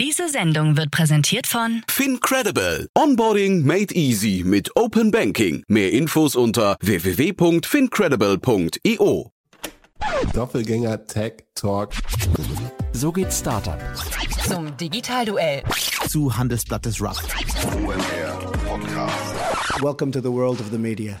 Diese 0.00 0.28
Sendung 0.30 0.78
wird 0.78 0.90
präsentiert 0.90 1.46
von 1.46 1.82
FinCredible. 1.86 2.88
Onboarding 2.96 3.66
made 3.66 3.94
easy 3.94 4.42
mit 4.46 4.74
Open 4.74 5.10
Banking. 5.10 5.62
Mehr 5.68 5.92
Infos 5.92 6.36
unter 6.36 6.78
www.fincredible.io. 6.80 9.30
Doppelgänger 10.32 11.04
Tech 11.04 11.44
Talk. 11.54 11.92
So 12.94 13.12
geht 13.12 13.30
Startup. 13.30 13.78
zum 14.48 14.74
Digitalduell. 14.78 15.64
Zu 16.08 16.34
Handelsblatt 16.34 16.86
des 16.86 16.98
Rough. 17.02 17.22
Welcome 19.82 20.12
to 20.12 20.22
the 20.22 20.32
world 20.32 20.60
of 20.60 20.70
the 20.70 20.78
media. 20.78 21.20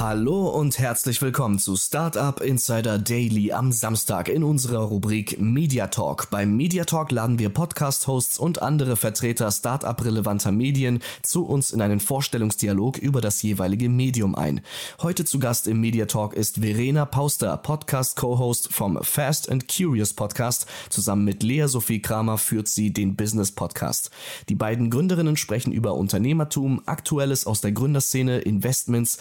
Hallo 0.00 0.46
und 0.46 0.78
herzlich 0.78 1.20
willkommen 1.22 1.58
zu 1.58 1.74
Startup 1.74 2.40
Insider 2.40 3.00
Daily 3.00 3.50
am 3.50 3.72
Samstag 3.72 4.28
in 4.28 4.44
unserer 4.44 4.82
Rubrik 4.82 5.40
Media 5.40 5.88
Talk. 5.88 6.30
Beim 6.30 6.56
Media 6.56 6.84
Talk 6.84 7.10
laden 7.10 7.40
wir 7.40 7.48
Podcast-Hosts 7.48 8.38
und 8.38 8.62
andere 8.62 8.94
Vertreter 8.94 9.50
Startup-relevanter 9.50 10.52
Medien 10.52 11.00
zu 11.24 11.44
uns 11.44 11.72
in 11.72 11.82
einen 11.82 11.98
Vorstellungsdialog 11.98 12.96
über 12.98 13.20
das 13.20 13.42
jeweilige 13.42 13.88
Medium 13.88 14.36
ein. 14.36 14.60
Heute 15.02 15.24
zu 15.24 15.40
Gast 15.40 15.66
im 15.66 15.80
Media 15.80 16.06
Talk 16.06 16.32
ist 16.34 16.60
Verena 16.60 17.04
Pauster, 17.04 17.56
Podcast-Co-Host 17.56 18.72
vom 18.72 19.02
Fast 19.02 19.50
and 19.50 19.66
Curious 19.66 20.14
Podcast. 20.14 20.66
Zusammen 20.90 21.24
mit 21.24 21.42
Lea 21.42 21.66
Sophie 21.66 22.00
Kramer 22.00 22.38
führt 22.38 22.68
sie 22.68 22.92
den 22.92 23.16
Business 23.16 23.50
Podcast. 23.50 24.12
Die 24.48 24.54
beiden 24.54 24.90
Gründerinnen 24.90 25.36
sprechen 25.36 25.72
über 25.72 25.94
Unternehmertum, 25.94 26.82
Aktuelles 26.86 27.48
aus 27.48 27.62
der 27.62 27.72
Gründerszene, 27.72 28.38
Investments, 28.38 29.18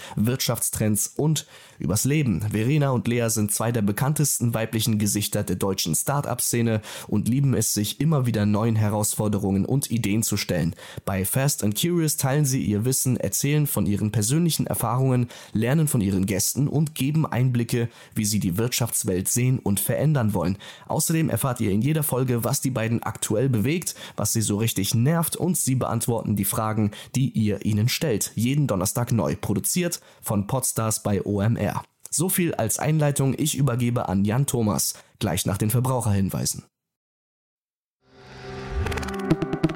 Wirtschaftstrends 0.68 1.14
und 1.16 1.46
übers 1.80 2.06
Leben. 2.06 2.42
Verena 2.42 2.90
und 2.90 3.08
Lea 3.08 3.30
sind 3.30 3.52
zwei 3.52 3.72
der 3.72 3.82
bekanntesten 3.82 4.54
weiblichen 4.54 4.98
Gesichter 4.98 5.44
der 5.44 5.56
deutschen 5.56 5.94
Start-up-Szene 5.94 6.82
und 7.08 7.28
lieben 7.28 7.54
es, 7.54 7.74
sich 7.74 8.00
immer 8.02 8.26
wieder 8.26 8.46
neuen 8.46 8.76
Herausforderungen 8.76 9.66
und 9.66 9.92
Ideen 9.92 10.24
zu 10.24 10.38
stellen. 10.38 10.76
Bei 11.06 11.24
Fast 11.24 11.64
and 11.64 11.80
Curious 11.80 12.18
teilen 12.18 12.46
sie 12.46 12.64
ihr 12.64 12.86
Wissen, 12.86 13.18
erzählen 13.18 13.68
von 13.68 13.86
ihren 13.86 14.12
persönlichen 14.12 14.66
Erfahrungen, 14.66 15.28
lernen 15.54 15.88
von 15.88 16.02
ihren 16.02 16.26
Gästen 16.26 16.68
und 16.68 16.96
geben 16.96 17.26
Einblicke, 17.26 17.90
wie 18.16 18.26
sie 18.26 18.40
die 18.40 18.58
Wirtschaftswelt 18.58 19.28
sehen 19.28 19.60
und 19.60 19.80
verändern 19.80 20.34
wollen. 20.34 20.58
Außerdem 20.88 21.30
erfahrt 21.30 21.62
ihr 21.62 21.72
in 21.72 21.82
jeder 21.82 22.04
Folge, 22.04 22.44
was 22.44 22.62
die 22.62 22.72
beiden 22.72 23.04
aktuell 23.04 23.50
bewegt, 23.50 23.94
was 24.16 24.34
sie 24.34 24.42
so 24.42 24.58
richtig 24.58 24.96
nervt 24.96 25.36
und 25.36 25.58
sie 25.58 25.76
beantworten 25.76 26.36
die 26.36 26.46
Fragen, 26.46 26.92
die 27.16 27.30
ihr 27.30 27.64
ihnen 27.66 27.88
stellt. 27.88 28.32
Jeden 28.36 28.66
Donnerstag 28.66 29.12
neu, 29.12 29.36
produziert 29.40 30.02
von 30.22 30.47
Podstars 30.48 31.04
bei 31.04 31.24
OMR. 31.24 31.84
So 32.10 32.30
viel 32.30 32.56
als 32.56 32.80
Einleitung. 32.80 33.36
Ich 33.38 33.58
übergebe 33.58 34.10
an 34.10 34.26
Jan 34.26 34.46
Thomas, 34.46 34.96
gleich 35.20 35.46
nach 35.46 35.58
den 35.58 35.70
Verbraucherhinweisen. 35.70 36.64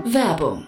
Werbung. 0.05 0.67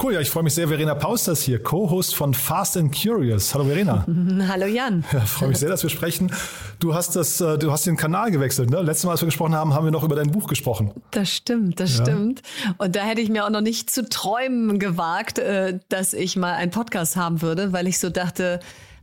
Cool, 0.00 0.14
ja, 0.14 0.20
ich 0.20 0.30
freue 0.30 0.44
mich 0.44 0.54
sehr. 0.54 0.68
Verena 0.68 0.94
Pausters 0.94 1.42
hier, 1.42 1.60
Co-Host 1.60 2.14
von 2.14 2.32
Fast 2.32 2.76
and 2.76 2.94
Curious. 2.94 3.52
Hallo 3.52 3.64
Verena. 3.64 4.06
Hallo 4.48 4.66
Jan. 4.66 5.04
Ja, 5.12 5.20
freue 5.20 5.48
mich 5.48 5.58
sehr, 5.58 5.68
dass 5.68 5.82
wir 5.82 5.90
sprechen. 5.90 6.30
Du 6.78 6.94
hast 6.94 7.16
das, 7.16 7.40
äh, 7.40 7.58
du 7.58 7.72
hast 7.72 7.84
den 7.84 7.96
Kanal 7.96 8.30
gewechselt. 8.30 8.70
Ne? 8.70 8.80
Letztes 8.80 9.04
Mal, 9.06 9.12
als 9.12 9.22
wir 9.22 9.26
gesprochen 9.26 9.56
haben, 9.56 9.74
haben 9.74 9.84
wir 9.84 9.90
noch 9.90 10.04
über 10.04 10.14
dein 10.14 10.30
Buch 10.30 10.46
gesprochen. 10.46 10.92
Das 11.10 11.28
stimmt, 11.30 11.80
das 11.80 11.98
Ja. 11.98 12.04
stimmt. 12.04 12.42
Und 12.76 12.94
da 12.94 13.00
hätte 13.00 13.20
ich 13.20 13.28
mir 13.28 13.44
auch 13.44 13.50
noch 13.50 13.60
nicht 13.60 13.90
zu 13.90 14.08
träumen 14.08 14.78
gewagt, 14.78 15.40
äh, 15.40 15.80
dass 15.88 16.12
ich 16.14 16.36
mal 16.36 16.52
einen 16.54 16.70
Podcast 16.70 17.16
haben 17.16 17.42
würde, 17.42 17.72
weil 17.72 17.88
ich 17.88 17.98
so 17.98 18.08
dachte, 18.08 18.60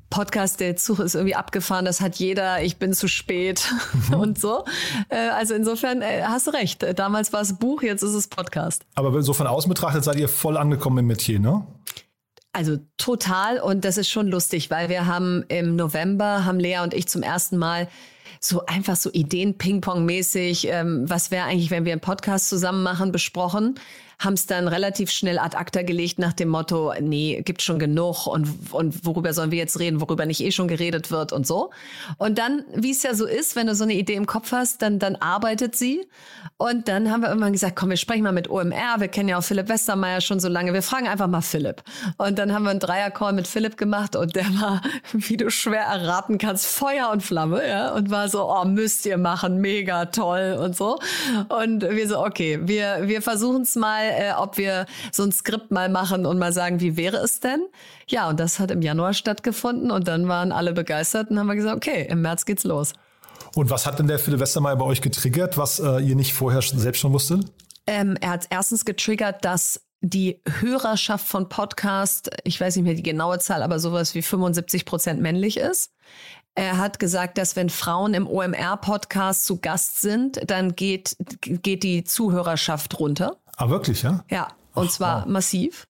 Podcast, 0.09 0.59
der 0.59 0.75
Zug 0.75 0.99
ist 0.99 1.15
irgendwie 1.15 1.35
abgefahren, 1.35 1.85
das 1.85 1.99
hat 1.99 2.15
jeder, 2.17 2.61
ich 2.61 2.77
bin 2.77 2.93
zu 2.93 3.07
spät 3.07 3.73
und 4.17 4.39
so. 4.39 4.63
Äh, 5.09 5.29
Also 5.29 5.53
insofern 5.53 6.01
äh, 6.01 6.23
hast 6.23 6.47
du 6.47 6.51
recht. 6.51 6.85
Damals 6.97 7.33
war 7.33 7.41
es 7.41 7.57
Buch, 7.57 7.81
jetzt 7.81 8.03
ist 8.03 8.13
es 8.13 8.27
Podcast. 8.27 8.85
Aber 8.95 9.21
so 9.21 9.33
von 9.33 9.47
außen 9.47 9.69
betrachtet 9.69 10.03
seid 10.03 10.17
ihr 10.17 10.29
voll 10.29 10.57
angekommen 10.57 10.99
im 10.99 11.07
Metier, 11.07 11.39
ne? 11.39 11.65
Also 12.53 12.77
total 12.97 13.59
und 13.59 13.83
das 13.83 13.97
ist 13.97 14.09
schon 14.09 14.27
lustig, 14.27 14.71
weil 14.71 14.87
wir 14.87 15.07
haben 15.07 15.43
im 15.49 15.75
November, 15.75 16.45
haben 16.45 16.57
Lea 16.59 16.79
und 16.79 16.93
ich 16.93 17.07
zum 17.07 17.21
ersten 17.21 17.57
Mal 17.57 17.89
so 18.39 18.65
einfach 18.65 18.95
so 18.95 19.09
Ideen 19.11 19.57
Ping-Pong-mäßig, 19.57 20.67
ähm, 20.69 21.03
was 21.09 21.31
wäre 21.31 21.45
eigentlich, 21.45 21.71
wenn 21.71 21.83
wir 21.83 21.91
einen 21.91 22.01
Podcast 22.01 22.47
zusammen 22.47 22.83
machen, 22.83 23.11
besprochen, 23.11 23.75
haben 24.19 24.33
es 24.33 24.45
dann 24.45 24.67
relativ 24.67 25.11
schnell 25.11 25.39
ad 25.39 25.55
acta 25.57 25.81
gelegt 25.81 26.19
nach 26.19 26.33
dem 26.33 26.49
Motto, 26.49 26.93
nee, 26.99 27.41
gibt 27.43 27.61
schon 27.61 27.79
genug 27.79 28.27
und, 28.27 28.47
und 28.71 29.05
worüber 29.05 29.33
sollen 29.33 29.51
wir 29.51 29.57
jetzt 29.57 29.79
reden, 29.79 30.01
worüber 30.01 30.25
nicht 30.25 30.41
eh 30.41 30.51
schon 30.51 30.67
geredet 30.67 31.11
wird 31.11 31.33
und 31.33 31.45
so. 31.45 31.71
Und 32.17 32.37
dann, 32.37 32.63
wie 32.73 32.91
es 32.91 33.03
ja 33.03 33.13
so 33.13 33.25
ist, 33.25 33.55
wenn 33.55 33.67
du 33.67 33.75
so 33.75 33.83
eine 33.83 33.93
Idee 33.93 34.15
im 34.15 34.25
Kopf 34.25 34.51
hast, 34.51 34.81
dann, 34.81 34.99
dann 34.99 35.15
arbeitet 35.15 35.75
sie. 35.75 36.07
Und 36.57 36.87
dann 36.87 37.11
haben 37.11 37.21
wir 37.21 37.29
irgendwann 37.29 37.53
gesagt, 37.53 37.75
komm, 37.75 37.89
wir 37.89 37.97
sprechen 37.97 38.23
mal 38.23 38.31
mit 38.31 38.49
OMR, 38.49 38.99
wir 38.99 39.07
kennen 39.07 39.29
ja 39.29 39.37
auch 39.37 39.43
Philipp 39.43 39.69
Westermeier 39.69 40.21
schon 40.21 40.39
so 40.39 40.47
lange, 40.47 40.73
wir 40.73 40.81
fragen 40.81 41.07
einfach 41.07 41.27
mal 41.27 41.41
Philipp. 41.41 41.83
Und 42.17 42.39
dann 42.39 42.53
haben 42.53 42.63
wir 42.63 42.71
einen 42.71 42.79
Dreier-Call 42.79 43.33
mit 43.33 43.47
Philipp 43.47 43.77
gemacht 43.77 44.15
und 44.15 44.35
der 44.35 44.45
war, 44.59 44.81
wie 45.13 45.37
du 45.37 45.49
schwer 45.49 45.83
erraten 45.83 46.37
kannst, 46.37 46.67
Feuer 46.67 47.09
und 47.11 47.23
Flamme, 47.23 47.67
ja, 47.67 47.93
und 47.93 48.09
war 48.09 48.29
so, 48.29 48.49
oh, 48.49 48.65
müsst 48.65 49.05
ihr 49.05 49.17
machen, 49.17 49.59
mega 49.59 50.05
toll 50.05 50.57
und 50.61 50.75
so. 50.75 50.99
Und 51.49 51.81
wir 51.81 52.07
so, 52.07 52.23
okay, 52.23 52.59
wir, 52.61 53.07
wir 53.07 53.21
versuchen 53.21 53.63
es 53.63 53.75
mal, 53.75 54.04
äh, 54.11 54.33
ob 54.37 54.57
wir 54.57 54.85
so 55.11 55.23
ein 55.23 55.31
Skript 55.31 55.71
mal 55.71 55.89
machen 55.89 56.25
und 56.25 56.39
mal 56.39 56.53
sagen, 56.53 56.79
wie 56.79 56.97
wäre 56.97 57.17
es 57.17 57.39
denn? 57.39 57.65
Ja, 58.07 58.29
und 58.29 58.39
das 58.39 58.59
hat 58.59 58.71
im 58.71 58.81
Januar 58.81 59.13
stattgefunden 59.13 59.91
und 59.91 60.07
dann 60.07 60.27
waren 60.27 60.51
alle 60.51 60.73
begeistert 60.73 61.29
und 61.29 61.39
haben 61.39 61.47
wir 61.47 61.55
gesagt, 61.55 61.75
okay, 61.75 62.07
im 62.09 62.21
März 62.21 62.45
geht's 62.45 62.63
los. 62.63 62.93
Und 63.55 63.69
was 63.69 63.85
hat 63.85 63.99
denn 63.99 64.07
der 64.07 64.19
Philipp 64.19 64.39
Westermeier 64.39 64.75
bei 64.75 64.85
euch 64.85 65.01
getriggert, 65.01 65.57
was 65.57 65.79
äh, 65.79 65.99
ihr 65.99 66.15
nicht 66.15 66.33
vorher 66.33 66.61
selbst 66.61 66.99
schon 66.99 67.13
wusstet? 67.13 67.45
Ähm, 67.87 68.17
er 68.19 68.31
hat 68.31 68.47
erstens 68.49 68.83
getriggert, 68.83 69.45
dass 69.45 69.81
die 70.01 70.41
Hörerschaft 70.59 71.27
von 71.27 71.49
Podcast, 71.49 72.29
ich 72.43 72.59
weiß 72.59 72.75
nicht 72.75 72.85
mehr 72.85 72.93
die 72.93 73.03
genaue 73.03 73.39
Zahl, 73.39 73.63
aber 73.63 73.79
sowas 73.79 74.13
wie 74.13 74.21
75 74.21 74.85
Prozent 74.85 75.21
männlich 75.21 75.57
ist. 75.57 75.91
Er 76.53 76.77
hat 76.77 76.99
gesagt, 76.99 77.37
dass 77.37 77.55
wenn 77.57 77.69
Frauen 77.69 78.13
im 78.13 78.27
OMR-Podcast 78.27 79.45
zu 79.45 79.59
Gast 79.59 79.99
sind, 79.99 80.39
dann 80.49 80.75
geht, 80.75 81.17
geht 81.41 81.83
die 81.83 82.05
Zuhörerschaft 82.05 82.97
runter. 82.99 83.37
Ah, 83.57 83.69
wirklich, 83.69 84.03
ja? 84.03 84.23
Ja, 84.29 84.47
und 84.73 84.91
zwar 84.91 85.25
massiv. 85.25 85.85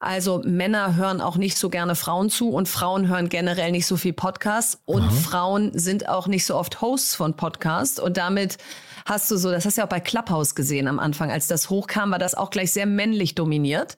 Also 0.00 0.42
Männer 0.44 0.94
hören 0.94 1.20
auch 1.20 1.36
nicht 1.36 1.58
so 1.58 1.70
gerne 1.70 1.96
Frauen 1.96 2.30
zu 2.30 2.50
und 2.50 2.68
Frauen 2.68 3.08
hören 3.08 3.28
generell 3.28 3.72
nicht 3.72 3.86
so 3.86 3.96
viel 3.96 4.12
Podcasts 4.12 4.80
und 4.84 5.10
Frauen 5.10 5.76
sind 5.76 6.08
auch 6.08 6.28
nicht 6.28 6.46
so 6.46 6.54
oft 6.54 6.80
Hosts 6.80 7.16
von 7.16 7.34
Podcasts 7.34 7.98
und 7.98 8.16
damit 8.16 8.58
hast 9.08 9.30
du 9.30 9.36
so, 9.36 9.50
das 9.50 9.64
hast 9.64 9.76
du 9.76 9.80
ja 9.80 9.86
auch 9.86 9.90
bei 9.90 10.00
Clubhouse 10.00 10.54
gesehen 10.54 10.86
am 10.86 11.00
Anfang, 11.00 11.32
als 11.32 11.48
das 11.48 11.70
hochkam, 11.70 12.12
war 12.12 12.18
das 12.18 12.34
auch 12.34 12.50
gleich 12.50 12.72
sehr 12.72 12.86
männlich 12.86 13.34
dominiert. 13.34 13.96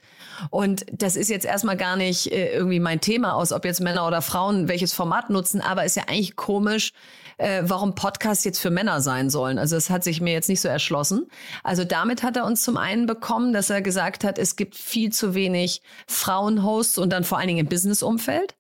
Und 0.49 0.87
das 0.91 1.17
ist 1.17 1.29
jetzt 1.29 1.45
erstmal 1.45 1.77
gar 1.77 1.97
nicht 1.97 2.33
äh, 2.33 2.55
irgendwie 2.55 2.81
mein 2.81 3.01
Thema 3.01 3.35
aus, 3.35 3.53
ob 3.53 3.65
jetzt 3.65 3.81
Männer 3.81 4.07
oder 4.07 4.23
Frauen 4.23 4.69
welches 4.69 4.95
Format 4.95 5.29
nutzen, 5.29 5.61
aber 5.61 5.85
ist 5.85 5.97
ja 5.97 6.05
eigentlich 6.09 6.37
komisch, 6.37 6.93
äh, 7.37 7.63
warum 7.65 7.95
Podcasts 7.95 8.45
jetzt 8.45 8.61
für 8.61 8.71
Männer 8.71 9.01
sein 9.01 9.31
sollen. 9.31 9.59
Also 9.59 9.75
das 9.75 9.91
hat 9.91 10.05
sich 10.05 10.21
mir 10.21 10.33
jetzt 10.33 10.49
nicht 10.49 10.61
so 10.61 10.69
erschlossen. 10.69 11.27
Also 11.65 11.85
damit 11.85 12.23
hat 12.23 12.37
er 12.37 12.45
uns 12.45 12.63
zum 12.63 12.77
einen 12.77 13.07
bekommen, 13.07 13.53
dass 13.53 13.71
er 13.71 13.83
gesagt 13.83 14.25
hat, 14.25 14.39
es 14.39 14.57
gibt 14.57 14.77
viel 14.77 15.11
zu 15.11 15.35
wenig 15.35 15.83
Frauenhosts 16.07 16.99
und 16.99 17.11
dann 17.11 17.25
vor 17.25 17.39
allen 17.39 17.49
Dingen 17.49 17.61
im 17.61 17.69
Businessumfeld. 17.69 18.57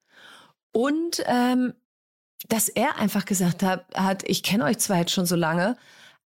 Und 0.73 1.23
ähm, 1.27 1.75
dass 2.49 2.69
er 2.69 2.97
einfach 2.97 3.25
gesagt 3.25 3.63
hat, 3.63 3.85
hat 3.95 4.23
ich 4.29 4.43
kenne 4.43 4.65
euch 4.65 4.79
zwar 4.79 4.99
jetzt 4.99 5.13
schon 5.13 5.27
so 5.27 5.37
lange, 5.37 5.77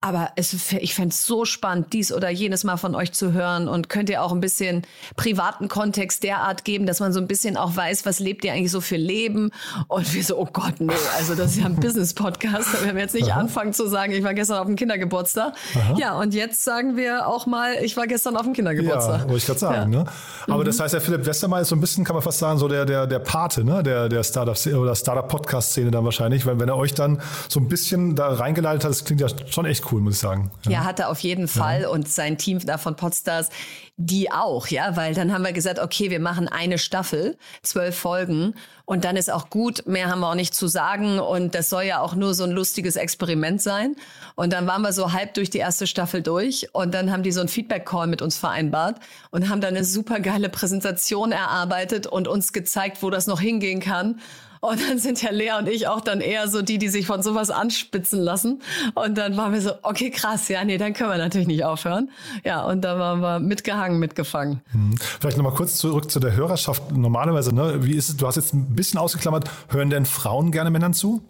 Aber 0.04 0.32
es, 0.36 0.74
ich 0.74 0.96
fände 0.96 1.10
es 1.10 1.28
so 1.28 1.46
spannend, 1.46 1.94
dies 1.94 2.12
oder 2.12 2.32
jenes 2.32 2.64
mal 2.64 2.78
von 2.78 2.96
euch 2.96 3.12
zu 3.12 3.34
hören. 3.34 3.68
Und 3.68 3.88
könnt 3.88 4.10
ihr 4.10 4.24
auch 4.24 4.32
ein 4.32 4.40
bisschen 4.42 4.82
privaten 5.16 5.68
Kontext 5.68 6.24
derart 6.24 6.66
geben, 6.66 6.88
dass 6.88 7.00
man 7.00 7.14
so 7.14 7.20
ein 7.20 7.28
bisschen 7.28 7.56
auch 7.56 7.76
weiß, 7.76 8.04
was 8.08 8.20
lebt 8.20 8.44
ihr 8.44 8.54
eigentlich 8.54 8.72
so 8.72 8.82
für 8.82 8.96
Leben? 8.96 9.52
Und 9.88 10.12
wir 10.14 10.24
so, 10.24 10.40
oh 10.40 10.48
Gott, 10.52 10.80
nee, 10.80 10.92
also 11.18 11.36
das 11.36 11.52
ist 11.52 11.60
ja 11.60 11.66
ein 11.66 11.76
Business-Podcast. 11.80 12.74
Da 12.74 12.84
werden 12.84 12.96
wir 12.96 13.04
jetzt 13.04 13.14
nicht 13.14 13.32
Aha. 13.32 13.42
anfangen 13.42 13.74
zu 13.74 13.88
sagen, 13.88 14.12
ich 14.12 14.24
war 14.24 14.34
gestern 14.34 14.58
auf 14.58 14.66
dem 14.66 14.76
Kindergeburtstag. 14.76 15.54
Aha. 15.76 15.96
Ja, 16.00 16.20
und 16.20 16.34
jetzt 16.34 16.64
sagen 16.64 16.98
wir 16.98 17.28
auch 17.28 17.46
mal, 17.46 17.76
ich 17.84 17.96
war 17.96 18.08
gestern 18.08 18.36
auf 18.38 18.44
dem 18.44 18.54
Kindergeburtstag. 18.54 19.22
Ja, 19.22 19.26
wollte 19.26 19.38
ich 19.38 19.46
gerade 19.46 19.60
sagen. 19.60 19.94
Ja. 19.94 20.04
Ne? 20.04 20.10
Aber 20.48 20.62
mhm. 20.62 20.66
das 20.66 20.80
heißt, 20.80 20.96
der 20.96 21.02
Philipp 21.02 21.28
Westermeier 21.28 21.62
ist 21.62 21.70
so 21.70 21.76
ein 21.76 21.82
bisschen, 21.82 22.04
kann 22.04 22.16
man 22.16 22.24
fast 22.24 22.40
sagen, 22.40 22.58
so 22.58 22.68
der, 22.68 22.86
der, 22.86 23.06
der 23.06 23.20
Pate 23.20 23.64
ne? 23.64 23.84
der, 23.84 24.10
der 24.10 24.24
Startup- 24.24 24.58
oder 24.74 24.96
Startup-Podcast-Szene 24.96 25.92
dann 25.92 26.06
wahrscheinlich. 26.06 26.48
Weil 26.48 26.60
wenn 26.60 26.70
er 26.70 26.78
euch 26.78 26.96
dann 26.96 27.22
so 27.48 27.60
ein 27.60 27.68
bisschen 27.68 28.16
da 28.16 28.34
reingeleitet 28.34 28.84
hat, 28.84 28.90
das 28.90 29.06
klingt 29.06 29.22
ja 29.22 29.28
schon 29.48 29.66
echt 29.66 29.91
cool, 29.91 29.91
muss 30.00 30.16
ich 30.16 30.20
sagen. 30.20 30.52
Ja, 30.64 30.72
ja 30.72 30.84
hat 30.86 31.00
er 31.00 31.10
auf 31.10 31.20
jeden 31.20 31.48
Fall. 31.48 31.82
Ja. 31.82 31.90
Und 31.90 32.08
sein 32.08 32.38
Team 32.38 32.60
da 32.60 32.78
von 32.78 32.96
Podstars, 32.96 33.50
die 33.98 34.32
auch, 34.32 34.68
ja, 34.68 34.96
weil 34.96 35.14
dann 35.14 35.34
haben 35.34 35.44
wir 35.44 35.52
gesagt, 35.52 35.80
okay, 35.80 36.10
wir 36.10 36.20
machen 36.20 36.48
eine 36.48 36.78
Staffel, 36.78 37.38
zwölf 37.62 37.96
Folgen 37.98 38.56
und 38.86 39.06
dann 39.06 39.16
ist 39.16 39.32
auch 39.32 39.50
gut, 39.50 39.88
mehr 39.88 40.10
haben 40.10 40.22
wir 40.22 40.30
auch 40.30 40.36
nicht 40.36 40.54
zu 40.54 40.68
sagen 40.68 41.20
und 41.20 41.56
das 41.56 41.70
soll 41.70 41.84
ja 41.84 42.02
auch 42.02 42.16
nur 42.16 42.34
so 42.34 42.44
ein 42.44 42.52
lustiges 42.52 42.96
Experiment 42.96 43.62
sein. 43.62 43.96
Und 44.36 44.54
dann 44.54 44.68
waren 44.68 44.82
wir 44.82 44.92
so 44.92 45.14
halb 45.14 45.34
durch 45.36 45.50
die 45.50 45.60
erste 45.60 45.88
Staffel 45.88 46.22
durch 46.22 46.68
und 46.74 46.94
dann 46.94 47.12
haben 47.12 47.24
die 47.24 47.32
so 47.32 47.42
ein 47.42 47.48
Feedback-Call 47.48 48.08
mit 48.08 48.22
uns 48.22 48.38
vereinbart 48.38 49.00
und 49.30 49.50
haben 49.50 49.62
dann 49.62 49.76
eine 49.76 49.86
super 49.86 50.20
geile 50.20 50.50
Präsentation 50.50 51.32
erarbeitet 51.32 52.08
und 52.08 52.28
uns 52.28 52.54
gezeigt, 52.54 53.02
wo 53.02 53.10
das 53.10 53.28
noch 53.28 53.40
hingehen 53.40 53.80
kann. 53.80 54.20
Und 54.62 54.80
dann 54.88 55.00
sind 55.00 55.22
ja 55.24 55.32
Lea 55.32 55.54
und 55.58 55.68
ich 55.68 55.88
auch 55.88 56.02
dann 56.02 56.22
eher 56.22 56.48
so 56.48 56.62
die, 56.62 56.78
die 56.78 56.88
sich 56.88 57.08
von 57.08 57.24
sowas 57.24 57.50
anspitzen 57.50 58.20
lassen. 58.20 58.62
Und 58.94 59.18
dann 59.18 59.36
waren 59.36 59.54
wir 59.54 59.62
so, 59.62 59.72
okay, 59.82 60.12
krass, 60.12 60.48
ja, 60.50 60.64
nee, 60.64 60.78
dann 60.78 60.94
können 60.94 61.10
wir 61.10 61.18
natürlich 61.18 61.48
nicht 61.48 61.66
aufhören. 61.66 62.12
Ja, 62.44 62.64
und 62.66 62.82
da 62.82 63.00
waren 63.00 63.22
wir 63.22 63.40
mitgehangen, 63.40 64.00
mitgefangen. 64.00 64.62
Hm. 64.72 64.96
Vielleicht 65.20 65.38
nochmal 65.38 65.56
kurz 65.56 65.78
zurück 65.78 66.12
zu 66.12 66.20
der 66.20 66.36
Hörerschaft. 66.36 66.92
Normalerweise, 66.92 67.56
ne, 67.56 67.84
wie 67.84 67.96
ist 67.96 68.10
es, 68.10 68.18
du 68.18 68.28
hast 68.28 68.36
jetzt 68.36 68.54
ein 68.54 68.76
bisschen 68.76 69.00
ausgeklammert, 69.00 69.50
hören 69.70 69.90
denn 69.90 70.06
Frauen 70.06 70.52
gerne 70.52 70.70
Männern 70.70 70.94
zu? 70.94 71.24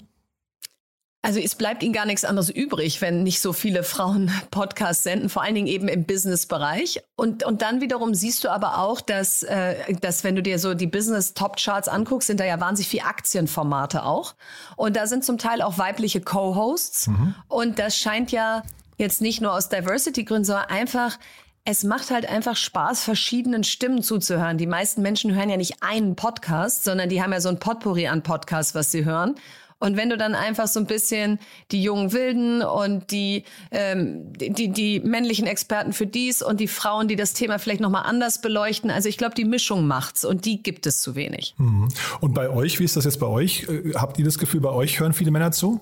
Also 1.23 1.39
es 1.39 1.53
bleibt 1.53 1.83
ihnen 1.83 1.94
gar 1.94 2.07
nichts 2.07 2.25
anderes 2.25 2.50
übrig, 2.50 3.00
wenn 3.00 3.21
nicht 3.21 3.41
so 3.41 3.53
viele 3.53 3.83
Frauen 3.83 4.31
Podcasts 4.51 5.03
senden, 5.03 5.29
vor 5.29 5.44
allen 5.44 5.53
Dingen 5.53 5.68
eben 5.68 5.88
im 5.88 6.06
Business-Bereich. 6.06 7.03
Und, 7.15 7.44
und 7.44 7.62
dann 7.62 7.79
wiederum 7.79 8.15
siehst 8.15 8.44
du 8.44 8.50
aber 8.50 8.79
auch, 8.79 9.01
dass, 9.01 9.44
äh, 9.44 9.94
dass 10.01 10.23
wenn 10.23 10.35
du 10.35 10.41
dir 10.41 10.57
so 10.57 10.73
die 10.73 10.88
Business-Top-Charts 10.88 11.88
anguckst, 11.88 12.27
sind 12.27 12.39
da 12.39 12.45
ja 12.45 12.59
wahnsinnig 12.59 12.89
viele 12.89 13.06
Aktienformate 13.06 14.03
auch. 14.03 14.33
Und 14.77 14.95
da 14.95 15.06
sind 15.06 15.23
zum 15.23 15.38
Teil 15.38 15.62
auch 15.62 15.77
weibliche 15.77 16.21
Co-Hosts. 16.21 17.07
Mhm. 17.07 17.35
Und 17.47 17.77
das 17.77 17.95
scheint 17.97 18.31
ja 18.31 18.63
jetzt 18.97 19.21
nicht 19.21 19.41
nur 19.41 19.53
aus 19.53 19.69
Diversity-Gründen, 19.69 20.45
sondern 20.45 20.69
einfach 20.69 21.19
es 21.63 21.83
macht 21.83 22.09
halt 22.09 22.27
einfach 22.27 22.56
Spaß, 22.56 23.03
verschiedenen 23.03 23.63
Stimmen 23.63 24.01
zuzuhören. 24.01 24.57
Die 24.57 24.65
meisten 24.65 25.03
Menschen 25.03 25.35
hören 25.35 25.50
ja 25.50 25.57
nicht 25.57 25.83
einen 25.83 26.15
Podcast, 26.15 26.83
sondern 26.83 27.07
die 27.09 27.21
haben 27.21 27.33
ja 27.33 27.39
so 27.39 27.50
ein 27.50 27.59
Potpourri 27.59 28.07
an 28.07 28.24
Podcasts, 28.24 28.74
was 28.74 28.91
sie 28.91 29.06
hören. 29.06 29.35
Und 29.81 29.98
wenn 29.98 30.10
du 30.10 30.18
dann 30.18 30.36
einfach 30.36 30.68
so 30.68 30.80
ein 30.80 30.86
bisschen 30.86 31.39
die 31.72 31.81
jungen 31.81 32.13
Wilden 32.13 32.62
und 32.62 33.10
die, 33.10 33.44
ähm, 33.72 34.31
die, 34.33 34.69
die 34.69 35.00
männlichen 35.00 35.48
Experten 35.48 35.92
für 35.92 36.06
dies 36.06 36.44
und 36.44 36.60
die 36.60 36.68
Frauen, 36.68 37.07
die 37.07 37.16
das 37.16 37.33
Thema 37.33 37.57
vielleicht 37.57 37.81
nochmal 37.81 38.04
anders 38.06 38.42
beleuchten, 38.42 38.92
also 38.92 39.10
ich 39.10 39.18
glaube, 39.18 39.33
die 39.33 39.44
Mischung 39.44 39.88
macht's 39.88 40.24
und 40.24 40.45
die 40.45 40.62
gibt 40.62 40.86
es 40.86 41.01
zu 41.01 41.16
wenig. 41.16 41.56
Mhm. 41.57 41.89
Und 42.19 42.33
bei 42.36 42.50
euch, 42.50 42.80
wie 42.80 42.83
ist 42.83 42.95
das 42.95 43.06
jetzt 43.06 43.19
bei 43.19 43.25
euch? 43.25 43.68
Äh, 43.68 43.94
habt 43.95 44.19
ihr 44.19 44.25
das 44.25 44.38
Gefühl, 44.38 44.62
bei 44.62 44.69
euch 44.69 45.00
hören 45.00 45.13
viele 45.13 45.31
Männer 45.31 45.51
zu? 45.51 45.81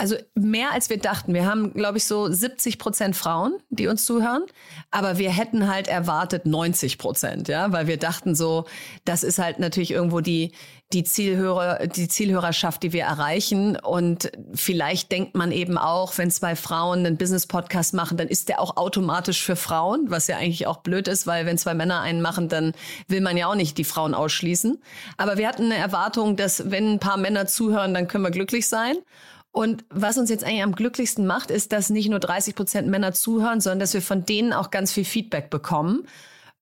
Also 0.00 0.14
mehr 0.36 0.72
als 0.72 0.90
wir 0.90 0.98
dachten. 0.98 1.34
Wir 1.34 1.44
haben, 1.44 1.74
glaube 1.74 1.98
ich, 1.98 2.04
so 2.04 2.30
70 2.30 2.78
Prozent 2.78 3.16
Frauen, 3.16 3.58
die 3.68 3.88
uns 3.88 4.04
zuhören. 4.04 4.44
Aber 4.92 5.18
wir 5.18 5.30
hätten 5.30 5.68
halt 5.68 5.88
erwartet 5.88 6.46
90 6.46 6.98
Prozent, 6.98 7.48
ja, 7.48 7.72
weil 7.72 7.88
wir 7.88 7.96
dachten 7.96 8.36
so, 8.36 8.64
das 9.04 9.24
ist 9.24 9.40
halt 9.40 9.58
natürlich 9.58 9.90
irgendwo 9.90 10.20
die, 10.20 10.52
die 10.92 11.04
Zielhörer, 11.04 11.86
die 11.86 12.08
Zielhörerschaft, 12.08 12.82
die 12.82 12.92
wir 12.92 13.04
erreichen. 13.04 13.76
Und 13.76 14.32
vielleicht 14.54 15.12
denkt 15.12 15.34
man 15.34 15.52
eben 15.52 15.76
auch, 15.76 16.16
wenn 16.16 16.30
zwei 16.30 16.56
Frauen 16.56 17.00
einen 17.00 17.18
Business-Podcast 17.18 17.92
machen, 17.92 18.16
dann 18.16 18.28
ist 18.28 18.48
der 18.48 18.60
auch 18.60 18.76
automatisch 18.78 19.42
für 19.42 19.56
Frauen, 19.56 20.06
was 20.08 20.28
ja 20.28 20.38
eigentlich 20.38 20.66
auch 20.66 20.78
blöd 20.78 21.06
ist, 21.06 21.26
weil 21.26 21.44
wenn 21.44 21.58
zwei 21.58 21.74
Männer 21.74 22.00
einen 22.00 22.22
machen, 22.22 22.48
dann 22.48 22.72
will 23.06 23.20
man 23.20 23.36
ja 23.36 23.48
auch 23.48 23.54
nicht 23.54 23.76
die 23.76 23.84
Frauen 23.84 24.14
ausschließen. 24.14 24.80
Aber 25.18 25.36
wir 25.36 25.46
hatten 25.46 25.64
eine 25.64 25.76
Erwartung, 25.76 26.36
dass 26.36 26.70
wenn 26.70 26.94
ein 26.94 27.00
paar 27.00 27.18
Männer 27.18 27.46
zuhören, 27.46 27.92
dann 27.92 28.08
können 28.08 28.24
wir 28.24 28.30
glücklich 28.30 28.66
sein. 28.66 28.96
Und 29.50 29.84
was 29.90 30.16
uns 30.16 30.30
jetzt 30.30 30.44
eigentlich 30.44 30.62
am 30.62 30.74
glücklichsten 30.74 31.26
macht, 31.26 31.50
ist, 31.50 31.72
dass 31.72 31.90
nicht 31.90 32.08
nur 32.08 32.20
30 32.20 32.54
Prozent 32.54 32.88
Männer 32.88 33.12
zuhören, 33.12 33.60
sondern 33.60 33.80
dass 33.80 33.92
wir 33.92 34.02
von 34.02 34.24
denen 34.24 34.52
auch 34.52 34.70
ganz 34.70 34.92
viel 34.92 35.04
Feedback 35.04 35.50
bekommen 35.50 36.06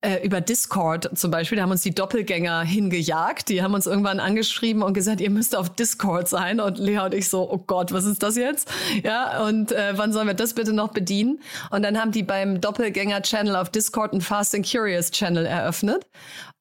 äh, 0.06 0.24
über 0.24 0.40
Discord 0.40 1.10
zum 1.18 1.30
Beispiel, 1.30 1.56
da 1.56 1.62
haben 1.62 1.70
uns 1.70 1.82
die 1.82 1.94
Doppelgänger 1.94 2.62
hingejagt. 2.62 3.48
Die 3.48 3.62
haben 3.62 3.74
uns 3.74 3.86
irgendwann 3.86 4.20
angeschrieben 4.20 4.82
und 4.82 4.94
gesagt, 4.94 5.20
ihr 5.20 5.30
müsst 5.30 5.56
auf 5.56 5.70
Discord 5.70 6.28
sein. 6.28 6.60
Und 6.60 6.78
Lea 6.78 6.98
und 6.98 7.14
ich 7.14 7.28
so, 7.28 7.50
oh 7.50 7.58
Gott, 7.58 7.92
was 7.92 8.04
ist 8.04 8.22
das 8.22 8.36
jetzt? 8.36 8.70
Ja, 9.02 9.44
und 9.44 9.72
äh, 9.72 9.92
wann 9.96 10.12
sollen 10.12 10.26
wir 10.26 10.34
das 10.34 10.54
bitte 10.54 10.72
noch 10.72 10.92
bedienen? 10.92 11.40
Und 11.70 11.82
dann 11.82 11.98
haben 11.98 12.12
die 12.12 12.22
beim 12.22 12.60
Doppelgänger-Channel 12.60 13.56
auf 13.56 13.70
Discord 13.70 14.12
einen 14.12 14.20
Fast 14.20 14.54
and 14.54 14.70
Curious 14.70 15.10
Channel 15.10 15.44
eröffnet. 15.46 16.06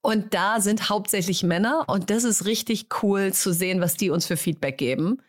Und 0.02 0.34
da 0.34 0.60
sind 0.60 0.90
hauptsächlich 0.90 1.44
Männer. 1.44 1.86
Und 1.88 2.10
das 2.10 2.24
ist 2.24 2.46
richtig 2.46 2.88
cool 3.04 3.34
zu 3.34 3.54
sehen, 3.54 3.82
was 3.82 3.96
die 3.96 4.10
uns 4.10 4.26
für 4.26 4.38
Feedback 4.38 4.78
geben 4.78 5.20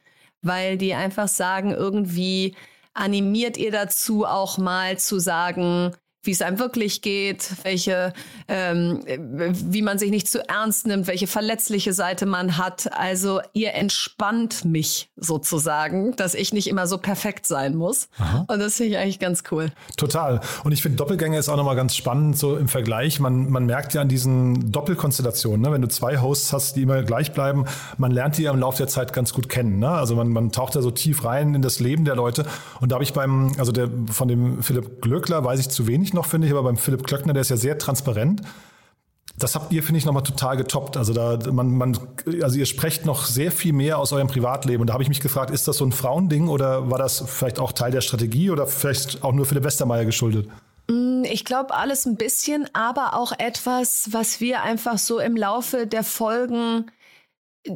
weil 0.42 0.78
die 0.78 0.94
einfach 0.94 1.28
sagen, 1.28 1.72
irgendwie 1.72 2.54
animiert 2.94 3.56
ihr 3.56 3.70
dazu 3.70 4.24
auch 4.24 4.58
mal 4.58 4.98
zu 4.98 5.18
sagen, 5.18 5.92
wie 6.26 6.32
es 6.32 6.42
einem 6.42 6.58
wirklich 6.58 7.02
geht, 7.02 7.50
welche, 7.62 8.12
ähm, 8.48 9.00
wie 9.06 9.82
man 9.82 9.98
sich 9.98 10.10
nicht 10.10 10.28
zu 10.28 10.46
ernst 10.48 10.86
nimmt, 10.86 11.06
welche 11.06 11.26
verletzliche 11.26 11.92
Seite 11.92 12.26
man 12.26 12.58
hat. 12.58 12.92
Also 12.92 13.40
ihr 13.52 13.74
entspannt 13.74 14.64
mich 14.64 15.10
sozusagen, 15.16 16.16
dass 16.16 16.34
ich 16.34 16.52
nicht 16.52 16.66
immer 16.66 16.86
so 16.86 16.98
perfekt 16.98 17.46
sein 17.46 17.74
muss. 17.74 18.08
Aha. 18.18 18.44
Und 18.48 18.58
das 18.58 18.76
finde 18.76 18.92
ich 18.92 18.98
eigentlich 18.98 19.18
ganz 19.18 19.44
cool. 19.50 19.70
Total. 19.96 20.40
Und 20.64 20.72
ich 20.72 20.82
finde 20.82 20.96
Doppelgänger 20.96 21.38
ist 21.38 21.48
auch 21.48 21.56
nochmal 21.56 21.76
ganz 21.76 21.94
spannend, 21.94 22.36
so 22.36 22.56
im 22.56 22.68
Vergleich. 22.68 23.20
Man, 23.20 23.50
man 23.50 23.66
merkt 23.66 23.94
ja 23.94 24.00
an 24.00 24.08
diesen 24.08 24.72
Doppelkonstellationen, 24.72 25.60
ne? 25.62 25.72
wenn 25.72 25.82
du 25.82 25.88
zwei 25.88 26.18
Hosts 26.18 26.52
hast, 26.52 26.76
die 26.76 26.82
immer 26.82 27.02
gleich 27.02 27.32
bleiben, 27.32 27.66
man 27.98 28.10
lernt 28.10 28.38
die 28.38 28.42
ja 28.42 28.52
im 28.52 28.60
Laufe 28.60 28.78
der 28.78 28.88
Zeit 28.88 29.12
ganz 29.12 29.32
gut 29.32 29.48
kennen. 29.48 29.78
Ne? 29.78 29.88
Also 29.88 30.16
man, 30.16 30.28
man 30.28 30.52
taucht 30.52 30.76
da 30.76 30.82
so 30.82 30.90
tief 30.90 31.24
rein 31.24 31.54
in 31.54 31.62
das 31.62 31.80
Leben 31.80 32.04
der 32.04 32.16
Leute. 32.16 32.46
Und 32.80 32.90
da 32.90 32.96
habe 32.96 33.04
ich 33.04 33.12
beim, 33.12 33.52
also 33.58 33.72
der, 33.72 33.88
von 34.10 34.28
dem 34.28 34.62
Philipp 34.62 35.00
Glöckler 35.00 35.44
weiß 35.44 35.60
ich 35.60 35.68
zu 35.68 35.86
wenig 35.86 36.12
noch, 36.16 36.26
finde 36.26 36.48
ich, 36.48 36.52
aber 36.52 36.64
beim 36.64 36.76
Philipp 36.76 37.06
Klöckner, 37.06 37.32
der 37.32 37.42
ist 37.42 37.50
ja 37.50 37.56
sehr 37.56 37.78
transparent. 37.78 38.42
Das 39.38 39.54
habt 39.54 39.72
ihr, 39.72 39.82
finde 39.82 39.98
ich, 39.98 40.06
nochmal 40.06 40.22
total 40.22 40.56
getoppt. 40.56 40.96
Also 40.96 41.12
da, 41.12 41.38
man, 41.52 41.76
man, 41.76 41.98
also 42.42 42.58
ihr 42.58 42.66
sprecht 42.66 43.04
noch 43.04 43.26
sehr 43.26 43.52
viel 43.52 43.72
mehr 43.72 43.98
aus 43.98 44.12
eurem 44.12 44.28
Privatleben. 44.28 44.80
Und 44.80 44.86
da 44.88 44.94
habe 44.94 45.02
ich 45.02 45.10
mich 45.10 45.20
gefragt, 45.20 45.50
ist 45.50 45.68
das 45.68 45.76
so 45.76 45.84
ein 45.84 45.92
Frauending 45.92 46.48
oder 46.48 46.90
war 46.90 46.98
das 46.98 47.22
vielleicht 47.26 47.58
auch 47.58 47.72
Teil 47.72 47.90
der 47.90 48.00
Strategie 48.00 48.50
oder 48.50 48.66
vielleicht 48.66 49.22
auch 49.22 49.32
nur 49.32 49.44
Philipp 49.44 49.64
Westermeier 49.64 50.06
geschuldet? 50.06 50.48
Mm, 50.88 51.24
ich 51.24 51.44
glaube 51.44 51.74
alles 51.74 52.06
ein 52.06 52.16
bisschen, 52.16 52.68
aber 52.72 53.14
auch 53.14 53.32
etwas, 53.38 54.08
was 54.12 54.40
wir 54.40 54.62
einfach 54.62 54.96
so 54.96 55.18
im 55.18 55.36
Laufe 55.36 55.86
der 55.86 56.02
Folgen 56.02 56.90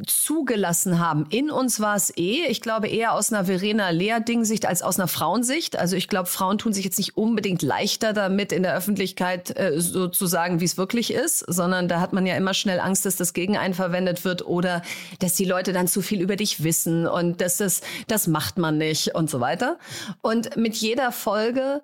zugelassen 0.05 0.99
haben. 0.99 1.25
In 1.29 1.51
uns 1.51 1.79
war 1.79 1.95
es 1.95 2.15
eh, 2.17 2.45
ich 2.47 2.61
glaube 2.61 2.87
eher 2.87 3.13
aus 3.13 3.31
einer 3.31 3.45
Verena 3.45 3.89
Lea-Ding-Sicht 3.89 4.65
als 4.65 4.81
aus 4.81 4.99
einer 4.99 5.07
Frauensicht. 5.07 5.77
Also 5.77 5.95
ich 5.95 6.07
glaube, 6.07 6.27
Frauen 6.27 6.57
tun 6.57 6.73
sich 6.73 6.85
jetzt 6.85 6.97
nicht 6.97 7.17
unbedingt 7.17 7.61
leichter 7.61 8.13
damit, 8.13 8.51
in 8.51 8.63
der 8.63 8.75
Öffentlichkeit 8.75 9.57
äh, 9.57 9.79
so 9.79 10.07
zu 10.07 10.25
sagen, 10.25 10.59
wie 10.59 10.65
es 10.65 10.77
wirklich 10.77 11.13
ist, 11.13 11.39
sondern 11.39 11.87
da 11.87 11.99
hat 11.99 12.13
man 12.13 12.25
ja 12.25 12.35
immer 12.35 12.53
schnell 12.53 12.79
Angst, 12.79 13.05
dass 13.05 13.15
das 13.15 13.33
gegen 13.33 13.57
einen 13.57 13.73
verwendet 13.73 14.25
wird 14.25 14.45
oder 14.45 14.81
dass 15.19 15.35
die 15.35 15.45
Leute 15.45 15.73
dann 15.73 15.87
zu 15.87 16.01
viel 16.01 16.21
über 16.21 16.35
dich 16.35 16.63
wissen 16.63 17.07
und 17.07 17.41
dass 17.41 17.57
das, 17.57 17.81
das 18.07 18.27
macht 18.27 18.57
man 18.57 18.77
nicht 18.77 19.15
und 19.15 19.29
so 19.29 19.39
weiter. 19.39 19.77
Und 20.21 20.57
mit 20.57 20.75
jeder 20.75 21.11
Folge 21.11 21.81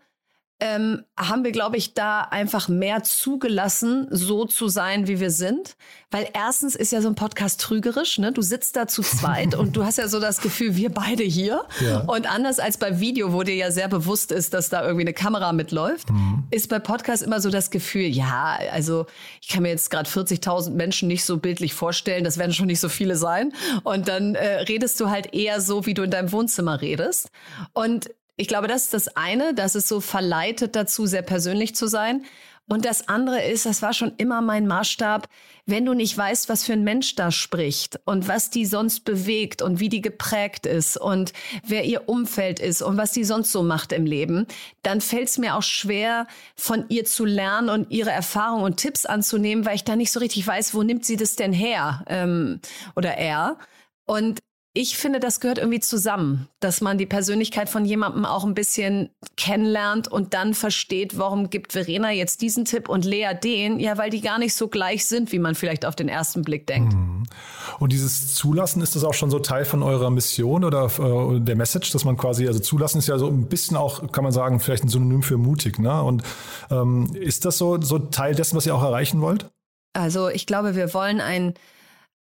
ähm, 0.59 1.03
haben 1.15 1.43
wir, 1.43 1.51
glaube 1.51 1.77
ich, 1.77 1.93
da 1.93 2.21
einfach 2.21 2.67
mehr 2.67 3.03
zugelassen, 3.03 4.07
so 4.09 4.45
zu 4.45 4.67
sein, 4.69 5.07
wie 5.07 5.19
wir 5.19 5.29
sind. 5.29 5.75
Weil 6.09 6.29
erstens 6.33 6.75
ist 6.75 6.91
ja 6.91 7.01
so 7.01 7.09
ein 7.09 7.15
Podcast 7.15 7.61
trügerisch, 7.61 8.17
ne? 8.17 8.31
Du 8.31 8.41
sitzt 8.41 8.75
da 8.75 8.87
zu 8.87 9.03
zweit 9.03 9.53
und 9.55 9.75
du 9.75 9.83
hast 9.85 9.97
ja 9.97 10.07
so 10.07 10.19
das 10.19 10.41
Gefühl, 10.41 10.75
wir 10.75 10.89
beide 10.89 11.23
hier. 11.23 11.65
Ja. 11.79 11.99
Und 12.07 12.31
anders 12.31 12.59
als 12.59 12.77
bei 12.77 12.99
Video, 12.99 13.33
wo 13.33 13.43
dir 13.43 13.55
ja 13.55 13.69
sehr 13.69 13.87
bewusst 13.87 14.31
ist, 14.31 14.53
dass 14.55 14.69
da 14.69 14.83
irgendwie 14.83 15.03
eine 15.03 15.13
Kamera 15.13 15.53
mitläuft, 15.53 16.09
mhm. 16.09 16.45
ist 16.49 16.69
bei 16.69 16.79
Podcast 16.79 17.21
immer 17.21 17.39
so 17.39 17.51
das 17.51 17.69
Gefühl, 17.69 18.07
ja, 18.07 18.57
also 18.71 19.05
ich 19.41 19.49
kann 19.49 19.61
mir 19.61 19.69
jetzt 19.69 19.91
gerade 19.91 20.09
40.000 20.09 20.71
Menschen 20.71 21.07
nicht 21.07 21.23
so 21.23 21.37
bildlich 21.37 21.75
vorstellen, 21.75 22.23
das 22.23 22.39
werden 22.39 22.53
schon 22.53 22.67
nicht 22.67 22.79
so 22.79 22.89
viele 22.89 23.15
sein. 23.15 23.53
Und 23.83 24.07
dann 24.07 24.33
äh, 24.33 24.61
redest 24.61 24.99
du 24.99 25.11
halt 25.11 25.35
eher 25.35 25.61
so, 25.61 25.85
wie 25.85 25.93
du 25.93 26.01
in 26.01 26.09
deinem 26.09 26.31
Wohnzimmer 26.31 26.81
redest. 26.81 27.29
Und 27.73 28.09
ich 28.37 28.47
glaube, 28.47 28.67
das 28.67 28.83
ist 28.83 28.93
das 28.93 29.07
eine, 29.17 29.53
dass 29.53 29.75
es 29.75 29.87
so 29.87 29.99
verleitet 29.99 30.75
dazu, 30.75 31.07
sehr 31.07 31.23
persönlich 31.23 31.75
zu 31.75 31.87
sein. 31.87 32.23
Und 32.69 32.83
das 32.83 33.07
andere 33.07 33.41
ist, 33.43 33.65
das 33.65 33.81
war 33.81 33.93
schon 33.93 34.13
immer 34.17 34.41
mein 34.41 34.67
Maßstab, 34.67 35.29
wenn 35.65 35.85
du 35.85 35.93
nicht 35.93 36.17
weißt, 36.17 36.49
was 36.49 36.65
für 36.65 36.73
ein 36.73 36.83
Mensch 36.83 37.15
da 37.15 37.31
spricht 37.31 37.99
und 38.03 38.27
was 38.27 38.49
die 38.49 38.65
sonst 38.65 39.05
bewegt 39.05 39.61
und 39.61 39.79
wie 39.79 39.87
die 39.87 40.01
geprägt 40.01 40.65
ist 40.65 40.97
und 40.97 41.31
wer 41.65 41.85
ihr 41.85 42.09
Umfeld 42.09 42.59
ist 42.59 42.81
und 42.81 42.97
was 42.97 43.13
die 43.13 43.23
sonst 43.23 43.53
so 43.53 43.63
macht 43.63 43.93
im 43.93 44.05
Leben, 44.05 44.47
dann 44.83 44.99
fällt 44.99 45.29
es 45.29 45.37
mir 45.37 45.55
auch 45.55 45.63
schwer, 45.63 46.27
von 46.55 46.85
ihr 46.89 47.05
zu 47.05 47.23
lernen 47.23 47.69
und 47.69 47.89
ihre 47.89 48.11
Erfahrungen 48.11 48.65
und 48.65 48.77
Tipps 48.77 49.05
anzunehmen, 49.05 49.65
weil 49.65 49.75
ich 49.75 49.85
da 49.85 49.95
nicht 49.95 50.11
so 50.11 50.19
richtig 50.19 50.45
weiß, 50.45 50.73
wo 50.73 50.83
nimmt 50.83 51.05
sie 51.05 51.15
das 51.15 51.37
denn 51.37 51.53
her 51.53 52.03
ähm, 52.07 52.59
oder 52.95 53.15
er. 53.17 53.57
Und 54.05 54.39
ich 54.77 54.95
finde, 54.95 55.19
das 55.19 55.39
gehört 55.39 55.57
irgendwie 55.57 55.79
zusammen, 55.79 56.47
dass 56.59 56.81
man 56.81 56.99
die 56.99 57.07
Persönlichkeit 57.07 57.67
von 57.67 57.83
jemandem 57.83 58.25
auch 58.25 58.45
ein 58.45 58.53
bisschen 58.53 59.09
kennenlernt 59.35 60.07
und 60.07 60.35
dann 60.35 60.53
versteht, 60.53 61.17
warum 61.17 61.49
gibt 61.49 61.73
Verena 61.73 62.11
jetzt 62.11 62.43
diesen 62.43 62.63
Tipp 62.63 62.87
und 62.87 63.03
Lea 63.03 63.31
den? 63.43 63.79
Ja, 63.79 63.97
weil 63.97 64.11
die 64.11 64.21
gar 64.21 64.37
nicht 64.37 64.53
so 64.53 64.67
gleich 64.67 65.07
sind, 65.07 65.31
wie 65.31 65.39
man 65.39 65.55
vielleicht 65.55 65.83
auf 65.83 65.95
den 65.95 66.09
ersten 66.09 66.43
Blick 66.43 66.67
denkt. 66.67 66.93
Mhm. 66.93 67.23
Und 67.79 67.91
dieses 67.91 68.35
Zulassen, 68.35 68.83
ist 68.83 68.95
das 68.95 69.03
auch 69.03 69.15
schon 69.15 69.31
so 69.31 69.39
Teil 69.39 69.65
von 69.65 69.81
eurer 69.81 70.11
Mission 70.11 70.63
oder 70.63 70.85
äh, 70.85 71.39
der 71.39 71.55
Message, 71.55 71.91
dass 71.91 72.05
man 72.05 72.15
quasi, 72.15 72.47
also 72.47 72.59
Zulassen 72.59 72.99
ist 72.99 73.07
ja 73.07 73.17
so 73.17 73.27
ein 73.27 73.47
bisschen 73.47 73.77
auch, 73.77 74.11
kann 74.11 74.23
man 74.23 74.31
sagen, 74.31 74.59
vielleicht 74.59 74.83
ein 74.83 74.89
Synonym 74.89 75.23
für 75.23 75.37
mutig, 75.37 75.79
ne? 75.79 76.03
Und 76.03 76.21
ähm, 76.69 77.15
ist 77.15 77.45
das 77.45 77.57
so, 77.57 77.81
so 77.81 77.97
Teil 77.97 78.35
dessen, 78.35 78.55
was 78.55 78.67
ihr 78.67 78.75
auch 78.75 78.83
erreichen 78.83 79.21
wollt? 79.21 79.49
Also 79.93 80.29
ich 80.29 80.45
glaube, 80.45 80.75
wir 80.75 80.93
wollen 80.93 81.19
ein 81.19 81.55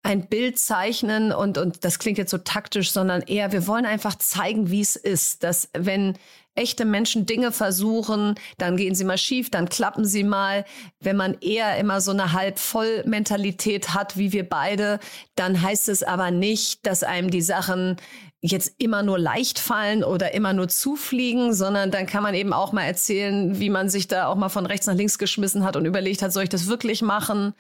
ein 0.06 0.28
Bild 0.28 0.60
zeichnen 0.60 1.32
und, 1.32 1.58
und 1.58 1.84
das 1.84 1.98
klingt 1.98 2.20
jetzt 2.20 2.30
so 2.30 2.38
taktisch, 2.38 2.92
sondern 2.92 3.24
eher, 3.24 3.52
wir 3.52 3.66
wollen 3.66 3.88
einfach 3.88 4.16
zeigen, 4.16 4.70
wie 4.70 4.82
es 4.82 4.96
ist, 4.96 5.44
dass 5.44 5.70
wenn 5.74 6.14
echte 6.54 6.86
Menschen 6.86 7.26
Dinge 7.26 7.52
versuchen, 7.52 8.36
dann 8.60 8.78
gehen 8.78 8.94
sie 8.94 9.04
mal 9.04 9.18
schief, 9.18 9.50
dann 9.50 9.68
klappen 9.68 10.06
sie 10.06 10.24
mal. 10.24 10.64
Wenn 11.00 11.18
man 11.18 11.34
eher 11.42 11.78
immer 11.78 12.02
so 12.02 12.12
eine 12.12 12.34
halb 12.34 12.60
voll 12.60 13.04
Mentalität 13.06 13.96
hat, 13.96 14.16
wie 14.16 14.32
wir 14.32 14.48
beide, 14.48 15.00
dann 15.36 15.60
heißt 15.60 15.90
es 15.90 16.04
aber 16.04 16.30
nicht, 16.30 16.86
dass 16.86 17.02
einem 17.02 17.32
die 17.32 17.42
Sachen 17.42 17.98
jetzt 18.42 18.76
immer 18.78 19.02
nur 19.02 19.18
leicht 19.18 19.58
fallen 19.58 20.04
oder 20.04 20.36
immer 20.36 20.54
nur 20.54 20.68
zufliegen, 20.68 21.52
sondern 21.52 21.90
dann 21.90 22.06
kann 22.06 22.22
man 22.22 22.36
eben 22.36 22.54
auch 22.54 22.74
mal 22.74 22.84
erzählen, 22.84 23.60
wie 23.60 23.72
man 23.72 23.90
sich 23.90 24.08
da 24.08 24.28
auch 24.28 24.36
mal 24.36 24.50
von 24.50 24.68
rechts 24.68 24.86
nach 24.86 24.94
links 24.94 25.18
geschmissen 25.18 25.64
hat 25.64 25.76
und 25.76 25.86
überlegt 25.86 26.22
hat, 26.22 26.32
soll 26.32 26.44
ich 26.44 26.50
das 26.50 26.68
wirklich 26.68 27.02
machen? 27.02 27.56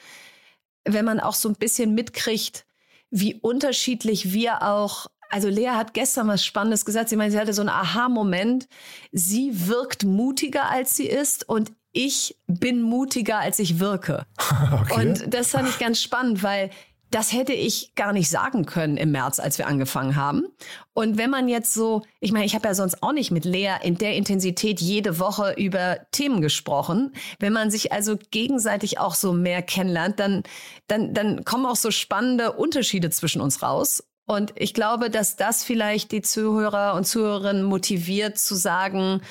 Wenn 0.86 1.06
man 1.06 1.20
auch 1.20 1.34
so 1.34 1.50
ein 1.50 1.56
bisschen 1.56 1.94
mitkriegt, 1.94 2.65
wie 3.10 3.36
unterschiedlich 3.36 4.34
wir 4.34 4.63
auch 4.63 5.08
also 5.30 5.50
Lea 5.50 5.70
hat 5.70 5.94
gestern 5.94 6.27
was 6.27 6.46
Spannendes 6.46 6.86
gesagt. 6.86 7.10
Sie 7.10 7.15
meinte, 7.15 7.34
sie 7.34 7.39
hatte 7.39 7.54
so 7.54 7.62
einen 7.62 7.70
Aha-Moment. 7.70 8.68
Sie 9.12 9.68
wirkt 9.68 10.04
mutiger, 10.04 10.70
als 10.70 10.96
sie 10.96 11.08
ist 11.08 11.50
und 11.50 11.72
ich 11.92 12.38
bin 12.48 12.82
mutiger, 12.82 13.39
als 13.39 13.60
ich 13.60 13.80
wirke. 13.80 14.25
Okay. 14.72 15.08
Und 15.08 15.34
das 15.34 15.51
fand 15.51 15.68
ich 15.68 15.80
ganz 15.80 16.01
spannend, 16.01 16.44
weil 16.44 16.70
das 17.15 17.31
hätte 17.31 17.53
ich 17.53 17.95
gar 17.95 18.12
nicht 18.12 18.29
sagen 18.29 18.65
können 18.65 18.98
im 18.98 19.12
März, 19.12 19.39
als 19.39 19.57
wir 19.57 19.67
angefangen 19.67 20.17
haben. 20.17 20.48
Und 20.93 21.17
wenn 21.17 21.29
man 21.29 21.48
jetzt 21.48 21.74
so, 21.74 22.01
ich 22.19 22.34
meine, 22.34 22.43
ich 22.43 22.55
habe 22.55 22.67
ja 22.67 22.74
sonst 22.74 23.01
auch 23.01 23.13
nicht 23.13 23.31
mit 23.31 23.45
Lea 23.45 23.75
in 23.81 23.98
der 23.98 24.15
Intensität 24.17 24.81
jede 24.81 25.17
Woche 25.17 25.53
über 25.53 25.98
Themen 26.12 26.41
gesprochen. 26.41 27.13
Wenn 27.39 27.53
man 27.53 27.72
sich 27.72 27.93
also 27.93 28.17
gegenseitig 28.31 29.00
auch 29.00 29.15
so 29.15 29.31
mehr 29.31 29.62
kennenlernt, 29.62 30.19
dann, 30.19 30.43
dann, 30.88 31.13
dann 31.13 31.45
kommen 31.45 31.65
auch 31.65 31.77
so 31.77 31.89
spannende 31.89 32.51
Unterschiede 32.51 33.10
zwischen 33.12 33.39
uns 33.39 33.63
raus. 33.63 34.03
Und 34.25 34.51
ich 34.57 34.74
glaube, 34.74 35.10
dass 35.10 35.38
das 35.38 35.63
vielleicht 35.63 36.12
die 36.12 36.22
Zuhörer 36.22 36.95
und 36.95 37.05
Zuhörerinnen 37.05 37.63
motiviert 37.63 38.38
zu 38.38 38.55
sagen, 38.55 39.22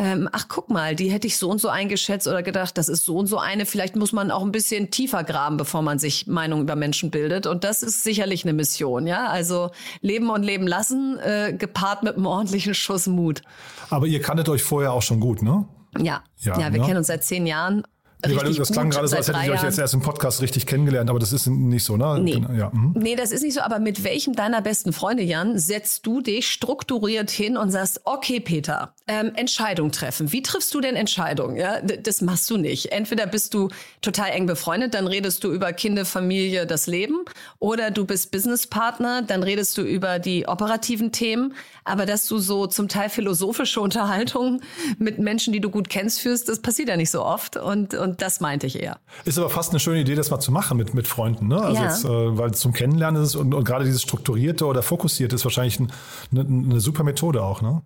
ähm, 0.00 0.30
ach 0.32 0.46
guck 0.48 0.70
mal, 0.70 0.96
die 0.96 1.10
hätte 1.10 1.26
ich 1.26 1.36
so 1.36 1.50
und 1.50 1.60
so 1.60 1.68
eingeschätzt 1.68 2.26
oder 2.26 2.42
gedacht, 2.42 2.78
das 2.78 2.88
ist 2.88 3.04
so 3.04 3.18
und 3.18 3.26
so 3.26 3.36
eine. 3.36 3.66
Vielleicht 3.66 3.96
muss 3.96 4.12
man 4.12 4.30
auch 4.30 4.42
ein 4.42 4.50
bisschen 4.50 4.90
tiefer 4.90 5.24
graben, 5.24 5.58
bevor 5.58 5.82
man 5.82 5.98
sich 5.98 6.26
Meinungen 6.26 6.62
über 6.62 6.74
Menschen 6.74 7.10
bildet. 7.10 7.46
Und 7.46 7.64
das 7.64 7.82
ist 7.82 8.02
sicherlich 8.02 8.44
eine 8.44 8.54
Mission, 8.54 9.06
ja. 9.06 9.26
Also 9.26 9.72
leben 10.00 10.30
und 10.30 10.42
leben 10.42 10.66
lassen, 10.66 11.18
äh, 11.18 11.52
gepaart 11.52 12.02
mit 12.02 12.16
einem 12.16 12.24
ordentlichen 12.24 12.72
Schuss 12.72 13.08
Mut. 13.08 13.42
Aber 13.90 14.06
ihr 14.06 14.22
kanntet 14.22 14.48
euch 14.48 14.62
vorher 14.62 14.94
auch 14.94 15.02
schon 15.02 15.20
gut, 15.20 15.42
ne? 15.42 15.68
Ja, 15.98 16.22
ja, 16.38 16.58
ja 16.58 16.72
wir 16.72 16.80
ne? 16.80 16.86
kennen 16.86 16.96
uns 16.96 17.08
seit 17.08 17.22
zehn 17.22 17.46
Jahren 17.46 17.82
Nee, 18.26 18.36
weil 18.36 18.54
das 18.54 18.72
klang 18.72 18.90
gerade 18.90 19.08
so, 19.08 19.16
als 19.16 19.28
hätte 19.28 19.38
ich 19.42 19.50
euch 19.50 19.62
jetzt 19.62 19.78
erst 19.78 19.94
im 19.94 20.00
Podcast 20.00 20.42
richtig 20.42 20.66
kennengelernt, 20.66 21.10
aber 21.10 21.18
das 21.18 21.32
ist 21.32 21.46
nicht 21.46 21.84
so, 21.84 21.96
ne? 21.96 22.18
Nee. 22.20 22.32
Genau, 22.32 22.52
ja. 22.52 22.70
Mhm. 22.72 22.94
nee, 22.96 23.16
das 23.16 23.32
ist 23.32 23.42
nicht 23.42 23.54
so. 23.54 23.60
Aber 23.60 23.78
mit 23.78 24.04
welchem 24.04 24.34
deiner 24.34 24.62
besten 24.62 24.92
Freunde, 24.92 25.22
Jan, 25.22 25.58
setzt 25.58 26.06
du 26.06 26.20
dich 26.20 26.50
strukturiert 26.50 27.30
hin 27.30 27.56
und 27.56 27.70
sagst, 27.70 28.02
okay, 28.04 28.40
Peter, 28.40 28.94
ähm, 29.06 29.32
Entscheidung 29.34 29.90
treffen. 29.90 30.32
Wie 30.32 30.42
triffst 30.42 30.74
du 30.74 30.80
denn 30.80 30.96
Entscheidungen? 30.96 31.56
Ja, 31.56 31.80
das 31.80 32.20
machst 32.20 32.50
du 32.50 32.56
nicht. 32.56 32.92
Entweder 32.92 33.26
bist 33.26 33.54
du 33.54 33.68
total 34.02 34.30
eng 34.30 34.46
befreundet, 34.46 34.94
dann 34.94 35.06
redest 35.06 35.44
du 35.44 35.52
über 35.52 35.72
Kinder, 35.72 36.04
Familie, 36.04 36.66
das 36.66 36.86
Leben, 36.86 37.24
oder 37.58 37.90
du 37.90 38.04
bist 38.04 38.30
Businesspartner, 38.30 39.22
dann 39.22 39.42
redest 39.42 39.76
du 39.78 39.82
über 39.82 40.18
die 40.18 40.46
operativen 40.46 41.12
Themen. 41.12 41.54
Aber 41.84 42.06
dass 42.06 42.26
du 42.26 42.38
so 42.38 42.66
zum 42.66 42.88
Teil 42.88 43.08
philosophische 43.08 43.80
Unterhaltungen 43.80 44.62
mit 44.98 45.18
Menschen, 45.18 45.52
die 45.52 45.60
du 45.60 45.70
gut 45.70 45.88
kennst, 45.88 46.20
führst, 46.20 46.48
das 46.48 46.60
passiert 46.60 46.88
ja 46.88 46.96
nicht 46.96 47.10
so 47.10 47.24
oft. 47.24 47.56
Und, 47.56 47.94
und 47.94 48.22
das 48.22 48.40
meinte 48.40 48.66
ich 48.66 48.80
eher. 48.80 48.98
Ist 49.24 49.38
aber 49.38 49.50
fast 49.50 49.70
eine 49.70 49.80
schöne 49.80 50.00
Idee, 50.00 50.14
das 50.14 50.30
mal 50.30 50.40
zu 50.40 50.52
machen 50.52 50.76
mit, 50.76 50.94
mit 50.94 51.06
Freunden. 51.06 51.48
Ne? 51.48 51.60
Also 51.60 51.82
ja. 51.82 51.88
jetzt, 51.88 52.04
äh, 52.04 52.38
weil 52.38 52.52
zum 52.52 52.72
Kennenlernen 52.72 53.22
ist 53.22 53.30
es 53.30 53.36
und, 53.36 53.54
und 53.54 53.64
gerade 53.64 53.84
dieses 53.84 54.02
Strukturierte 54.02 54.66
oder 54.66 54.82
Fokussierte 54.82 55.36
ist 55.36 55.44
wahrscheinlich 55.44 55.80
ein, 55.80 55.92
eine, 56.32 56.40
eine 56.40 56.80
super 56.80 57.02
Methode 57.02 57.42
auch. 57.42 57.62
Ne? 57.62 57.82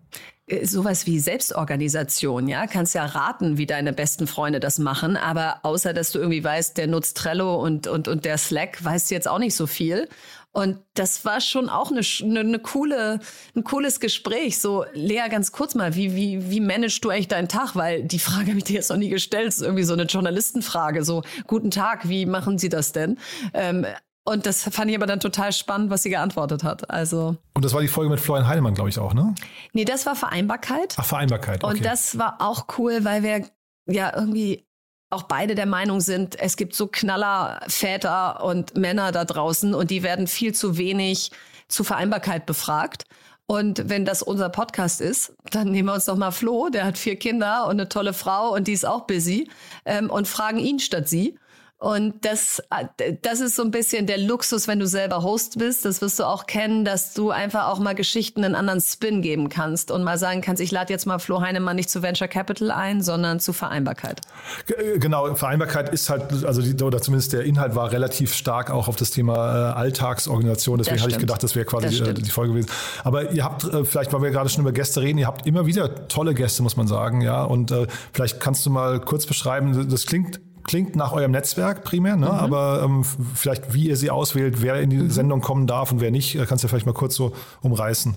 Äh, 0.46 0.66
sowas 0.66 1.06
wie 1.06 1.18
Selbstorganisation, 1.18 2.48
ja, 2.48 2.66
kannst 2.66 2.94
ja 2.94 3.06
raten, 3.06 3.56
wie 3.56 3.66
deine 3.66 3.92
besten 3.92 4.26
Freunde 4.26 4.60
das 4.60 4.78
machen, 4.78 5.16
aber 5.16 5.60
außer 5.62 5.94
dass 5.94 6.12
du 6.12 6.18
irgendwie 6.18 6.44
weißt, 6.44 6.76
der 6.76 6.86
nutzt 6.86 7.16
Trello 7.16 7.56
und 7.56 7.86
und 7.86 8.08
und 8.08 8.24
der 8.24 8.36
Slack, 8.36 8.84
weißt 8.84 9.10
du 9.10 9.14
jetzt 9.14 9.28
auch 9.28 9.38
nicht 9.38 9.56
so 9.56 9.66
viel. 9.66 10.08
Und 10.54 10.78
das 10.94 11.24
war 11.24 11.40
schon 11.40 11.68
auch 11.68 11.90
eine, 11.90 12.00
eine, 12.22 12.40
eine, 12.40 12.58
coole, 12.60 13.18
ein 13.56 13.64
cooles 13.64 13.98
Gespräch. 13.98 14.60
So, 14.60 14.84
Lea, 14.92 15.28
ganz 15.28 15.50
kurz 15.50 15.74
mal, 15.74 15.96
wie, 15.96 16.14
wie, 16.14 16.48
wie 16.48 16.60
managst 16.60 17.04
du 17.04 17.10
eigentlich 17.10 17.26
deinen 17.26 17.48
Tag? 17.48 17.74
Weil 17.74 18.04
die 18.04 18.20
Frage 18.20 18.50
habe 18.50 18.58
ich 18.58 18.64
dir 18.64 18.74
jetzt 18.74 18.88
noch 18.88 18.96
nie 18.96 19.08
gestellt. 19.08 19.48
Das 19.48 19.56
ist 19.56 19.62
irgendwie 19.62 19.82
so 19.82 19.94
eine 19.94 20.04
Journalistenfrage. 20.04 21.04
So, 21.04 21.24
guten 21.48 21.72
Tag, 21.72 22.08
wie 22.08 22.24
machen 22.24 22.58
Sie 22.58 22.68
das 22.68 22.92
denn? 22.92 23.18
Ähm, 23.52 23.84
und 24.22 24.46
das 24.46 24.62
fand 24.62 24.90
ich 24.90 24.96
aber 24.96 25.06
dann 25.06 25.18
total 25.18 25.52
spannend, 25.52 25.90
was 25.90 26.04
sie 26.04 26.10
geantwortet 26.10 26.62
hat. 26.62 26.88
Also. 26.88 27.36
Und 27.54 27.64
das 27.64 27.74
war 27.74 27.80
die 27.80 27.88
Folge 27.88 28.10
mit 28.10 28.20
Florian 28.20 28.46
Heinemann, 28.46 28.74
glaube 28.74 28.90
ich, 28.90 28.98
auch, 28.98 29.12
ne? 29.12 29.34
Nee, 29.72 29.84
das 29.84 30.06
war 30.06 30.14
Vereinbarkeit. 30.14 30.94
Ach, 30.98 31.04
Vereinbarkeit. 31.04 31.64
Okay. 31.64 31.74
Und 31.74 31.84
das 31.84 32.16
war 32.16 32.36
auch 32.38 32.66
cool, 32.78 33.04
weil 33.04 33.24
wir 33.24 33.44
ja 33.86 34.12
irgendwie 34.16 34.64
auch 35.10 35.24
beide 35.24 35.54
der 35.54 35.66
Meinung 35.66 36.00
sind, 36.00 36.38
es 36.40 36.56
gibt 36.56 36.74
so 36.74 36.86
Knaller 36.86 37.60
Väter 37.68 38.44
und 38.44 38.76
Männer 38.76 39.12
da 39.12 39.24
draußen 39.24 39.74
und 39.74 39.90
die 39.90 40.02
werden 40.02 40.26
viel 40.26 40.54
zu 40.54 40.76
wenig 40.76 41.30
zu 41.68 41.84
Vereinbarkeit 41.84 42.46
befragt. 42.46 43.04
Und 43.46 43.90
wenn 43.90 44.06
das 44.06 44.22
unser 44.22 44.48
Podcast 44.48 45.00
ist, 45.02 45.34
dann 45.50 45.70
nehmen 45.70 45.88
wir 45.88 45.94
uns 45.94 46.06
doch 46.06 46.16
mal 46.16 46.30
Flo, 46.30 46.70
der 46.70 46.86
hat 46.86 46.96
vier 46.96 47.16
Kinder 47.16 47.64
und 47.66 47.72
eine 47.72 47.88
tolle 47.88 48.14
Frau 48.14 48.54
und 48.54 48.66
die 48.68 48.72
ist 48.72 48.86
auch 48.86 49.06
busy 49.06 49.50
ähm, 49.84 50.08
und 50.08 50.26
fragen 50.26 50.58
ihn 50.58 50.78
statt 50.78 51.08
sie. 51.08 51.38
Und 51.84 52.24
das, 52.24 52.62
äh, 52.70 53.12
das 53.20 53.40
ist 53.40 53.56
so 53.56 53.62
ein 53.62 53.70
bisschen 53.70 54.06
der 54.06 54.16
Luxus, 54.16 54.66
wenn 54.68 54.78
du 54.78 54.86
selber 54.86 55.22
Host 55.22 55.58
bist. 55.58 55.84
Das 55.84 56.00
wirst 56.00 56.18
du 56.18 56.24
auch 56.24 56.46
kennen, 56.46 56.86
dass 56.86 57.12
du 57.12 57.30
einfach 57.30 57.68
auch 57.68 57.78
mal 57.78 57.94
Geschichten 57.94 58.42
einen 58.42 58.54
anderen 58.54 58.80
Spin 58.80 59.20
geben 59.20 59.50
kannst 59.50 59.90
und 59.90 60.02
mal 60.02 60.16
sagen 60.16 60.40
kannst, 60.40 60.62
ich 60.62 60.70
lade 60.70 60.90
jetzt 60.90 61.04
mal 61.04 61.18
Flo 61.18 61.42
Heinemann 61.42 61.76
nicht 61.76 61.90
zu 61.90 62.02
Venture 62.02 62.26
Capital 62.26 62.70
ein, 62.70 63.02
sondern 63.02 63.38
zu 63.38 63.52
Vereinbarkeit. 63.52 64.22
Äh, 64.66 64.98
genau, 64.98 65.34
Vereinbarkeit 65.34 65.90
ist 65.90 66.08
halt, 66.08 66.42
also 66.46 66.62
die, 66.62 66.82
oder 66.82 67.02
zumindest 67.02 67.34
der 67.34 67.42
Inhalt 67.42 67.74
war 67.74 67.92
relativ 67.92 68.32
stark 68.32 68.70
auch 68.70 68.88
auf 68.88 68.96
das 68.96 69.10
Thema 69.10 69.34
äh, 69.34 69.72
Alltagsorganisation. 69.74 70.78
Deswegen 70.78 71.02
hatte 71.02 71.10
ich 71.10 71.18
gedacht, 71.18 71.42
das 71.42 71.54
wäre 71.54 71.66
quasi 71.66 71.98
das 71.98 72.14
die 72.14 72.30
Folge 72.30 72.54
gewesen. 72.54 72.70
Aber 73.02 73.30
ihr 73.32 73.44
habt, 73.44 73.62
vielleicht, 73.84 74.10
weil 74.14 74.22
wir 74.22 74.30
gerade 74.30 74.48
schon 74.48 74.62
über 74.62 74.72
Gäste 74.72 75.02
reden, 75.02 75.18
ihr 75.18 75.26
habt 75.26 75.46
immer 75.46 75.66
wieder 75.66 76.08
tolle 76.08 76.32
Gäste, 76.32 76.62
muss 76.62 76.78
man 76.78 76.86
sagen, 76.86 77.20
ja. 77.20 77.44
Und 77.44 77.72
äh, 77.72 77.86
vielleicht 78.14 78.40
kannst 78.40 78.64
du 78.64 78.70
mal 78.70 79.00
kurz 79.00 79.26
beschreiben, 79.26 79.86
das 79.90 80.06
klingt 80.06 80.40
klingt 80.64 80.96
nach 80.96 81.12
eurem 81.12 81.30
Netzwerk 81.30 81.84
primär, 81.84 82.16
ne? 82.16 82.26
Mhm. 82.26 82.32
aber 82.32 82.82
ähm, 82.84 83.04
vielleicht 83.34 83.74
wie 83.74 83.88
ihr 83.88 83.96
sie 83.96 84.10
auswählt, 84.10 84.62
wer 84.62 84.80
in 84.80 84.90
die 84.90 84.96
mhm. 84.96 85.10
Sendung 85.10 85.40
kommen 85.40 85.66
darf 85.66 85.92
und 85.92 86.00
wer 86.00 86.10
nicht, 86.10 86.34
äh, 86.34 86.46
kannst 86.46 86.62
du 86.62 86.66
ja 86.66 86.70
vielleicht 86.70 86.86
mal 86.86 86.92
kurz 86.92 87.14
so 87.14 87.34
umreißen. 87.62 88.16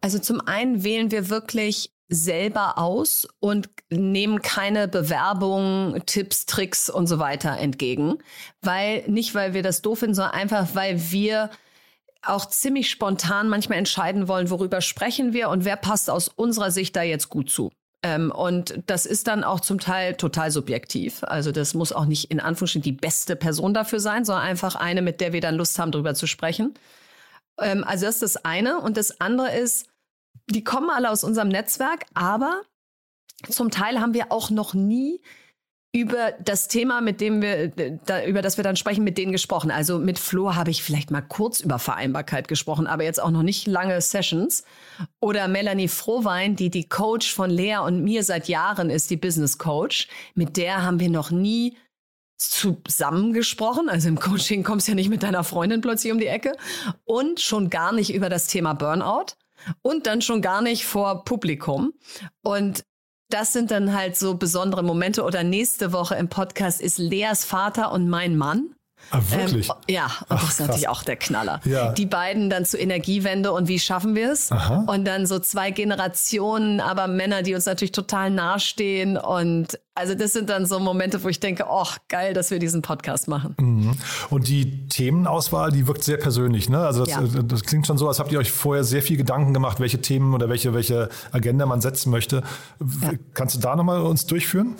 Also 0.00 0.18
zum 0.18 0.40
einen 0.40 0.84
wählen 0.84 1.10
wir 1.10 1.30
wirklich 1.30 1.90
selber 2.08 2.78
aus 2.78 3.26
und 3.40 3.68
nehmen 3.90 4.40
keine 4.40 4.86
Bewerbungen, 4.86 6.02
Tipps, 6.06 6.46
Tricks 6.46 6.88
und 6.88 7.06
so 7.08 7.18
weiter 7.18 7.58
entgegen, 7.58 8.18
weil 8.62 9.02
nicht 9.08 9.34
weil 9.34 9.54
wir 9.54 9.62
das 9.62 9.82
doof 9.82 10.00
finden, 10.00 10.14
sondern 10.14 10.34
einfach 10.34 10.68
weil 10.74 11.10
wir 11.10 11.50
auch 12.22 12.46
ziemlich 12.46 12.90
spontan 12.90 13.48
manchmal 13.48 13.78
entscheiden 13.78 14.28
wollen, 14.28 14.50
worüber 14.50 14.80
sprechen 14.80 15.32
wir 15.32 15.48
und 15.48 15.64
wer 15.64 15.76
passt 15.76 16.10
aus 16.10 16.28
unserer 16.28 16.70
Sicht 16.70 16.94
da 16.96 17.02
jetzt 17.02 17.28
gut 17.28 17.50
zu. 17.50 17.70
Ähm, 18.06 18.30
und 18.30 18.80
das 18.86 19.04
ist 19.04 19.26
dann 19.26 19.42
auch 19.42 19.58
zum 19.58 19.80
Teil 19.80 20.14
total 20.14 20.52
subjektiv. 20.52 21.24
Also 21.24 21.50
das 21.50 21.74
muss 21.74 21.90
auch 21.90 22.04
nicht 22.04 22.30
in 22.30 22.38
Anführungsstrichen 22.38 22.82
die 22.82 22.92
beste 22.92 23.34
Person 23.34 23.74
dafür 23.74 23.98
sein, 23.98 24.24
sondern 24.24 24.44
einfach 24.44 24.76
eine, 24.76 25.02
mit 25.02 25.20
der 25.20 25.32
wir 25.32 25.40
dann 25.40 25.56
Lust 25.56 25.76
haben, 25.80 25.90
darüber 25.90 26.14
zu 26.14 26.28
sprechen. 26.28 26.74
Ähm, 27.58 27.82
also 27.82 28.06
das 28.06 28.22
ist 28.22 28.36
das 28.36 28.44
eine. 28.44 28.80
Und 28.80 28.96
das 28.96 29.20
andere 29.20 29.56
ist, 29.56 29.88
die 30.48 30.62
kommen 30.62 30.88
alle 30.88 31.10
aus 31.10 31.24
unserem 31.24 31.48
Netzwerk, 31.48 32.06
aber 32.14 32.62
zum 33.50 33.72
Teil 33.72 34.00
haben 34.00 34.14
wir 34.14 34.30
auch 34.30 34.50
noch 34.50 34.72
nie 34.72 35.20
über 35.92 36.32
das 36.44 36.68
Thema, 36.68 37.00
mit 37.00 37.20
dem 37.20 37.40
wir, 37.40 37.68
da, 37.68 38.24
über 38.24 38.42
das 38.42 38.58
wir 38.58 38.64
dann 38.64 38.76
sprechen, 38.76 39.02
mit 39.02 39.16
denen 39.16 39.32
gesprochen. 39.32 39.70
Also 39.70 39.98
mit 39.98 40.18
Flo 40.18 40.54
habe 40.54 40.70
ich 40.70 40.82
vielleicht 40.82 41.10
mal 41.10 41.22
kurz 41.22 41.60
über 41.60 41.78
Vereinbarkeit 41.78 42.48
gesprochen, 42.48 42.86
aber 42.86 43.04
jetzt 43.04 43.22
auch 43.22 43.30
noch 43.30 43.42
nicht 43.42 43.66
lange 43.66 44.00
Sessions. 44.00 44.64
Oder 45.20 45.48
Melanie 45.48 45.88
Frohwein, 45.88 46.54
die 46.54 46.68
die 46.68 46.88
Coach 46.88 47.32
von 47.32 47.48
Lea 47.48 47.78
und 47.78 48.02
mir 48.02 48.24
seit 48.24 48.48
Jahren 48.48 48.90
ist, 48.90 49.10
die 49.10 49.16
Business 49.16 49.56
Coach. 49.56 50.08
Mit 50.34 50.56
der 50.58 50.82
haben 50.82 51.00
wir 51.00 51.08
noch 51.08 51.30
nie 51.30 51.76
zusammengesprochen. 52.36 53.88
Also 53.88 54.08
im 54.08 54.20
Coaching 54.20 54.62
kommst 54.62 54.86
du 54.86 54.92
ja 54.92 54.96
nicht 54.96 55.08
mit 55.08 55.22
deiner 55.22 55.44
Freundin 55.44 55.80
plötzlich 55.80 56.12
um 56.12 56.18
die 56.18 56.26
Ecke. 56.26 56.52
Und 57.04 57.40
schon 57.40 57.70
gar 57.70 57.92
nicht 57.92 58.12
über 58.12 58.28
das 58.28 58.46
Thema 58.48 58.74
Burnout. 58.74 59.34
Und 59.82 60.06
dann 60.06 60.20
schon 60.20 60.42
gar 60.42 60.60
nicht 60.60 60.84
vor 60.84 61.24
Publikum. 61.24 61.94
Und 62.42 62.84
das 63.28 63.52
sind 63.52 63.70
dann 63.70 63.92
halt 63.94 64.16
so 64.16 64.36
besondere 64.36 64.82
Momente. 64.82 65.24
Oder 65.24 65.42
nächste 65.42 65.92
Woche 65.92 66.14
im 66.14 66.28
Podcast 66.28 66.80
ist 66.80 66.98
Leas 66.98 67.44
Vater 67.44 67.92
und 67.92 68.08
mein 68.08 68.36
Mann. 68.36 68.74
Ah, 69.10 69.20
wirklich? 69.30 69.68
Ähm, 69.68 69.74
ja, 69.88 70.04
und 70.06 70.12
Ach, 70.30 70.40
das 70.40 70.50
ist 70.50 70.60
natürlich 70.60 70.84
krass. 70.86 70.96
auch 70.98 71.02
der 71.04 71.16
Knaller. 71.16 71.60
Ja. 71.64 71.92
Die 71.92 72.06
beiden 72.06 72.50
dann 72.50 72.64
zur 72.64 72.80
Energiewende 72.80 73.52
und 73.52 73.68
wie 73.68 73.78
schaffen 73.78 74.14
wir 74.14 74.32
es? 74.32 74.50
Aha. 74.50 74.84
Und 74.88 75.04
dann 75.04 75.26
so 75.26 75.38
zwei 75.38 75.70
Generationen, 75.70 76.80
aber 76.80 77.06
Männer, 77.06 77.42
die 77.42 77.54
uns 77.54 77.66
natürlich 77.66 77.92
total 77.92 78.30
nahestehen. 78.30 79.16
Und 79.16 79.78
also 79.94 80.14
das 80.14 80.32
sind 80.32 80.50
dann 80.50 80.66
so 80.66 80.80
Momente, 80.80 81.22
wo 81.22 81.28
ich 81.28 81.38
denke, 81.40 81.66
oh, 81.68 81.86
geil, 82.08 82.34
dass 82.34 82.50
wir 82.50 82.58
diesen 82.58 82.82
Podcast 82.82 83.28
machen. 83.28 83.54
Mhm. 83.60 83.96
Und 84.30 84.48
die 84.48 84.88
Themenauswahl, 84.88 85.70
die 85.70 85.86
wirkt 85.86 86.02
sehr 86.04 86.16
persönlich. 86.18 86.68
Ne? 86.68 86.78
Also 86.78 87.04
das, 87.04 87.10
Ja. 87.14 87.22
äh, 87.22 87.44
das 87.44 87.62
klingt 87.62 87.86
schon 87.86 87.98
so, 87.98 88.08
als 88.08 88.18
habt 88.18 88.32
ihr 88.32 88.38
euch 88.38 88.50
vorher 88.50 88.82
sehr 88.84 89.02
viel 89.02 89.16
Gedanken 89.16 89.54
gemacht, 89.54 89.78
welche 89.80 90.00
Themen 90.00 90.34
oder 90.34 90.48
welche, 90.48 90.74
welche 90.74 91.08
Agenda 91.32 91.64
man 91.66 91.80
setzen 91.80 92.10
möchte. 92.10 92.42
W- 92.80 93.18
Kannst 93.34 93.54
du 93.56 93.60
da 93.60 93.76
nochmal 93.76 94.00
uns 94.02 94.26
durchführen? 94.26 94.74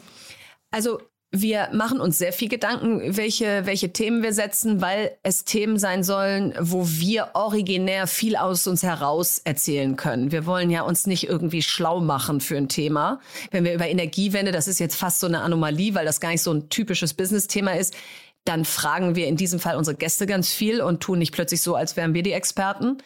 Also 0.73 1.00
wir 1.33 1.68
machen 1.73 2.00
uns 2.00 2.18
sehr 2.18 2.33
viel 2.33 2.49
Gedanken, 2.49 3.16
welche, 3.16 3.66
welche 3.66 3.92
Themen 3.92 4.23
wir 4.23 4.33
setzen, 4.33 4.80
weil 4.80 5.16
es 5.23 5.45
Themen 5.45 5.78
sein 5.78 6.02
sollen, 6.04 6.54
wo 6.59 6.88
wir 6.88 7.30
originär 7.35 8.06
viel 8.06 8.37
aus 8.37 8.66
uns 8.66 8.83
heraus 8.83 9.38
erzählen 9.45 9.97
können. 9.97 10.30
Wir 10.30 10.47
wollen 10.47 10.71
ja 10.71 10.83
uns 10.83 11.06
nicht 11.06 11.28
irgendwie 11.28 11.62
schlau 11.62 12.00
machen 12.00 12.40
für 12.40 12.56
ein 12.56 12.68
Thema. 12.68 13.21
Wenn 13.50 13.64
wir 13.64 13.75
über 13.75 13.88
Energiewende, 13.88 14.52
das 14.52 14.68
ist 14.68 14.78
jetzt 14.78 14.97
fast 14.97 15.21
so 15.21 15.26
eine 15.26 15.40
Anomalie, 15.40 15.95
weil 15.95 16.06
das 16.06 16.21
gar 16.21 16.30
nicht 16.30 16.42
so 16.42 16.52
ein 16.52 16.68
typisches 16.68 17.14
Business-Thema 17.14 17.73
ist, 17.73 17.97
dann 18.45 18.64
fragen 18.64 19.16
wir 19.16 19.26
in 19.26 19.37
diesem 19.37 19.59
Fall 19.59 19.76
unsere 19.76 19.97
Gäste 19.97 20.26
ganz 20.26 20.52
viel 20.52 20.80
und 20.80 21.02
tun 21.02 21.18
nicht 21.18 21.33
plötzlich 21.33 21.61
so, 21.61 21.75
als 21.75 21.97
wären 21.97 22.14
wir 22.14 22.23
die 22.23 22.33
Experten. 22.33 22.99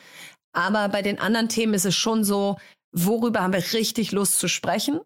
Aber 0.52 0.88
bei 0.88 1.00
den 1.00 1.18
anderen 1.18 1.48
Themen 1.48 1.74
ist 1.74 1.86
es 1.86 1.96
schon 1.96 2.22
so, 2.24 2.58
worüber 2.92 3.40
haben 3.40 3.54
wir 3.54 3.72
richtig 3.72 4.12
Lust 4.12 4.38
zu 4.38 4.48
sprechen? 4.48 5.00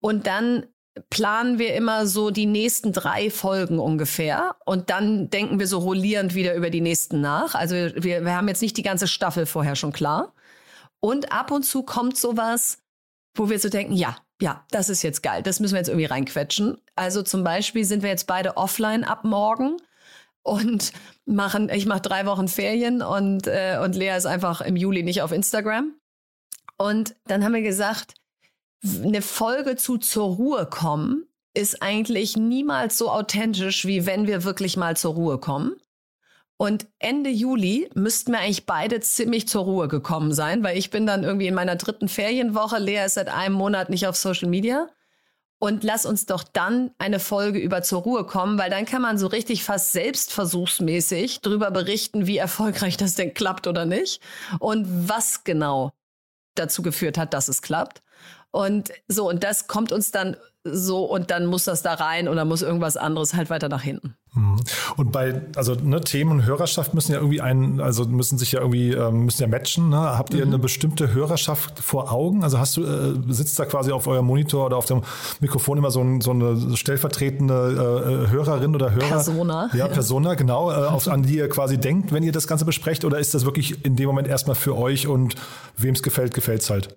Und 0.00 0.26
dann 0.26 0.66
planen 1.10 1.58
wir 1.58 1.74
immer 1.74 2.06
so 2.06 2.30
die 2.30 2.46
nächsten 2.46 2.92
drei 2.92 3.30
Folgen 3.30 3.78
ungefähr 3.78 4.56
und 4.64 4.90
dann 4.90 5.30
denken 5.30 5.58
wir 5.58 5.66
so 5.66 5.78
rollierend 5.78 6.34
wieder 6.34 6.54
über 6.54 6.70
die 6.70 6.80
nächsten 6.80 7.20
nach. 7.20 7.54
Also 7.54 7.74
wir, 7.74 8.24
wir 8.24 8.34
haben 8.34 8.48
jetzt 8.48 8.62
nicht 8.62 8.76
die 8.76 8.82
ganze 8.82 9.06
Staffel 9.06 9.46
vorher 9.46 9.76
schon 9.76 9.92
klar. 9.92 10.32
Und 11.00 11.32
ab 11.32 11.50
und 11.50 11.64
zu 11.64 11.82
kommt 11.82 12.16
sowas, 12.16 12.78
wo 13.34 13.50
wir 13.50 13.58
so 13.58 13.68
denken, 13.68 13.92
ja, 13.92 14.16
ja, 14.40 14.64
das 14.70 14.88
ist 14.88 15.02
jetzt 15.02 15.22
geil, 15.22 15.42
das 15.42 15.60
müssen 15.60 15.74
wir 15.74 15.78
jetzt 15.78 15.88
irgendwie 15.88 16.06
reinquetschen. 16.06 16.78
Also 16.94 17.22
zum 17.22 17.44
Beispiel 17.44 17.84
sind 17.84 18.02
wir 18.02 18.10
jetzt 18.10 18.26
beide 18.26 18.56
offline 18.56 19.04
ab 19.04 19.24
morgen 19.24 19.76
und 20.42 20.92
machen, 21.26 21.68
ich 21.68 21.86
mache 21.86 22.00
drei 22.00 22.26
Wochen 22.26 22.48
Ferien 22.48 23.02
und, 23.02 23.46
äh, 23.46 23.78
und 23.82 23.94
Lea 23.94 24.16
ist 24.16 24.26
einfach 24.26 24.60
im 24.60 24.76
Juli 24.76 25.02
nicht 25.02 25.22
auf 25.22 25.32
Instagram. 25.32 25.94
Und 26.78 27.16
dann 27.26 27.44
haben 27.44 27.54
wir 27.54 27.62
gesagt, 27.62 28.14
eine 28.84 29.22
Folge 29.22 29.76
zu 29.76 29.98
zur 29.98 30.34
Ruhe 30.34 30.66
kommen 30.66 31.26
ist 31.56 31.82
eigentlich 31.82 32.36
niemals 32.36 32.98
so 32.98 33.10
authentisch, 33.10 33.86
wie 33.86 34.04
wenn 34.06 34.26
wir 34.26 34.44
wirklich 34.44 34.76
mal 34.76 34.96
zur 34.96 35.14
Ruhe 35.14 35.38
kommen. 35.38 35.76
Und 36.58 36.86
Ende 36.98 37.30
Juli 37.30 37.90
müssten 37.94 38.32
wir 38.32 38.40
eigentlich 38.40 38.66
beide 38.66 39.00
ziemlich 39.00 39.46
zur 39.48 39.64
Ruhe 39.64 39.88
gekommen 39.88 40.32
sein, 40.32 40.62
weil 40.62 40.78
ich 40.78 40.90
bin 40.90 41.06
dann 41.06 41.24
irgendwie 41.24 41.48
in 41.48 41.54
meiner 41.54 41.76
dritten 41.76 42.08
Ferienwoche. 42.08 42.78
Lea 42.78 43.04
ist 43.04 43.14
seit 43.14 43.28
einem 43.28 43.54
Monat 43.54 43.90
nicht 43.90 44.06
auf 44.06 44.16
Social 44.16 44.48
Media. 44.48 44.88
Und 45.58 45.84
lass 45.84 46.04
uns 46.04 46.26
doch 46.26 46.44
dann 46.44 46.90
eine 46.98 47.18
Folge 47.18 47.58
über 47.58 47.82
zur 47.82 48.02
Ruhe 48.02 48.24
kommen, 48.24 48.58
weil 48.58 48.68
dann 48.68 48.84
kann 48.84 49.00
man 49.00 49.16
so 49.16 49.26
richtig 49.26 49.64
fast 49.64 49.92
selbstversuchsmäßig 49.92 51.40
drüber 51.40 51.70
berichten, 51.70 52.26
wie 52.26 52.36
erfolgreich 52.36 52.98
das 52.98 53.14
denn 53.14 53.32
klappt 53.32 53.66
oder 53.66 53.86
nicht 53.86 54.20
und 54.58 55.08
was 55.08 55.44
genau 55.44 55.92
dazu 56.54 56.82
geführt 56.82 57.16
hat, 57.16 57.32
dass 57.32 57.48
es 57.48 57.62
klappt. 57.62 58.02
Und 58.56 58.90
so, 59.06 59.28
und 59.28 59.44
das 59.44 59.66
kommt 59.66 59.92
uns 59.92 60.12
dann 60.12 60.34
so 60.64 61.04
und 61.04 61.30
dann 61.30 61.44
muss 61.44 61.64
das 61.64 61.82
da 61.82 61.92
rein 61.92 62.26
oder 62.26 62.46
muss 62.46 62.62
irgendwas 62.62 62.96
anderes 62.96 63.34
halt 63.34 63.50
weiter 63.50 63.68
nach 63.68 63.82
hinten. 63.82 64.16
Mhm. 64.34 64.56
Und 64.96 65.12
bei, 65.12 65.42
also 65.56 65.74
ne, 65.74 66.00
Themen 66.00 66.30
und 66.32 66.46
Hörerschaft 66.46 66.94
müssen 66.94 67.12
ja 67.12 67.18
irgendwie 67.18 67.42
ein, 67.42 67.80
also 67.82 68.06
müssen 68.06 68.38
sich 68.38 68.52
ja 68.52 68.60
irgendwie, 68.60 68.92
ähm, 68.92 69.26
müssen 69.26 69.42
ja 69.42 69.48
matchen. 69.48 69.90
Ne? 69.90 69.98
Habt 69.98 70.32
ihr 70.32 70.42
eine 70.42 70.58
bestimmte 70.58 71.12
Hörerschaft 71.12 71.80
vor 71.80 72.10
Augen? 72.10 72.42
Also 72.44 72.58
hast 72.58 72.78
du, 72.78 72.84
äh, 72.84 73.14
sitzt 73.28 73.58
da 73.58 73.66
quasi 73.66 73.92
auf 73.92 74.06
eurem 74.06 74.24
Monitor 74.24 74.64
oder 74.64 74.78
auf 74.78 74.86
dem 74.86 75.02
Mikrofon 75.40 75.76
immer 75.76 75.90
so, 75.90 76.00
ein, 76.00 76.22
so 76.22 76.30
eine 76.30 76.78
stellvertretende 76.78 78.26
äh, 78.26 78.30
Hörerin 78.30 78.74
oder 78.74 78.92
Hörer? 78.92 79.06
Persona. 79.06 79.68
Ja, 79.74 79.86
Persona, 79.86 80.32
genau, 80.32 80.72
äh, 80.72 80.76
auf, 80.76 81.08
an 81.08 81.24
die 81.24 81.36
ihr 81.36 81.50
quasi 81.50 81.76
denkt, 81.76 82.10
wenn 82.10 82.22
ihr 82.22 82.32
das 82.32 82.46
Ganze 82.46 82.64
besprecht, 82.64 83.04
oder 83.04 83.18
ist 83.18 83.34
das 83.34 83.44
wirklich 83.44 83.84
in 83.84 83.96
dem 83.96 84.06
Moment 84.06 84.28
erstmal 84.28 84.56
für 84.56 84.76
euch 84.78 85.06
und 85.06 85.34
wem 85.76 85.94
es 85.94 86.02
gefällt, 86.02 86.32
gefällt 86.32 86.62
es 86.62 86.70
halt? 86.70 86.96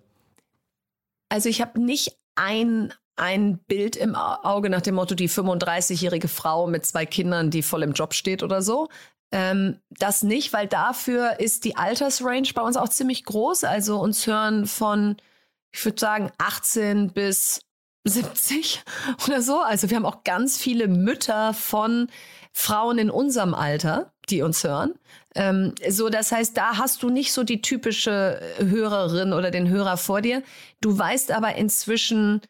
Also 1.29 1.49
ich 1.49 1.61
habe 1.61 1.79
nicht 1.81 2.17
ein, 2.35 2.93
ein 3.15 3.59
Bild 3.59 3.95
im 3.95 4.15
Au- 4.15 4.43
Auge 4.43 4.69
nach 4.69 4.81
dem 4.81 4.95
Motto, 4.95 5.15
die 5.15 5.29
35-jährige 5.29 6.27
Frau 6.27 6.67
mit 6.67 6.85
zwei 6.85 7.05
Kindern, 7.05 7.51
die 7.51 7.61
voll 7.61 7.83
im 7.83 7.93
Job 7.93 8.13
steht 8.13 8.43
oder 8.43 8.61
so. 8.61 8.89
Ähm, 9.31 9.79
das 9.91 10.23
nicht, 10.23 10.53
weil 10.53 10.67
dafür 10.67 11.39
ist 11.39 11.63
die 11.65 11.75
Altersrange 11.75 12.49
bei 12.55 12.61
uns 12.61 12.77
auch 12.77 12.89
ziemlich 12.89 13.25
groß. 13.25 13.63
Also 13.63 13.99
uns 13.99 14.25
hören 14.25 14.65
von, 14.65 15.17
ich 15.71 15.85
würde 15.85 15.99
sagen, 15.99 16.31
18 16.39 17.13
bis 17.13 17.61
70 18.05 18.83
oder 19.27 19.41
so. 19.41 19.59
Also 19.59 19.89
wir 19.89 19.97
haben 19.97 20.05
auch 20.05 20.23
ganz 20.23 20.57
viele 20.57 20.87
Mütter 20.87 21.53
von 21.53 22.07
Frauen 22.53 22.97
in 22.97 23.11
unserem 23.11 23.53
Alter, 23.53 24.11
die 24.31 24.41
uns 24.41 24.63
hören. 24.63 24.93
Ähm, 25.35 25.73
so, 25.87 26.09
das 26.09 26.31
heißt, 26.31 26.57
da 26.57 26.77
hast 26.77 27.03
du 27.03 27.09
nicht 27.09 27.33
so 27.33 27.43
die 27.43 27.61
typische 27.61 28.39
Hörerin 28.57 29.33
oder 29.33 29.51
den 29.51 29.69
Hörer 29.69 29.97
vor 29.97 30.21
dir. 30.21 30.43
Du 30.81 30.97
weißt 30.97 31.31
aber 31.31 31.55
inzwischen, 31.55 32.41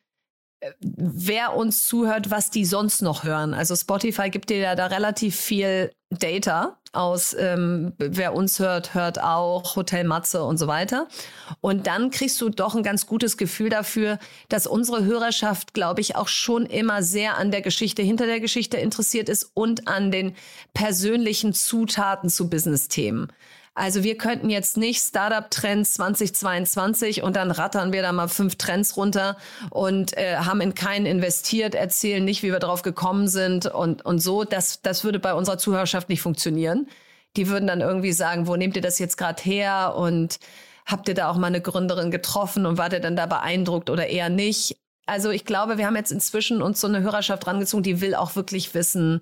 wer 0.79 1.55
uns 1.55 1.87
zuhört, 1.87 2.31
was 2.31 2.49
die 2.49 2.65
sonst 2.65 3.01
noch 3.01 3.23
hören. 3.23 3.53
Also 3.53 3.75
Spotify 3.75 4.29
gibt 4.29 4.49
dir 4.49 4.57
ja 4.57 4.75
da 4.75 4.87
relativ 4.87 5.35
viel 5.35 5.91
Data 6.09 6.77
aus, 6.91 7.35
ähm, 7.37 7.93
wer 7.97 8.33
uns 8.33 8.57
hört, 8.59 8.95
hört 8.95 9.21
auch 9.21 9.75
Hotel 9.75 10.03
Matze 10.05 10.43
und 10.43 10.57
so 10.57 10.65
weiter. 10.67 11.07
Und 11.61 11.85
dann 11.85 12.09
kriegst 12.09 12.41
du 12.41 12.49
doch 12.49 12.75
ein 12.75 12.81
ganz 12.81 13.05
gutes 13.05 13.37
Gefühl 13.37 13.69
dafür, 13.69 14.17
dass 14.49 14.65
unsere 14.65 15.05
Hörerschaft, 15.05 15.73
glaube 15.73 16.01
ich, 16.01 16.15
auch 16.15 16.27
schon 16.27 16.65
immer 16.65 17.03
sehr 17.03 17.37
an 17.37 17.51
der 17.51 17.61
Geschichte 17.61 18.01
hinter 18.01 18.25
der 18.25 18.39
Geschichte 18.39 18.77
interessiert 18.77 19.29
ist 19.29 19.51
und 19.53 19.87
an 19.87 20.09
den 20.09 20.35
persönlichen 20.73 21.53
Zutaten 21.53 22.29
zu 22.29 22.49
Business-Themen. 22.49 23.31
Also 23.79 24.03
wir 24.03 24.17
könnten 24.17 24.49
jetzt 24.49 24.75
nicht 24.75 25.01
Startup-Trends 25.01 25.93
2022 25.93 27.23
und 27.23 27.37
dann 27.37 27.49
rattern 27.49 27.93
wir 27.93 28.01
da 28.01 28.11
mal 28.11 28.27
fünf 28.27 28.57
Trends 28.57 28.97
runter 28.97 29.37
und 29.69 30.17
äh, 30.17 30.35
haben 30.35 30.59
in 30.59 30.75
keinen 30.75 31.05
investiert, 31.05 31.75
erzählen 31.75 32.25
nicht, 32.25 32.43
wie 32.43 32.51
wir 32.51 32.59
drauf 32.59 32.81
gekommen 32.81 33.29
sind 33.29 33.67
und, 33.67 34.03
und 34.03 34.19
so. 34.19 34.43
Das, 34.43 34.81
das 34.81 35.05
würde 35.05 35.19
bei 35.19 35.33
unserer 35.33 35.57
Zuhörerschaft 35.57 36.09
nicht 36.09 36.21
funktionieren. 36.21 36.89
Die 37.37 37.47
würden 37.47 37.67
dann 37.67 37.79
irgendwie 37.79 38.11
sagen, 38.11 38.47
wo 38.47 38.57
nehmt 38.57 38.75
ihr 38.75 38.81
das 38.81 38.99
jetzt 38.99 39.15
gerade 39.15 39.41
her 39.43 39.95
und 39.95 40.39
habt 40.85 41.07
ihr 41.07 41.15
da 41.15 41.29
auch 41.29 41.37
mal 41.37 41.47
eine 41.47 41.61
Gründerin 41.61 42.11
getroffen 42.11 42.65
und 42.65 42.77
wart 42.77 42.91
ihr 42.91 42.99
dann 42.99 43.15
da 43.15 43.27
beeindruckt 43.27 43.89
oder 43.89 44.07
eher 44.07 44.27
nicht? 44.27 44.75
Also 45.05 45.29
ich 45.29 45.45
glaube, 45.45 45.77
wir 45.77 45.85
haben 45.85 45.95
jetzt 45.95 46.11
inzwischen 46.11 46.61
uns 46.61 46.81
so 46.81 46.87
eine 46.87 46.99
Hörerschaft 46.99 47.47
rangezogen, 47.47 47.83
die 47.83 48.01
will 48.01 48.13
auch 48.13 48.35
wirklich 48.35 48.73
wissen, 48.73 49.21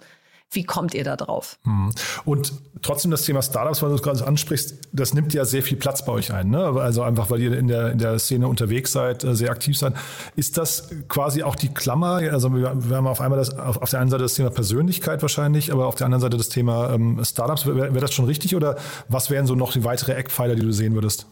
wie 0.52 0.64
kommt 0.64 0.94
ihr 0.94 1.04
da 1.04 1.16
drauf? 1.16 1.60
Mhm. 1.64 1.92
Und 2.26 2.54
trotzdem 2.82 3.12
das 3.12 3.24
Thema 3.24 3.42
Startups, 3.42 3.82
weil 3.82 3.90
du 3.90 3.96
es 3.96 4.02
gerade 4.02 4.26
ansprichst, 4.26 4.76
das 4.94 5.14
nimmt 5.14 5.34
ja 5.34 5.44
sehr 5.46 5.62
viel 5.62 5.78
Platz 5.78 6.06
bei 6.06 6.14
euch 6.14 6.32
ein. 6.32 6.50
Ne? 6.50 6.60
Also 6.60 7.04
einfach, 7.04 7.30
weil 7.30 7.42
ihr 7.42 7.58
in 7.58 7.68
der, 7.68 7.92
in 7.92 7.98
der 7.98 8.18
Szene 8.20 8.48
unterwegs 8.48 8.92
seid, 8.92 9.24
äh, 9.24 9.36
sehr 9.36 9.52
aktiv 9.52 9.78
seid. 9.78 9.94
Ist 10.36 10.58
das 10.58 10.90
quasi 11.10 11.44
auch 11.44 11.56
die 11.56 11.70
Klammer? 11.70 12.22
Also 12.32 12.54
wir, 12.56 12.90
wir 12.90 12.98
haben 12.98 13.08
auf 13.08 13.20
einmal 13.20 13.38
das, 13.38 13.58
auf, 13.58 13.82
auf 13.82 13.90
der 13.90 14.00
einen 14.00 14.10
Seite 14.10 14.24
das 14.24 14.36
Thema 14.36 14.50
Persönlichkeit 14.50 15.22
wahrscheinlich, 15.22 15.72
aber 15.72 15.88
auf 15.88 15.96
der 15.96 16.06
anderen 16.06 16.22
Seite 16.22 16.38
das 16.38 16.50
Thema 16.50 16.94
ähm, 16.94 17.24
Startups. 17.24 17.66
Wäre 17.66 17.94
wär 17.94 18.02
das 18.02 18.14
schon 18.14 18.26
richtig 18.26 18.56
oder 18.56 18.78
was 19.10 19.30
wären 19.30 19.48
so 19.48 19.56
noch 19.56 19.74
die 19.74 19.84
weitere 19.84 20.14
Eckpfeiler, 20.14 20.56
die 20.56 20.62
du 20.62 20.72
sehen 20.72 20.94
würdest? 20.94 21.28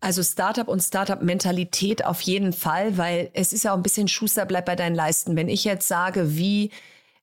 Also 0.00 0.22
Startup 0.22 0.66
und 0.66 0.80
Startup-Mentalität 0.82 2.06
auf 2.06 2.22
jeden 2.22 2.54
Fall, 2.54 2.96
weil 2.96 3.30
es 3.34 3.52
ist 3.52 3.64
ja 3.64 3.72
auch 3.72 3.76
ein 3.76 3.82
bisschen 3.82 4.08
Schuster 4.08 4.46
bleibt 4.46 4.66
bei 4.66 4.74
deinen 4.74 4.94
Leisten. 4.94 5.36
Wenn 5.36 5.48
ich 5.48 5.64
jetzt 5.64 5.86
sage, 5.86 6.36
wie 6.36 6.70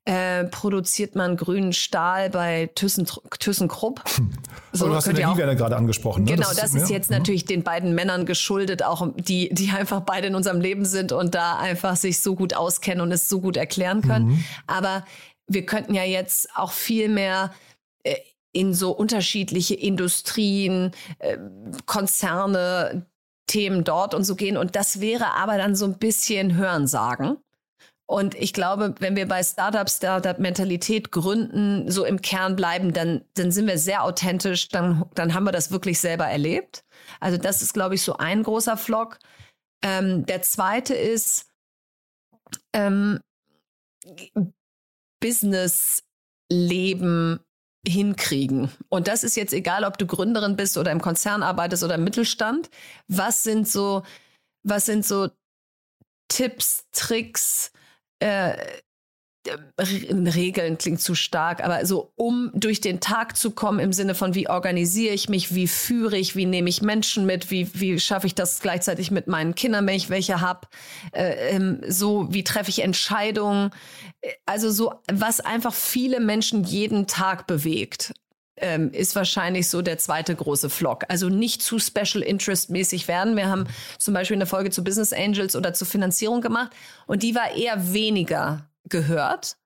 äh, 0.08 0.46
produziert 0.46 1.16
man 1.16 1.36
grünen 1.36 1.74
Stahl 1.74 2.30
bei 2.30 2.70
Thyssen, 2.76 3.06
ThyssenKrupp. 3.40 4.04
Hm. 4.16 4.32
So, 4.74 4.88
du 4.88 4.94
hast 4.94 5.08
Energiewende 5.08 5.56
gerade 5.56 5.76
angesprochen. 5.76 6.24
Ne? 6.26 6.34
Genau, 6.34 6.50
das, 6.50 6.58
das 6.58 6.76
ist, 6.76 6.90
ja. 6.90 6.98
jetzt 6.98 7.10
natürlich 7.10 7.46
den 7.46 7.64
beiden 7.64 7.96
Männern 7.96 8.28
geschuldet, 8.28 8.84
auch 8.84 9.08
die, 9.16 9.50
die 9.52 9.72
einfach 9.72 10.02
beide 10.02 10.28
in 10.28 10.36
unserem 10.36 10.62
Leben 10.62 10.86
sind 10.86 11.12
und 11.12 11.34
da 11.34 11.58
einfach 11.58 11.96
sich 11.96 12.20
so 12.20 12.36
gut 12.36 12.54
auskennen 12.54 13.02
und 13.02 13.12
es 13.12 13.28
so 13.28 13.42
gut 13.42 13.58
erklären 13.58 14.02
können. 14.04 14.28
Mhm. 14.28 14.44
Aber 14.68 15.04
wir 15.48 15.66
könnten 15.66 15.96
ja 15.96 16.04
jetzt 16.04 16.50
auch 16.56 16.74
viel 16.74 17.10
mehr 17.10 17.52
äh, 18.04 18.18
in 18.52 18.76
so 18.76 18.92
unterschiedliche 18.92 19.74
Industrien, 19.74 20.92
äh, 21.18 21.38
Konzerne, 21.88 23.08
Themen 23.48 23.84
dort 23.84 24.14
und 24.14 24.26
so 24.26 24.36
gehen. 24.36 24.58
Und 24.58 24.76
das 24.76 25.02
wäre 25.02 25.34
aber 25.34 25.58
dann 25.58 25.76
so 25.76 25.86
ein 25.86 25.98
bisschen 25.98 26.56
Hörensagen. 26.56 27.38
Und 28.10 28.36
ich 28.36 28.54
glaube, 28.54 28.96
wenn 29.00 29.18
wir 29.18 29.28
bei 29.28 29.44
Startups, 29.44 29.98
Startup-Mentalität 29.98 31.12
gründen, 31.12 31.92
so 31.92 32.06
im 32.06 32.22
Kern 32.22 32.56
bleiben, 32.56 32.94
dann, 32.94 33.26
dann 33.34 33.52
sind 33.52 33.68
wir 33.68 33.78
sehr 33.78 34.04
authentisch, 34.04 34.70
dann, 34.70 35.04
dann 35.14 35.34
haben 35.34 35.44
wir 35.44 35.52
das 35.52 35.72
wirklich 35.72 36.00
selber 36.00 36.26
erlebt. 36.26 36.86
Also 37.20 37.38
das 37.38 37.62
ist, 37.62 37.74
glaube 37.74 37.96
ich, 37.96 38.02
so 38.02 38.16
ein 38.16 38.44
großer 38.44 38.78
Vlog. 38.78 39.20
Ähm, 39.84 40.26
der 40.26 40.42
zweite 40.42 40.96
ist 40.96 41.48
ähm, 42.74 43.20
Business-Leben 45.20 47.42
hinkriegen. 47.86 48.72
Und 48.88 49.10
das 49.10 49.26
ist 49.26 49.36
jetzt 49.36 49.54
egal, 49.54 49.84
ob 49.84 49.98
du 49.98 50.06
Gründerin 50.06 50.56
bist 50.56 50.78
oder 50.78 50.92
im 50.92 51.02
Konzern 51.02 51.44
arbeitest 51.44 51.84
oder 51.84 51.96
im 51.96 52.06
Mittelstand. 52.06 52.70
Was 53.08 53.44
sind 53.44 53.68
so, 53.68 54.04
was 54.64 54.86
sind 54.86 55.06
so 55.06 55.28
Tipps, 56.30 56.86
Tricks, 56.92 57.72
äh, 58.20 58.54
Regeln 59.80 60.78
klingt 60.78 61.02
zu 61.02 61.16
stark, 61.16 61.64
aber 61.64 61.86
so 61.86 62.12
um 62.16 62.52
durch 62.54 62.82
den 62.82 63.00
Tag 63.00 63.38
zu 63.38 63.52
kommen 63.52 63.80
im 63.80 63.94
Sinne 63.94 64.16
von 64.16 64.36
wie 64.36 64.50
organisiere 64.50 65.14
ich 65.14 65.30
mich, 65.30 65.54
wie 65.56 65.68
führe 65.68 66.18
ich, 66.18 66.36
wie 66.36 66.46
nehme 66.46 66.70
ich 66.70 66.82
Menschen 66.82 67.26
mit, 67.26 67.52
wie, 67.52 67.70
wie 67.74 68.00
schaffe 68.00 68.28
ich 68.28 68.36
das 68.36 68.60
gleichzeitig 68.60 69.12
mit 69.12 69.28
meinen 69.28 69.56
Kindern, 69.56 69.88
wenn 69.88 69.96
ich 69.96 70.10
welche 70.10 70.42
habe, 70.42 70.68
äh, 71.14 71.56
ähm, 71.56 71.82
so 71.88 72.28
wie 72.34 72.44
treffe 72.44 72.70
ich 72.70 72.84
Entscheidungen, 72.84 73.72
also 74.46 74.70
so 74.72 74.96
was 75.12 75.40
einfach 75.40 75.74
viele 75.74 76.20
Menschen 76.20 76.64
jeden 76.64 77.08
Tag 77.08 77.48
bewegt. 77.48 78.14
Ähm, 78.60 78.92
ist 78.92 79.16
wahrscheinlich 79.16 79.70
so 79.70 79.84
der 79.84 80.00
zweite 80.00 80.36
große 80.36 80.72
Vlog. 80.72 81.04
Also 81.10 81.30
nicht 81.30 81.62
zu 81.62 81.78
Special 81.78 82.24
Interest 82.24 82.72
mäßig 82.72 83.08
werden. 83.08 83.36
Wir 83.36 83.50
haben 83.50 83.68
zum 84.00 84.16
Beispiel 84.16 84.36
eine 84.36 84.48
Folge 84.48 84.72
zu 84.72 84.84
Business 84.84 85.14
Angels 85.14 85.56
oder 85.56 85.76
zur 85.76 85.86
Finanzierung 85.86 86.42
gemacht 86.42 86.72
und 87.06 87.22
die 87.22 87.36
war 87.36 87.56
eher 87.56 87.94
weniger 87.94 88.68
gehört, 88.90 89.58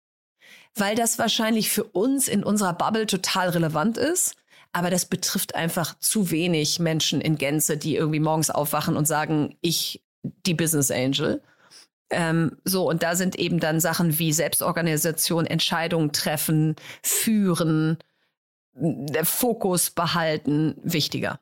weil 0.76 0.96
das 0.96 1.20
wahrscheinlich 1.20 1.70
für 1.70 1.86
uns 1.86 2.28
in 2.28 2.44
unserer 2.44 2.74
Bubble 2.74 3.06
total 3.06 3.50
relevant 3.50 3.98
ist. 3.98 4.36
Aber 4.74 4.90
das 4.90 5.06
betrifft 5.06 5.56
einfach 5.56 5.98
zu 6.00 6.32
wenig 6.32 6.80
Menschen 6.80 7.22
in 7.22 7.38
Gänze, 7.38 7.78
die 7.78 7.96
irgendwie 7.96 8.20
morgens 8.20 8.50
aufwachen 8.50 8.96
und 8.96 9.08
sagen, 9.08 9.58
ich, 9.62 10.02
die 10.46 10.54
Business 10.54 10.92
Angel. 10.92 11.42
Ähm, 12.10 12.58
so, 12.66 12.90
und 12.90 13.04
da 13.04 13.16
sind 13.16 13.38
eben 13.38 13.60
dann 13.60 13.80
Sachen 13.80 14.20
wie 14.20 14.34
Selbstorganisation, 14.34 15.46
Entscheidungen 15.46 16.12
treffen, 16.12 16.76
führen, 17.02 17.98
Fokus 19.24 19.90
behalten 19.90 20.76
wichtiger. 20.84 21.40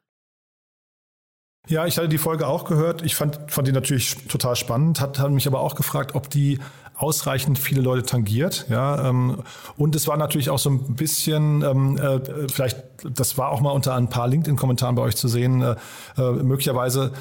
Ja, 1.68 1.86
ich 1.86 1.98
hatte 1.98 2.10
die 2.10 2.18
Folge 2.18 2.48
auch 2.48 2.66
gehört. 2.66 3.04
Ich 3.04 3.16
fand, 3.16 3.40
fand 3.52 3.68
die 3.68 3.72
natürlich 3.72 4.16
total 4.28 4.56
spannend, 4.56 5.00
hat, 5.02 5.20
hat 5.20 5.32
mich 5.32 5.46
aber 5.46 5.60
auch 5.60 5.76
gefragt, 5.76 6.16
ob 6.16 6.30
die 6.30 6.60
ausreichend 6.96 7.60
viele 7.60 7.82
Leute 7.82 8.04
tangiert. 8.04 8.66
Ja, 8.70 9.08
ähm, 9.08 9.44
und 9.78 9.96
es 9.96 10.08
war 10.08 10.18
natürlich 10.18 10.50
auch 10.50 10.60
so 10.60 10.70
ein 10.70 10.96
bisschen, 10.96 11.62
ähm, 11.62 11.98
äh, 11.98 12.48
vielleicht, 12.50 12.78
das 13.04 13.38
war 13.38 13.50
auch 13.50 13.62
mal 13.62 13.72
unter 13.72 13.96
ein 13.96 14.10
paar 14.10 14.28
LinkedIn-Kommentaren 14.28 14.96
bei 14.96 15.04
euch 15.04 15.16
zu 15.16 15.28
sehen, 15.28 15.62
äh, 15.62 15.76
äh, 16.18 16.32
möglicherweise 16.32 17.14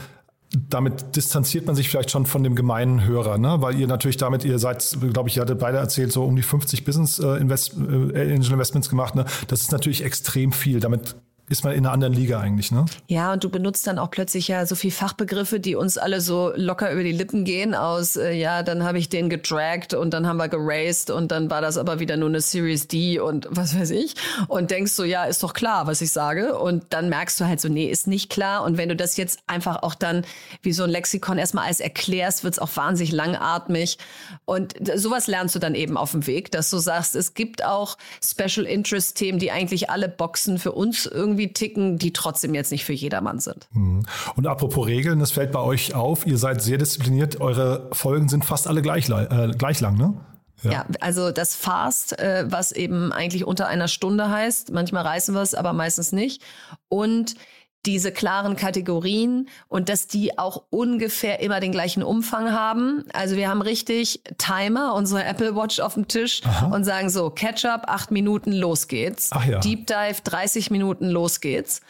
damit 0.54 1.14
distanziert 1.14 1.66
man 1.66 1.76
sich 1.76 1.88
vielleicht 1.90 2.11
schon 2.11 2.24
von 2.24 2.42
dem 2.42 2.54
gemeinen 2.54 3.04
Hörer, 3.04 3.37
ne? 3.38 3.56
weil 3.61 3.78
ihr 3.78 3.87
natürlich 3.87 4.16
damit, 4.16 4.44
ihr 4.44 4.58
seid, 4.58 4.96
glaube 5.12 5.28
ich, 5.28 5.37
ihr 5.37 5.42
hattet 5.42 5.58
beide 5.58 5.78
erzählt, 5.78 6.11
so 6.11 6.24
um 6.24 6.37
die 6.37 6.42
50 6.42 6.84
Business 6.84 7.18
äh, 7.18 7.37
Invest, 7.37 7.74
äh, 7.76 8.34
Angel 8.34 8.52
Investments 8.52 8.88
gemacht. 8.88 9.14
Ne? 9.14 9.26
Das 9.48 9.61
ist 9.61 9.72
natürlich 9.72 10.04
extrem 10.04 10.52
viel. 10.52 10.80
Damit 10.80 11.16
ist 11.48 11.64
man 11.64 11.72
in 11.72 11.80
einer 11.80 11.92
anderen 11.92 12.12
Liga 12.12 12.40
eigentlich, 12.40 12.70
ne? 12.70 12.87
Ja, 13.06 13.32
und 13.32 13.44
du 13.44 13.48
benutzt 13.48 13.87
dann 13.87 13.98
auch 13.98 14.11
plötzlich 14.11 14.48
ja 14.48 14.66
so 14.66 14.74
viel 14.74 14.90
Fachbegriffe, 14.90 15.61
die 15.61 15.74
uns 15.74 15.98
alle 15.98 16.20
so 16.20 16.52
locker 16.54 16.92
über 16.92 17.02
die 17.02 17.12
Lippen 17.12 17.44
gehen 17.44 17.74
aus, 17.74 18.16
äh, 18.16 18.32
ja, 18.32 18.62
dann 18.62 18.84
habe 18.84 18.98
ich 18.98 19.08
den 19.08 19.30
gedragt 19.30 19.94
und 19.94 20.12
dann 20.12 20.26
haben 20.26 20.37
wir 20.37 20.48
geraced 20.48 21.11
und 21.11 21.30
dann 21.30 21.50
war 21.50 21.61
das 21.61 21.78
aber 21.78 22.00
wieder 22.00 22.16
nur 22.16 22.28
eine 22.28 22.40
Series 22.40 22.88
D 22.88 23.20
und 23.20 23.46
was 23.50 23.78
weiß 23.78 23.90
ich. 23.90 24.14
Und 24.48 24.70
denkst 24.70 24.92
so, 24.92 25.04
ja, 25.04 25.24
ist 25.24 25.42
doch 25.42 25.54
klar, 25.54 25.87
was 25.87 26.00
ich 26.00 26.11
sage. 26.11 26.58
Und 26.58 26.84
dann 26.90 27.08
merkst 27.08 27.40
du 27.40 27.46
halt 27.46 27.61
so, 27.61 27.68
nee, 27.68 27.90
ist 27.90 28.06
nicht 28.06 28.30
klar. 28.30 28.64
Und 28.64 28.76
wenn 28.76 28.88
du 28.88 28.96
das 28.96 29.16
jetzt 29.16 29.40
einfach 29.46 29.82
auch 29.82 29.94
dann 29.94 30.24
wie 30.62 30.72
so 30.72 30.84
ein 30.84 30.90
Lexikon 30.90 31.38
erstmal 31.38 31.64
alles 31.64 31.80
erklärst, 31.80 32.44
wird's 32.44 32.58
auch 32.58 32.74
wahnsinnig 32.76 33.12
langatmig. 33.12 33.98
Und 34.44 34.74
sowas 34.96 35.26
lernst 35.26 35.54
du 35.54 35.58
dann 35.58 35.74
eben 35.74 35.96
auf 35.96 36.12
dem 36.12 36.26
Weg, 36.26 36.50
dass 36.50 36.70
du 36.70 36.78
sagst, 36.78 37.16
es 37.16 37.34
gibt 37.34 37.64
auch 37.64 37.96
Special 38.22 38.66
Interest 38.66 39.16
Themen, 39.16 39.38
die 39.38 39.50
eigentlich 39.50 39.90
alle 39.90 40.08
Boxen 40.08 40.58
für 40.58 40.72
uns 40.72 41.06
irgendwie 41.06 41.38
irgendwie 41.38 41.53
ticken, 41.53 41.98
die 41.98 42.12
trotzdem 42.12 42.55
jetzt 42.55 42.70
nicht 42.72 42.85
für 42.85 42.92
jedermann 42.92 43.38
sind. 43.38 43.68
Mhm. 43.72 44.05
Und 44.37 44.46
apropos 44.46 44.87
Regeln, 44.87 45.20
das 45.20 45.31
fällt 45.31 45.53
bei 45.53 45.61
euch 45.61 45.94
auf, 45.94 46.27
ihr 46.27 46.38
seid 46.38 46.62
sehr 46.62 46.79
diszipliniert, 46.79 47.40
eure 47.40 47.88
Folgen 47.92 48.29
sind 48.29 48.44
fast 48.44 48.66
alle 48.66 48.83
gleich, 48.83 49.09
äh, 49.09 49.53
gleich 49.57 49.81
lang, 49.81 49.96
ne? 49.96 50.14
Ja. 50.62 50.72
ja. 50.72 50.87
also 51.01 51.31
das 51.31 51.55
Fast, 51.55 52.18
äh, 52.18 52.44
was 52.48 52.72
eben 52.72 53.12
eigentlich 53.12 53.44
unter 53.44 53.68
einer 53.68 53.87
Stunde 53.87 54.29
heißt, 54.29 54.72
manchmal 54.72 55.05
reißen 55.05 55.35
wir 55.35 55.42
es, 55.42 55.55
aber 55.55 55.72
meistens 55.72 56.11
nicht. 56.11 56.42
Und 56.88 57.37
diese 57.86 58.12
klaren 58.12 58.56
Kategorien 58.56 59.48
und 59.68 59.88
dass 59.88 60.06
die 60.06 60.38
auch 60.38 60.64
ungefähr 60.70 61.40
immer 61.40 61.60
den 61.60 61.72
gleichen 61.72 62.02
Umfang 62.02 62.52
haben. 62.52 63.04
Also 63.12 63.36
wir 63.36 63.48
haben 63.48 63.62
richtig 63.62 64.22
Timer, 64.36 64.94
unsere 64.94 65.24
Apple 65.24 65.54
Watch 65.54 65.80
auf 65.80 65.94
dem 65.94 66.08
Tisch 66.08 66.42
Aha. 66.44 66.66
und 66.74 66.84
sagen 66.84 67.08
so, 67.08 67.30
Ketchup, 67.30 67.82
acht 67.86 68.10
Minuten, 68.10 68.52
los 68.52 68.88
geht's. 68.88 69.30
Ja. 69.48 69.60
Deep 69.60 69.86
Dive, 69.86 70.20
30 70.24 70.70
Minuten, 70.70 71.08
los 71.08 71.40
geht's. 71.40 71.80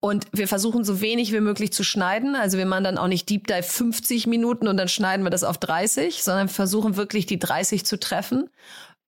Und 0.00 0.26
wir 0.32 0.48
versuchen 0.48 0.84
so 0.84 1.00
wenig 1.00 1.32
wie 1.32 1.40
möglich 1.40 1.72
zu 1.72 1.84
schneiden. 1.84 2.34
Also 2.34 2.58
wir 2.58 2.66
machen 2.66 2.84
dann 2.84 2.98
auch 2.98 3.06
nicht 3.06 3.28
Deep 3.28 3.46
Dive 3.46 3.62
50 3.62 4.26
Minuten 4.26 4.66
und 4.66 4.76
dann 4.76 4.88
schneiden 4.88 5.24
wir 5.24 5.30
das 5.30 5.44
auf 5.44 5.58
30, 5.58 6.22
sondern 6.22 6.48
versuchen 6.48 6.96
wirklich 6.96 7.26
die 7.26 7.38
30 7.38 7.84
zu 7.84 8.00
treffen, 8.00 8.50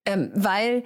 ähm, 0.05 0.31
weil 0.35 0.85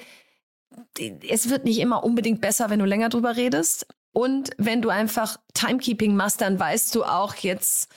es 1.28 1.50
wird 1.50 1.64
nicht 1.64 1.78
immer 1.78 2.04
unbedingt 2.04 2.40
besser, 2.40 2.70
wenn 2.70 2.78
du 2.78 2.84
länger 2.84 3.08
drüber 3.08 3.36
redest. 3.36 3.86
Und 4.12 4.50
wenn 4.58 4.82
du 4.82 4.88
einfach 4.88 5.38
Timekeeping 5.54 6.16
machst, 6.16 6.40
dann 6.40 6.58
weißt 6.58 6.94
du 6.94 7.04
auch 7.04 7.34
jetzt, 7.36 7.88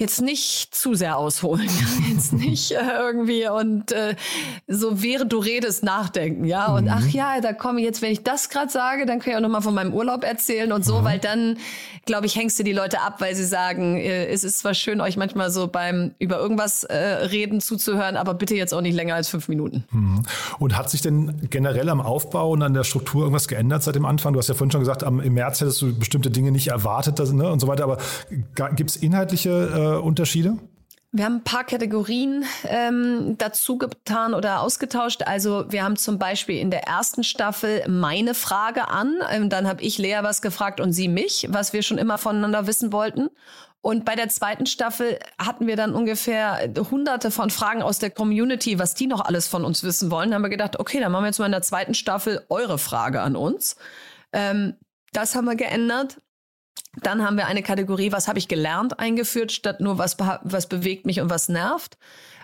jetzt 0.00 0.22
nicht 0.22 0.74
zu 0.74 0.94
sehr 0.94 1.16
ausholen, 1.16 1.68
jetzt 2.12 2.32
nicht 2.32 2.72
äh, 2.72 2.78
irgendwie 2.98 3.48
und 3.48 3.92
äh, 3.92 4.16
so 4.66 5.02
während 5.02 5.32
du 5.32 5.38
redest 5.38 5.84
nachdenken, 5.84 6.44
ja 6.44 6.74
und 6.74 6.84
mhm. 6.84 6.90
ach 6.92 7.06
ja, 7.08 7.40
da 7.40 7.52
komme 7.52 7.80
ich 7.80 7.86
jetzt, 7.86 8.00
wenn 8.02 8.10
ich 8.10 8.22
das 8.22 8.48
gerade 8.48 8.70
sage, 8.70 9.06
dann 9.06 9.20
kann 9.20 9.32
ich 9.32 9.36
auch 9.36 9.42
noch 9.42 9.50
mal 9.50 9.60
von 9.60 9.74
meinem 9.74 9.92
Urlaub 9.92 10.24
erzählen 10.24 10.72
und 10.72 10.84
so, 10.84 11.00
mhm. 11.00 11.04
weil 11.04 11.18
dann 11.18 11.58
glaube 12.06 12.26
ich 12.26 12.34
hängst 12.34 12.58
du 12.58 12.62
die 12.62 12.72
Leute 12.72 13.02
ab, 13.02 13.20
weil 13.20 13.34
sie 13.34 13.44
sagen, 13.44 13.98
äh, 13.98 14.26
es 14.26 14.42
ist 14.42 14.60
zwar 14.60 14.74
schön 14.74 15.00
euch 15.00 15.16
manchmal 15.16 15.50
so 15.50 15.68
beim 15.68 16.12
über 16.18 16.38
irgendwas 16.38 16.84
äh, 16.84 16.96
reden 16.96 17.60
zuzuhören, 17.60 18.16
aber 18.16 18.34
bitte 18.34 18.54
jetzt 18.54 18.72
auch 18.72 18.80
nicht 18.80 18.94
länger 18.94 19.14
als 19.14 19.28
fünf 19.28 19.48
Minuten. 19.48 19.84
Mhm. 19.90 20.22
Und 20.58 20.76
hat 20.76 20.88
sich 20.88 21.02
denn 21.02 21.48
generell 21.50 21.90
am 21.90 22.00
Aufbau 22.00 22.50
und 22.52 22.62
an 22.62 22.72
der 22.72 22.84
Struktur 22.84 23.22
irgendwas 23.22 23.48
geändert 23.48 23.82
seit 23.82 23.96
dem 23.96 24.06
Anfang? 24.06 24.32
Du 24.32 24.38
hast 24.38 24.48
ja 24.48 24.54
vorhin 24.54 24.70
schon 24.70 24.80
gesagt, 24.80 25.04
am, 25.04 25.20
im 25.20 25.34
März 25.34 25.60
hättest 25.60 25.82
du 25.82 25.94
bestimmte 25.94 26.30
Dinge 26.30 26.52
nicht 26.52 26.68
erwartet 26.68 27.18
dass, 27.18 27.32
ne, 27.32 27.50
und 27.50 27.60
so 27.60 27.66
weiter, 27.66 27.84
aber 27.84 27.98
gibt 28.54 28.90
es 28.90 28.96
inhaltliche 28.96 29.50
äh, 29.94 29.98
Unterschiede? 29.98 30.58
Wir 31.12 31.24
haben 31.24 31.36
ein 31.36 31.44
paar 31.44 31.64
Kategorien 31.64 32.44
ähm, 32.64 33.34
dazu 33.36 33.78
getan 33.78 34.32
oder 34.32 34.60
ausgetauscht. 34.60 35.22
Also 35.24 35.64
wir 35.68 35.82
haben 35.82 35.96
zum 35.96 36.20
Beispiel 36.20 36.58
in 36.58 36.70
der 36.70 36.84
ersten 36.84 37.24
Staffel 37.24 37.82
meine 37.88 38.32
Frage 38.34 38.86
an. 38.86 39.16
Ähm, 39.32 39.48
dann 39.48 39.66
habe 39.66 39.82
ich 39.82 39.98
Lea 39.98 40.20
was 40.22 40.40
gefragt 40.40 40.80
und 40.80 40.92
sie 40.92 41.08
mich, 41.08 41.48
was 41.50 41.72
wir 41.72 41.82
schon 41.82 41.98
immer 41.98 42.16
voneinander 42.16 42.68
wissen 42.68 42.92
wollten. 42.92 43.28
Und 43.82 44.04
bei 44.04 44.14
der 44.14 44.28
zweiten 44.28 44.66
Staffel 44.66 45.18
hatten 45.36 45.66
wir 45.66 45.74
dann 45.74 45.94
ungefähr 45.94 46.70
hunderte 46.90 47.32
von 47.32 47.50
Fragen 47.50 47.82
aus 47.82 47.98
der 47.98 48.10
Community, 48.10 48.78
was 48.78 48.94
die 48.94 49.06
noch 49.08 49.24
alles 49.24 49.48
von 49.48 49.64
uns 49.64 49.82
wissen 49.82 50.12
wollen. 50.12 50.30
Da 50.30 50.36
haben 50.36 50.42
wir 50.42 50.50
gedacht, 50.50 50.78
okay, 50.78 51.00
dann 51.00 51.10
machen 51.10 51.24
wir 51.24 51.28
jetzt 51.28 51.38
mal 51.38 51.46
in 51.46 51.52
der 51.52 51.62
zweiten 51.62 51.94
Staffel 51.94 52.44
eure 52.50 52.78
Frage 52.78 53.20
an 53.20 53.34
uns. 53.34 53.76
Ähm, 54.32 54.74
das 55.12 55.34
haben 55.34 55.46
wir 55.46 55.56
geändert. 55.56 56.18
Dann 56.96 57.24
haben 57.24 57.36
wir 57.36 57.46
eine 57.46 57.62
Kategorie, 57.62 58.10
was 58.10 58.26
habe 58.26 58.38
ich 58.38 58.48
gelernt, 58.48 58.98
eingeführt, 58.98 59.52
statt 59.52 59.80
nur 59.80 59.98
was, 59.98 60.16
was 60.18 60.66
bewegt 60.68 61.06
mich 61.06 61.20
und 61.20 61.30
was 61.30 61.48
nervt, 61.48 61.98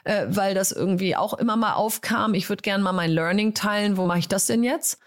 äh, 0.05 0.27
weil 0.29 0.55
das 0.55 0.71
irgendwie 0.71 1.17
auch 1.17 1.35
immer 1.35 1.57
mal 1.57 1.75
aufkam. 1.75 2.35
Ich 2.35 2.49
würde 2.49 2.63
gerne 2.63 2.83
mal 2.83 2.93
mein 2.93 3.11
Learning 3.11 3.55
teilen. 3.55 3.97
Wo 3.97 4.07
mache 4.07 4.21
ich 4.21 4.29
das 4.29 4.47
denn 4.47 4.63
jetzt? 4.63 5.01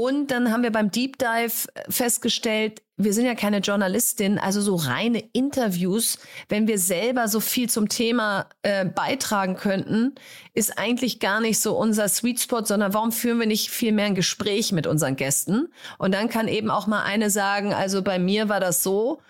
Und 0.00 0.30
dann 0.30 0.50
haben 0.50 0.62
wir 0.62 0.72
beim 0.72 0.90
Deep 0.90 1.18
Dive 1.18 1.68
festgestellt, 1.90 2.80
wir 2.96 3.12
sind 3.12 3.26
ja 3.26 3.34
keine 3.34 3.58
Journalistin, 3.58 4.38
also 4.38 4.62
so 4.62 4.76
reine 4.76 5.22
Interviews, 5.34 6.18
wenn 6.48 6.66
wir 6.66 6.78
selber 6.78 7.28
so 7.28 7.38
viel 7.38 7.68
zum 7.68 7.90
Thema 7.90 8.46
äh, 8.62 8.86
beitragen 8.86 9.56
könnten, 9.56 10.14
ist 10.54 10.78
eigentlich 10.78 11.20
gar 11.20 11.42
nicht 11.42 11.60
so 11.60 11.76
unser 11.76 12.08
Sweet 12.08 12.40
Spot, 12.40 12.64
sondern 12.64 12.94
warum 12.94 13.12
führen 13.12 13.40
wir 13.40 13.46
nicht 13.46 13.68
viel 13.68 13.92
mehr 13.92 14.06
ein 14.06 14.14
Gespräch 14.14 14.72
mit 14.72 14.86
unseren 14.86 15.16
Gästen? 15.16 15.68
Und 15.98 16.14
dann 16.14 16.30
kann 16.30 16.48
eben 16.48 16.70
auch 16.70 16.86
mal 16.86 17.02
eine 17.02 17.28
sagen, 17.28 17.74
also 17.74 18.00
bei 18.00 18.18
mir 18.18 18.48
war 18.48 18.58
das 18.58 18.82
so, 18.82 19.20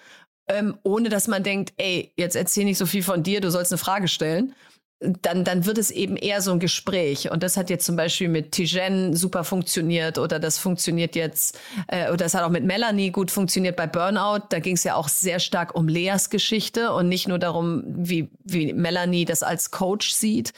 ähm, 0.46 0.78
ohne 0.85 1.09
dass 1.09 1.26
man 1.26 1.42
denkt, 1.42 1.72
ey, 1.78 2.12
jetzt 2.16 2.37
erzähl 2.37 2.64
nicht 2.64 2.78
so 2.78 2.87
viel 2.87 3.02
von 3.02 3.24
dir, 3.24 3.40
du 3.40 3.50
sollst 3.50 3.72
eine 3.72 3.78
Frage 3.78 4.06
stellen 4.06 4.54
dann, 5.00 5.44
dann 5.44 5.64
wird 5.64 5.78
es 5.78 5.90
eben 5.90 6.16
eher 6.16 6.42
so 6.42 6.52
ein 6.52 6.60
Gespräch. 6.60 7.30
Und 7.30 7.42
das 7.42 7.56
hat 7.56 7.70
jetzt 7.70 7.86
zum 7.86 7.96
Beispiel 7.96 8.28
mit 8.28 8.52
Tijen 8.52 9.16
super 9.16 9.44
funktioniert 9.44 10.18
oder 10.18 10.38
das 10.38 10.58
funktioniert 10.58 11.16
jetzt, 11.16 11.58
äh, 11.88 12.08
oder 12.08 12.18
das 12.18 12.34
hat 12.34 12.42
auch 12.44 12.50
mit 12.50 12.64
Melanie 12.64 13.10
gut 13.10 13.30
funktioniert 13.30 13.76
bei 13.76 13.86
Burnout. 13.86 14.44
Da 14.50 14.58
ging 14.58 14.76
es 14.76 14.84
ja 14.84 14.96
auch 14.96 15.08
sehr 15.08 15.40
stark 15.40 15.74
um 15.74 15.88
Leas 15.88 16.28
Geschichte 16.28 16.92
und 16.92 17.08
nicht 17.08 17.28
nur 17.28 17.38
darum, 17.38 17.82
wie, 17.86 18.28
wie 18.44 18.74
Melanie 18.74 19.24
das 19.24 19.42
als 19.42 19.70
Coach 19.70 20.10
sieht, 20.12 20.52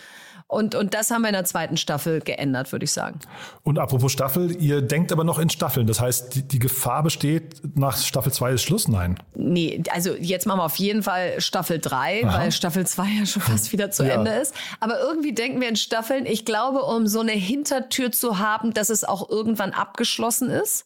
und, 0.53 0.75
und 0.75 0.93
das 0.93 1.11
haben 1.11 1.23
wir 1.23 1.29
in 1.29 1.35
der 1.35 1.47
zweiten 1.47 1.79
Staffel 1.79 2.21
geändert, 2.21 2.73
würde 2.73 2.85
ich 2.85 2.93
sagen. 2.93 3.19
Und 3.63 3.79
apropos 3.79 4.13
Staffel, 4.13 4.55
ihr 4.61 4.83
denkt 4.83 5.11
aber 5.11 5.25
noch 5.25 5.39
in 5.39 5.49
Staffeln. 5.49 5.87
Das 5.87 5.99
heißt, 5.99 6.35
die, 6.35 6.43
die 6.43 6.59
Gefahr 6.59 7.03
besteht, 7.03 7.63
nach 7.75 7.97
Staffel 7.97 8.33
2 8.33 8.53
ist 8.53 8.63
Schluss? 8.63 8.87
Nein. 8.87 9.19
Nee, 9.35 9.83
also 9.91 10.15
jetzt 10.15 10.47
machen 10.47 10.59
wir 10.59 10.65
auf 10.65 10.77
jeden 10.77 11.03
Fall 11.03 11.41
Staffel 11.41 11.79
3, 11.79 12.25
weil 12.25 12.53
Staffel 12.53 12.87
2 12.87 13.05
ja 13.21 13.27
schon 13.27 13.41
fast 13.41 13.73
wieder 13.73 13.91
zu 13.91 14.05
ja. 14.07 14.15
Ende 14.15 14.31
ist. 14.33 14.55
Aber 14.79 15.01
irgendwie 15.01 15.33
denken 15.33 15.59
wir 15.59 15.71
in 15.71 15.77
Staffeln, 15.77 16.27
ich 16.27 16.45
glaube, 16.45 16.83
um 16.83 17.07
so 17.07 17.21
eine 17.21 17.33
Hintertür 17.33 18.13
zu 18.13 18.39
haben, 18.39 18.75
dass 18.75 18.91
es 18.91 19.05
auch 19.05 19.31
irgendwann 19.31 19.71
abgeschlossen 19.71 20.51
ist. 20.51 20.85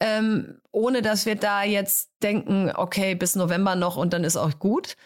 Ähm, 0.00 0.58
ohne 0.72 1.02
dass 1.02 1.24
wir 1.24 1.36
da 1.36 1.62
jetzt 1.62 2.10
denken, 2.24 2.72
okay, 2.74 3.14
bis 3.14 3.36
November 3.36 3.76
noch 3.76 3.96
und 3.96 4.12
dann 4.12 4.24
ist 4.24 4.36
auch 4.36 4.58
gut 4.58 4.96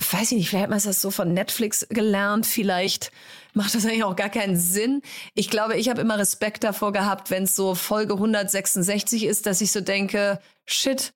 weiß 0.00 0.32
ich 0.32 0.38
nicht, 0.38 0.48
vielleicht 0.48 0.64
hat 0.64 0.70
man 0.70 0.80
das 0.82 1.00
so 1.00 1.10
von 1.10 1.32
Netflix 1.32 1.86
gelernt, 1.88 2.46
vielleicht 2.46 3.12
macht 3.54 3.74
das 3.74 3.84
eigentlich 3.84 4.04
auch 4.04 4.16
gar 4.16 4.30
keinen 4.30 4.56
Sinn. 4.56 5.02
Ich 5.34 5.50
glaube, 5.50 5.76
ich 5.76 5.88
habe 5.88 6.00
immer 6.00 6.18
Respekt 6.18 6.64
davor 6.64 6.92
gehabt, 6.92 7.30
wenn 7.30 7.44
es 7.44 7.54
so 7.54 7.74
Folge 7.74 8.14
166 8.14 9.24
ist, 9.24 9.46
dass 9.46 9.60
ich 9.60 9.72
so 9.72 9.80
denke, 9.80 10.40
shit, 10.66 11.12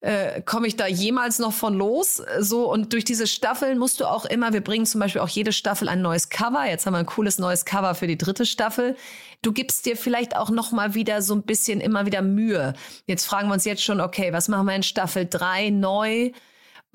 äh, 0.00 0.42
komme 0.42 0.66
ich 0.66 0.76
da 0.76 0.86
jemals 0.86 1.38
noch 1.38 1.52
von 1.52 1.74
los? 1.74 2.22
So, 2.40 2.70
und 2.70 2.92
durch 2.92 3.04
diese 3.04 3.26
Staffeln 3.26 3.78
musst 3.78 4.00
du 4.00 4.04
auch 4.04 4.24
immer, 4.24 4.52
wir 4.52 4.60
bringen 4.60 4.86
zum 4.86 5.00
Beispiel 5.00 5.22
auch 5.22 5.28
jede 5.28 5.52
Staffel 5.52 5.88
ein 5.88 6.02
neues 6.02 6.28
Cover. 6.28 6.66
Jetzt 6.66 6.86
haben 6.86 6.92
wir 6.92 6.98
ein 6.98 7.06
cooles 7.06 7.38
neues 7.38 7.64
Cover 7.64 7.94
für 7.94 8.06
die 8.06 8.18
dritte 8.18 8.44
Staffel. 8.44 8.96
Du 9.42 9.52
gibst 9.52 9.86
dir 9.86 9.96
vielleicht 9.96 10.36
auch 10.36 10.50
noch 10.50 10.70
mal 10.72 10.94
wieder 10.94 11.22
so 11.22 11.34
ein 11.34 11.42
bisschen 11.42 11.80
immer 11.80 12.06
wieder 12.06 12.22
Mühe. 12.22 12.74
Jetzt 13.06 13.24
fragen 13.24 13.48
wir 13.48 13.54
uns 13.54 13.64
jetzt 13.64 13.82
schon, 13.82 14.00
okay, 14.00 14.32
was 14.32 14.48
machen 14.48 14.66
wir 14.66 14.74
in 14.74 14.82
Staffel 14.82 15.26
3 15.28 15.70
neu? 15.70 16.30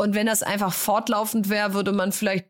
Und 0.01 0.15
wenn 0.15 0.25
das 0.25 0.41
einfach 0.41 0.73
fortlaufend 0.73 1.49
wäre, 1.49 1.75
würde 1.75 1.91
man 1.91 2.11
vielleicht 2.11 2.45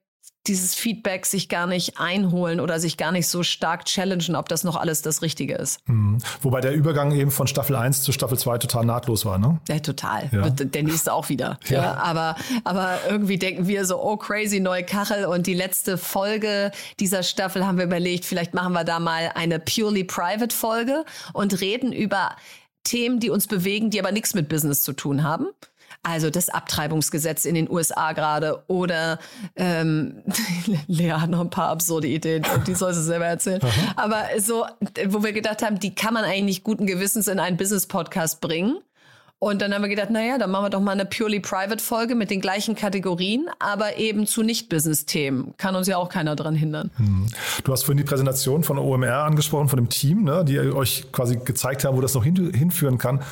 dieses 0.47 0.73
Feedback 0.73 1.25
sich 1.25 1.49
gar 1.49 1.67
nicht 1.67 1.99
einholen 1.99 2.61
oder 2.61 2.79
sich 2.79 2.95
gar 2.95 3.11
nicht 3.11 3.27
so 3.27 3.43
stark 3.43 3.83
challengen, 3.83 4.37
ob 4.37 4.47
das 4.47 4.63
noch 4.63 4.77
alles 4.77 5.01
das 5.01 5.21
Richtige 5.21 5.55
ist. 5.55 5.85
Mhm. 5.85 6.19
Wobei 6.41 6.61
der 6.61 6.71
Übergang 6.73 7.11
eben 7.11 7.29
von 7.29 7.47
Staffel 7.47 7.75
1 7.75 8.03
zu 8.03 8.13
Staffel 8.13 8.39
2 8.39 8.59
total 8.59 8.85
nahtlos 8.85 9.25
war, 9.25 9.37
ne? 9.37 9.59
Ja, 9.67 9.79
total. 9.79 10.29
Ja. 10.31 10.49
Der 10.49 10.83
nächste 10.83 11.11
auch 11.11 11.27
wieder. 11.27 11.59
Ja. 11.67 11.83
ja. 11.83 11.93
aber, 11.95 12.37
aber 12.63 12.99
irgendwie 13.09 13.37
denken 13.37 13.67
wir 13.67 13.83
so, 13.83 14.01
oh 14.01 14.15
crazy, 14.15 14.61
neue 14.61 14.85
Kachel. 14.85 15.25
Und 15.25 15.45
die 15.45 15.53
letzte 15.53 15.97
Folge 15.97 16.71
dieser 17.01 17.21
Staffel 17.21 17.67
haben 17.67 17.77
wir 17.77 17.85
überlegt, 17.85 18.23
vielleicht 18.23 18.53
machen 18.53 18.71
wir 18.71 18.85
da 18.85 19.01
mal 19.01 19.29
eine 19.35 19.59
purely 19.59 20.05
private 20.05 20.55
Folge 20.55 21.03
und 21.33 21.59
reden 21.59 21.91
über 21.91 22.37
Themen, 22.85 23.19
die 23.19 23.29
uns 23.29 23.45
bewegen, 23.45 23.89
die 23.89 23.99
aber 23.99 24.13
nichts 24.13 24.33
mit 24.35 24.47
Business 24.47 24.83
zu 24.83 24.93
tun 24.93 25.23
haben. 25.23 25.47
Also 26.04 26.30
das 26.30 26.49
Abtreibungsgesetz 26.49 27.45
in 27.45 27.56
den 27.56 27.69
USA 27.69 28.13
gerade 28.13 28.63
oder 28.67 29.19
ähm, 29.56 30.23
Lea 30.88 31.12
hat 31.12 31.30
noch 31.30 31.41
ein 31.41 31.49
paar 31.49 31.69
absurde 31.69 32.08
Ideen, 32.08 32.43
die 32.67 32.75
soll 32.75 32.93
sie 32.93 33.04
selber 33.04 33.25
erzählen. 33.25 33.62
Aber 33.95 34.23
so, 34.39 34.65
wo 35.08 35.23
wir 35.23 35.34
gedacht 35.34 35.62
haben, 35.62 35.80
die 35.80 35.95
kann 35.95 36.13
man 36.13 36.23
eigentlich 36.23 36.43
nicht 36.43 36.63
guten 36.63 36.86
Gewissens 36.86 37.27
in 37.27 37.39
einen 37.39 37.58
Business-Podcast 37.58 38.41
bringen. 38.41 38.77
Und 39.43 39.63
dann 39.63 39.73
haben 39.73 39.82
wir 39.82 39.89
gedacht, 39.89 40.12
naja, 40.12 40.38
dann 40.38 40.51
machen 40.51 40.65
wir 40.65 40.69
doch 40.69 40.82
mal 40.82 40.91
eine 40.91 41.04
purely 41.04 41.39
private 41.39 41.84
Folge 41.84 42.13
mit 42.13 42.30
den 42.30 42.41
gleichen 42.41 42.75
Kategorien, 42.75 43.47
aber 43.58 43.97
eben 43.97 44.27
zu 44.27 44.43
Nicht-Business-Themen. 44.43 45.56
Kann 45.58 45.75
uns 45.75 45.88
ja 45.88 45.97
auch 45.97 46.10
keiner 46.10 46.36
dran 46.36 46.54
hindern. 46.54 46.91
Hm. 46.97 47.25
Du 47.63 47.71
hast 47.71 47.82
vorhin 47.82 47.97
die 47.97 48.04
Präsentation 48.04 48.63
von 48.63 48.77
OMR 48.77 49.23
angesprochen, 49.23 49.67
von 49.67 49.77
dem 49.77 49.89
Team, 49.89 50.25
ne, 50.25 50.45
die 50.45 50.60
euch 50.60 51.12
quasi 51.12 51.38
gezeigt 51.38 51.86
haben, 51.86 51.97
wo 51.97 52.01
das 52.01 52.13
noch 52.13 52.23
hin, 52.23 52.54
hinführen 52.54 52.99
kann. 52.99 53.23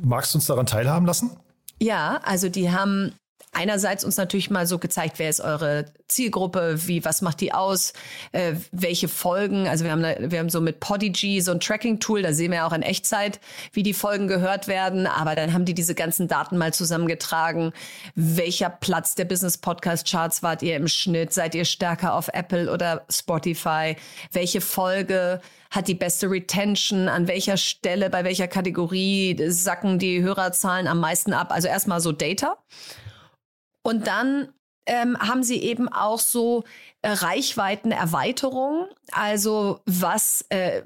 Magst 0.00 0.34
du 0.34 0.38
uns 0.38 0.46
daran 0.46 0.66
teilhaben 0.66 1.04
lassen? 1.04 1.32
Ja, 1.78 2.20
also 2.24 2.48
die 2.48 2.70
haben 2.70 3.12
einerseits 3.56 4.04
uns 4.04 4.16
natürlich 4.16 4.50
mal 4.50 4.66
so 4.66 4.78
gezeigt, 4.78 5.18
wer 5.18 5.30
ist 5.30 5.40
eure 5.40 5.86
Zielgruppe, 6.08 6.86
wie, 6.86 7.04
was 7.04 7.22
macht 7.22 7.40
die 7.40 7.52
aus, 7.52 7.94
äh, 8.32 8.54
welche 8.70 9.08
Folgen. 9.08 9.66
Also 9.66 9.84
wir 9.84 9.92
haben, 9.92 10.02
wir 10.02 10.38
haben 10.38 10.50
so 10.50 10.60
mit 10.60 10.78
Podigy 10.78 11.40
so 11.40 11.52
ein 11.52 11.60
Tracking-Tool, 11.60 12.22
da 12.22 12.32
sehen 12.32 12.52
wir 12.52 12.66
auch 12.66 12.72
in 12.72 12.82
Echtzeit, 12.82 13.40
wie 13.72 13.82
die 13.82 13.94
Folgen 13.94 14.28
gehört 14.28 14.68
werden. 14.68 15.06
Aber 15.06 15.34
dann 15.34 15.52
haben 15.52 15.64
die 15.64 15.74
diese 15.74 15.94
ganzen 15.94 16.28
Daten 16.28 16.58
mal 16.58 16.74
zusammengetragen. 16.74 17.72
Welcher 18.14 18.70
Platz 18.70 19.14
der 19.14 19.24
Business 19.24 19.58
Podcast 19.58 20.08
Charts 20.08 20.42
wart 20.42 20.62
ihr 20.62 20.76
im 20.76 20.88
Schnitt? 20.88 21.32
Seid 21.32 21.54
ihr 21.54 21.64
stärker 21.64 22.14
auf 22.14 22.28
Apple 22.28 22.70
oder 22.70 23.06
Spotify? 23.10 23.96
Welche 24.32 24.60
Folge 24.60 25.40
hat 25.76 25.88
die 25.88 25.94
beste 25.94 26.30
Retention, 26.30 27.08
an 27.08 27.28
welcher 27.28 27.56
Stelle, 27.56 28.10
bei 28.10 28.24
welcher 28.24 28.48
Kategorie 28.48 29.36
sacken 29.48 29.98
die 29.98 30.22
Hörerzahlen 30.22 30.88
am 30.88 30.98
meisten 30.98 31.32
ab. 31.32 31.52
Also 31.52 31.68
erstmal 31.68 32.00
so 32.00 32.12
Data. 32.12 32.56
Und 33.82 34.06
dann 34.06 34.48
ähm, 34.86 35.18
haben 35.18 35.42
sie 35.42 35.62
eben 35.62 35.88
auch 35.88 36.18
so 36.18 36.64
äh, 37.02 37.10
Reichweitenerweiterungen. 37.10 38.88
Also 39.12 39.80
was 39.84 40.44
äh, 40.48 40.82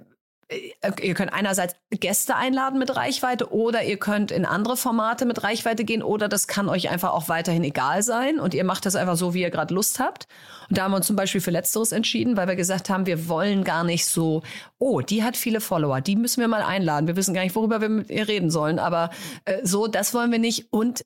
ihr 1.02 1.14
könnt 1.14 1.32
einerseits 1.32 1.76
Gäste 1.90 2.34
einladen 2.34 2.78
mit 2.78 2.96
Reichweite 2.96 3.52
oder 3.52 3.84
ihr 3.84 3.98
könnt 3.98 4.30
in 4.30 4.44
andere 4.44 4.76
Formate 4.76 5.24
mit 5.24 5.42
Reichweite 5.42 5.84
gehen 5.84 6.02
oder 6.02 6.28
das 6.28 6.48
kann 6.48 6.68
euch 6.68 6.90
einfach 6.90 7.12
auch 7.12 7.28
weiterhin 7.28 7.62
egal 7.62 8.02
sein 8.02 8.40
und 8.40 8.54
ihr 8.54 8.64
macht 8.64 8.86
das 8.86 8.96
einfach 8.96 9.16
so, 9.16 9.34
wie 9.34 9.42
ihr 9.42 9.50
gerade 9.50 9.74
Lust 9.74 10.00
habt. 10.00 10.26
Und 10.68 10.78
da 10.78 10.84
haben 10.84 10.92
wir 10.92 10.96
uns 10.96 11.06
zum 11.06 11.16
Beispiel 11.16 11.40
für 11.40 11.50
Letzteres 11.50 11.92
entschieden, 11.92 12.36
weil 12.36 12.48
wir 12.48 12.56
gesagt 12.56 12.90
haben, 12.90 13.06
wir 13.06 13.28
wollen 13.28 13.64
gar 13.64 13.84
nicht 13.84 14.06
so, 14.06 14.42
oh, 14.78 15.00
die 15.00 15.22
hat 15.22 15.36
viele 15.36 15.60
Follower, 15.60 16.00
die 16.00 16.16
müssen 16.16 16.40
wir 16.40 16.48
mal 16.48 16.62
einladen. 16.62 17.06
Wir 17.06 17.16
wissen 17.16 17.34
gar 17.34 17.42
nicht, 17.42 17.54
worüber 17.54 17.80
wir 17.80 17.88
mit 17.88 18.10
ihr 18.10 18.26
reden 18.26 18.50
sollen, 18.50 18.78
aber 18.78 19.10
äh, 19.44 19.58
so, 19.64 19.86
das 19.86 20.14
wollen 20.14 20.32
wir 20.32 20.38
nicht. 20.38 20.72
Und 20.72 21.02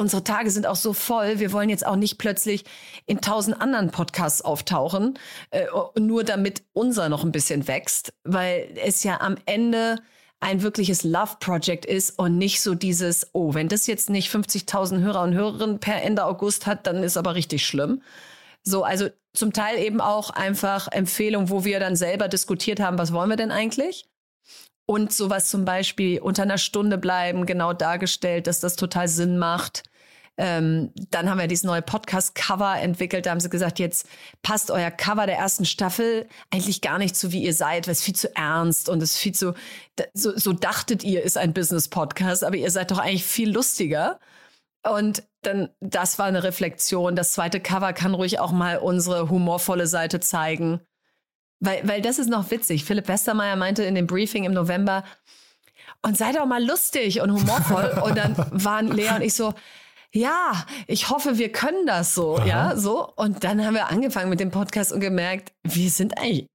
unsere 0.00 0.24
Tage 0.24 0.50
sind 0.50 0.66
auch 0.66 0.76
so 0.76 0.92
voll. 0.92 1.38
Wir 1.38 1.52
wollen 1.52 1.68
jetzt 1.68 1.86
auch 1.86 1.96
nicht 1.96 2.18
plötzlich 2.18 2.64
in 3.06 3.20
tausend 3.20 3.60
anderen 3.60 3.90
Podcasts 3.90 4.42
auftauchen, 4.42 5.18
äh, 5.50 5.66
nur 5.98 6.24
damit 6.24 6.62
unser 6.72 7.08
noch 7.08 7.22
ein 7.22 7.32
bisschen 7.32 7.68
wächst, 7.68 8.12
weil 8.24 8.68
es 8.82 9.04
ja 9.04 9.20
am 9.20 9.36
Ende 9.46 9.96
ein 10.40 10.62
wirkliches 10.62 11.04
Love 11.04 11.36
Project 11.38 11.84
ist 11.84 12.18
und 12.18 12.38
nicht 12.38 12.62
so 12.62 12.74
dieses, 12.74 13.28
oh, 13.34 13.52
wenn 13.52 13.68
das 13.68 13.86
jetzt 13.86 14.08
nicht 14.08 14.34
50.000 14.34 15.00
Hörer 15.00 15.22
und 15.22 15.34
Hörerinnen 15.34 15.80
per 15.80 16.02
Ende 16.02 16.24
August 16.24 16.66
hat, 16.66 16.86
dann 16.86 17.02
ist 17.02 17.18
aber 17.18 17.34
richtig 17.34 17.66
schlimm. 17.66 18.02
So, 18.62 18.82
also 18.82 19.08
zum 19.34 19.52
Teil 19.52 19.78
eben 19.78 20.00
auch 20.00 20.30
einfach 20.30 20.88
Empfehlungen, 20.88 21.50
wo 21.50 21.64
wir 21.64 21.78
dann 21.78 21.94
selber 21.94 22.28
diskutiert 22.28 22.80
haben, 22.80 22.98
was 22.98 23.12
wollen 23.12 23.28
wir 23.28 23.36
denn 23.36 23.52
eigentlich? 23.52 24.06
und 24.90 25.12
sowas 25.12 25.48
zum 25.48 25.64
Beispiel 25.64 26.18
unter 26.18 26.42
einer 26.42 26.58
Stunde 26.58 26.98
bleiben, 26.98 27.46
genau 27.46 27.72
dargestellt, 27.72 28.48
dass 28.48 28.58
das 28.58 28.74
total 28.74 29.06
Sinn 29.06 29.38
macht. 29.38 29.84
Ähm, 30.36 30.92
dann 31.10 31.28
haben 31.28 31.38
wir 31.38 31.48
dieses 31.48 31.64
neue 31.64 31.82
Podcast-Cover 31.82 32.78
entwickelt. 32.80 33.26
Da 33.26 33.30
haben 33.30 33.40
sie 33.40 33.50
gesagt, 33.50 33.78
jetzt 33.78 34.08
passt 34.42 34.70
euer 34.70 34.90
Cover 34.90 35.26
der 35.26 35.36
ersten 35.36 35.66
Staffel 35.66 36.26
eigentlich 36.50 36.80
gar 36.80 36.98
nicht 36.98 37.14
zu, 37.14 37.32
wie 37.32 37.42
ihr 37.42 37.52
seid, 37.52 37.86
weil 37.86 37.92
es 37.92 38.02
viel 38.02 38.14
zu 38.14 38.34
ernst 38.34 38.88
und 38.88 39.02
es 39.02 39.18
viel 39.18 39.32
zu, 39.32 39.54
so, 40.14 40.36
so 40.36 40.52
dachtet 40.52 41.04
ihr, 41.04 41.22
ist 41.22 41.36
ein 41.36 41.52
Business-Podcast, 41.52 42.44
aber 42.44 42.56
ihr 42.56 42.70
seid 42.70 42.90
doch 42.90 42.98
eigentlich 42.98 43.24
viel 43.24 43.50
lustiger. 43.50 44.18
Und 44.82 45.24
dann, 45.42 45.68
das 45.80 46.18
war 46.18 46.26
eine 46.26 46.42
Reflexion. 46.42 47.16
Das 47.16 47.32
zweite 47.32 47.60
Cover 47.60 47.92
kann 47.92 48.14
ruhig 48.14 48.38
auch 48.38 48.52
mal 48.52 48.78
unsere 48.78 49.28
humorvolle 49.28 49.86
Seite 49.86 50.20
zeigen. 50.20 50.80
Weil, 51.58 51.86
weil 51.86 52.00
das 52.00 52.18
ist 52.18 52.30
noch 52.30 52.50
witzig. 52.50 52.86
Philipp 52.86 53.08
Westermeier 53.08 53.56
meinte 53.56 53.82
in 53.82 53.94
dem 53.94 54.06
Briefing 54.06 54.44
im 54.44 54.54
November, 54.54 55.04
und 56.02 56.16
sei 56.16 56.32
doch 56.32 56.46
mal 56.46 56.64
lustig 56.64 57.20
und 57.20 57.32
humorvoll. 57.32 58.00
und 58.04 58.16
dann 58.16 58.34
waren 58.50 58.88
Lea 58.88 59.10
und 59.14 59.22
ich 59.22 59.34
so, 59.34 59.54
ja, 60.12 60.64
ich 60.86 61.10
hoffe, 61.10 61.38
wir 61.38 61.52
können 61.52 61.86
das 61.86 62.14
so, 62.14 62.36
Aha. 62.36 62.46
ja, 62.46 62.76
so. 62.76 63.12
Und 63.16 63.44
dann 63.44 63.64
haben 63.64 63.74
wir 63.74 63.88
angefangen 63.90 64.30
mit 64.30 64.40
dem 64.40 64.50
Podcast 64.50 64.92
und 64.92 65.00
gemerkt, 65.00 65.52
wir 65.62 65.90
sind 65.90 66.18
eigentlich 66.18 66.46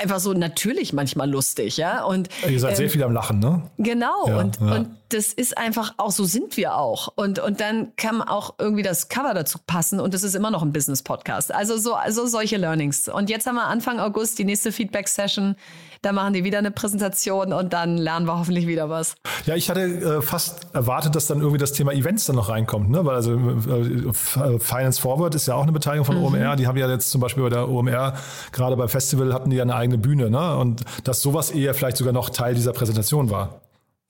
einfach 0.00 0.20
so 0.20 0.32
natürlich 0.32 0.92
manchmal 0.92 1.30
lustig, 1.30 1.76
ja. 1.76 2.04
Und 2.04 2.28
ihr 2.48 2.60
seid 2.60 2.72
ähm, 2.72 2.76
sehr 2.76 2.90
viel 2.90 3.02
am 3.02 3.12
Lachen, 3.12 3.38
ne? 3.38 3.70
Genau. 3.78 4.28
Ja, 4.28 4.38
und, 4.38 4.60
ja. 4.60 4.74
und 4.74 4.96
das 5.12 5.32
ist 5.32 5.58
einfach 5.58 5.94
auch, 5.98 6.10
so 6.10 6.24
sind 6.24 6.56
wir 6.56 6.76
auch. 6.76 7.12
Und, 7.16 7.38
und 7.38 7.60
dann 7.60 7.94
kann 7.96 8.22
auch 8.22 8.54
irgendwie 8.58 8.82
das 8.82 9.08
Cover 9.08 9.34
dazu 9.34 9.58
passen 9.66 10.00
und 10.00 10.14
es 10.14 10.22
ist 10.22 10.34
immer 10.34 10.50
noch 10.50 10.62
ein 10.62 10.72
Business-Podcast. 10.72 11.52
Also 11.52 11.76
so, 11.76 11.94
also 11.94 12.26
solche 12.26 12.56
Learnings. 12.56 13.08
Und 13.08 13.28
jetzt 13.30 13.46
haben 13.46 13.56
wir 13.56 13.66
Anfang 13.66 14.00
August 14.00 14.38
die 14.38 14.44
nächste 14.44 14.72
Feedback-Session. 14.72 15.56
Da 16.00 16.12
machen 16.12 16.32
die 16.32 16.42
wieder 16.42 16.58
eine 16.58 16.72
Präsentation 16.72 17.52
und 17.52 17.72
dann 17.72 17.96
lernen 17.96 18.26
wir 18.26 18.36
hoffentlich 18.36 18.66
wieder 18.66 18.90
was. 18.90 19.14
Ja, 19.46 19.54
ich 19.54 19.70
hatte 19.70 19.82
äh, 19.82 20.22
fast 20.22 20.74
erwartet, 20.74 21.14
dass 21.14 21.26
dann 21.26 21.38
irgendwie 21.38 21.58
das 21.58 21.72
Thema 21.72 21.92
Events 21.92 22.26
dann 22.26 22.36
noch 22.36 22.48
reinkommt, 22.48 22.90
ne? 22.90 23.04
Weil 23.04 23.14
also 23.14 23.34
äh, 23.34 24.58
Finance 24.58 25.00
Forward 25.00 25.34
ist 25.36 25.46
ja 25.46 25.54
auch 25.54 25.62
eine 25.62 25.70
Beteiligung 25.70 26.04
von 26.04 26.18
mhm. 26.18 26.24
OMR. 26.24 26.56
Die 26.56 26.66
haben 26.66 26.76
ja 26.76 26.88
jetzt 26.88 27.10
zum 27.10 27.20
Beispiel 27.20 27.44
bei 27.44 27.50
der 27.50 27.68
OMR, 27.68 28.14
gerade 28.50 28.76
beim 28.76 28.88
Festival, 28.88 29.32
hatten 29.32 29.50
die 29.50 29.56
ja 29.56 29.62
eine 29.62 29.76
eigene 29.76 29.98
Bühne, 29.98 30.28
ne? 30.28 30.56
Und 30.56 30.82
dass 31.04 31.22
sowas 31.22 31.52
eher 31.52 31.74
vielleicht 31.74 31.98
sogar 31.98 32.12
noch 32.12 32.30
Teil 32.30 32.54
dieser 32.54 32.72
Präsentation 32.72 33.30
war. 33.30 33.60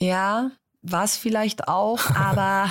Ja, 0.00 0.50
war 0.82 1.04
es 1.04 1.16
vielleicht 1.16 1.68
auch, 1.68 2.10
aber 2.14 2.70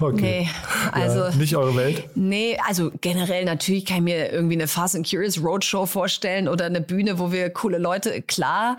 okay. 0.00 0.42
nee, 0.42 0.50
also 0.92 1.24
ja, 1.24 1.30
nicht 1.30 1.56
eure 1.56 1.74
Welt. 1.74 2.08
Nee, 2.14 2.58
also 2.66 2.92
generell 3.00 3.44
natürlich 3.44 3.86
kann 3.86 3.98
ich 3.98 4.02
mir 4.02 4.30
irgendwie 4.30 4.54
eine 4.54 4.68
Fast 4.68 4.94
and 4.94 5.08
Curious 5.08 5.42
Roadshow 5.42 5.86
vorstellen 5.86 6.48
oder 6.48 6.66
eine 6.66 6.80
Bühne, 6.80 7.18
wo 7.18 7.32
wir 7.32 7.50
coole 7.50 7.78
Leute, 7.78 8.22
klar, 8.22 8.76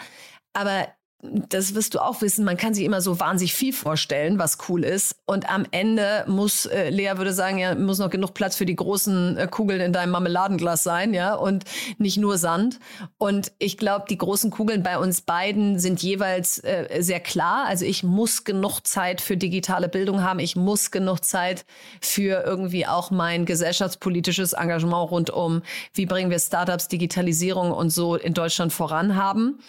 aber 0.53 0.87
das 1.23 1.75
wirst 1.75 1.93
du 1.93 1.99
auch 1.99 2.21
wissen, 2.21 2.45
man 2.45 2.57
kann 2.57 2.73
sich 2.73 2.83
immer 2.83 2.99
so 2.99 3.19
wahnsinnig 3.19 3.53
viel 3.53 3.73
vorstellen, 3.73 4.39
was 4.39 4.57
cool 4.67 4.83
ist. 4.83 5.15
Und 5.25 5.51
am 5.51 5.65
Ende 5.69 6.25
muss, 6.27 6.65
äh, 6.65 6.89
Lea 6.89 7.13
würde 7.15 7.33
sagen, 7.33 7.59
ja, 7.59 7.75
muss 7.75 7.99
noch 7.99 8.09
genug 8.09 8.33
Platz 8.33 8.55
für 8.55 8.65
die 8.65 8.75
großen 8.75 9.37
äh, 9.37 9.47
Kugeln 9.47 9.81
in 9.81 9.93
deinem 9.93 10.11
Marmeladenglas 10.11 10.83
sein, 10.83 11.13
ja, 11.13 11.35
und 11.35 11.65
nicht 11.99 12.17
nur 12.17 12.37
Sand. 12.37 12.79
Und 13.19 13.51
ich 13.59 13.77
glaube, 13.77 14.05
die 14.09 14.17
großen 14.17 14.49
Kugeln 14.49 14.81
bei 14.81 14.97
uns 14.97 15.21
beiden 15.21 15.79
sind 15.79 16.01
jeweils 16.01 16.57
äh, 16.63 17.01
sehr 17.01 17.19
klar. 17.19 17.65
Also 17.67 17.85
ich 17.85 18.03
muss 18.03 18.43
genug 18.43 18.81
Zeit 18.81 19.21
für 19.21 19.37
digitale 19.37 19.89
Bildung 19.89 20.23
haben. 20.23 20.39
Ich 20.39 20.55
muss 20.55 20.89
genug 20.89 21.23
Zeit 21.23 21.65
für 22.01 22.43
irgendwie 22.43 22.87
auch 22.87 23.11
mein 23.11 23.45
gesellschaftspolitisches 23.45 24.53
Engagement 24.53 25.11
rund 25.11 25.29
um, 25.29 25.61
wie 25.93 26.07
bringen 26.07 26.31
wir 26.31 26.39
Startups, 26.39 26.87
Digitalisierung 26.87 27.71
und 27.71 27.91
so 27.91 28.15
in 28.15 28.33
Deutschland 28.33 28.73
voran 28.73 29.15
haben 29.15 29.59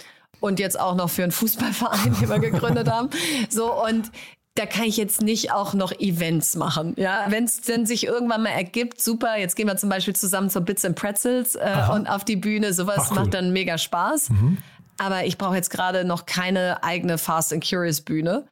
und 0.42 0.58
jetzt 0.58 0.78
auch 0.78 0.94
noch 0.94 1.08
für 1.08 1.22
einen 1.22 1.32
Fußballverein, 1.32 2.16
den 2.20 2.28
wir 2.28 2.38
gegründet 2.38 2.90
haben. 2.90 3.08
So 3.48 3.72
und 3.72 4.10
da 4.54 4.66
kann 4.66 4.84
ich 4.84 4.98
jetzt 4.98 5.22
nicht 5.22 5.52
auch 5.52 5.72
noch 5.72 5.92
Events 5.92 6.56
machen. 6.56 6.94
Ja, 6.98 7.24
wenn 7.28 7.44
es 7.44 7.62
denn 7.62 7.86
sich 7.86 8.06
irgendwann 8.06 8.42
mal 8.42 8.50
ergibt, 8.50 9.00
super. 9.00 9.38
Jetzt 9.38 9.56
gehen 9.56 9.66
wir 9.66 9.76
zum 9.76 9.88
Beispiel 9.88 10.14
zusammen 10.14 10.50
zur 10.50 10.62
Bits 10.62 10.84
and 10.84 10.94
Pretzels 10.94 11.54
äh, 11.54 11.74
und 11.94 12.06
auf 12.06 12.24
die 12.24 12.36
Bühne. 12.36 12.74
Sowas 12.74 13.08
cool. 13.10 13.16
macht 13.16 13.34
dann 13.34 13.52
mega 13.52 13.78
Spaß. 13.78 14.28
Mhm. 14.30 14.58
Aber 14.98 15.24
ich 15.24 15.38
brauche 15.38 15.56
jetzt 15.56 15.70
gerade 15.70 16.04
noch 16.04 16.26
keine 16.26 16.84
eigene 16.84 17.16
Fast 17.16 17.52
and 17.52 17.66
Curious 17.66 18.02
Bühne 18.02 18.44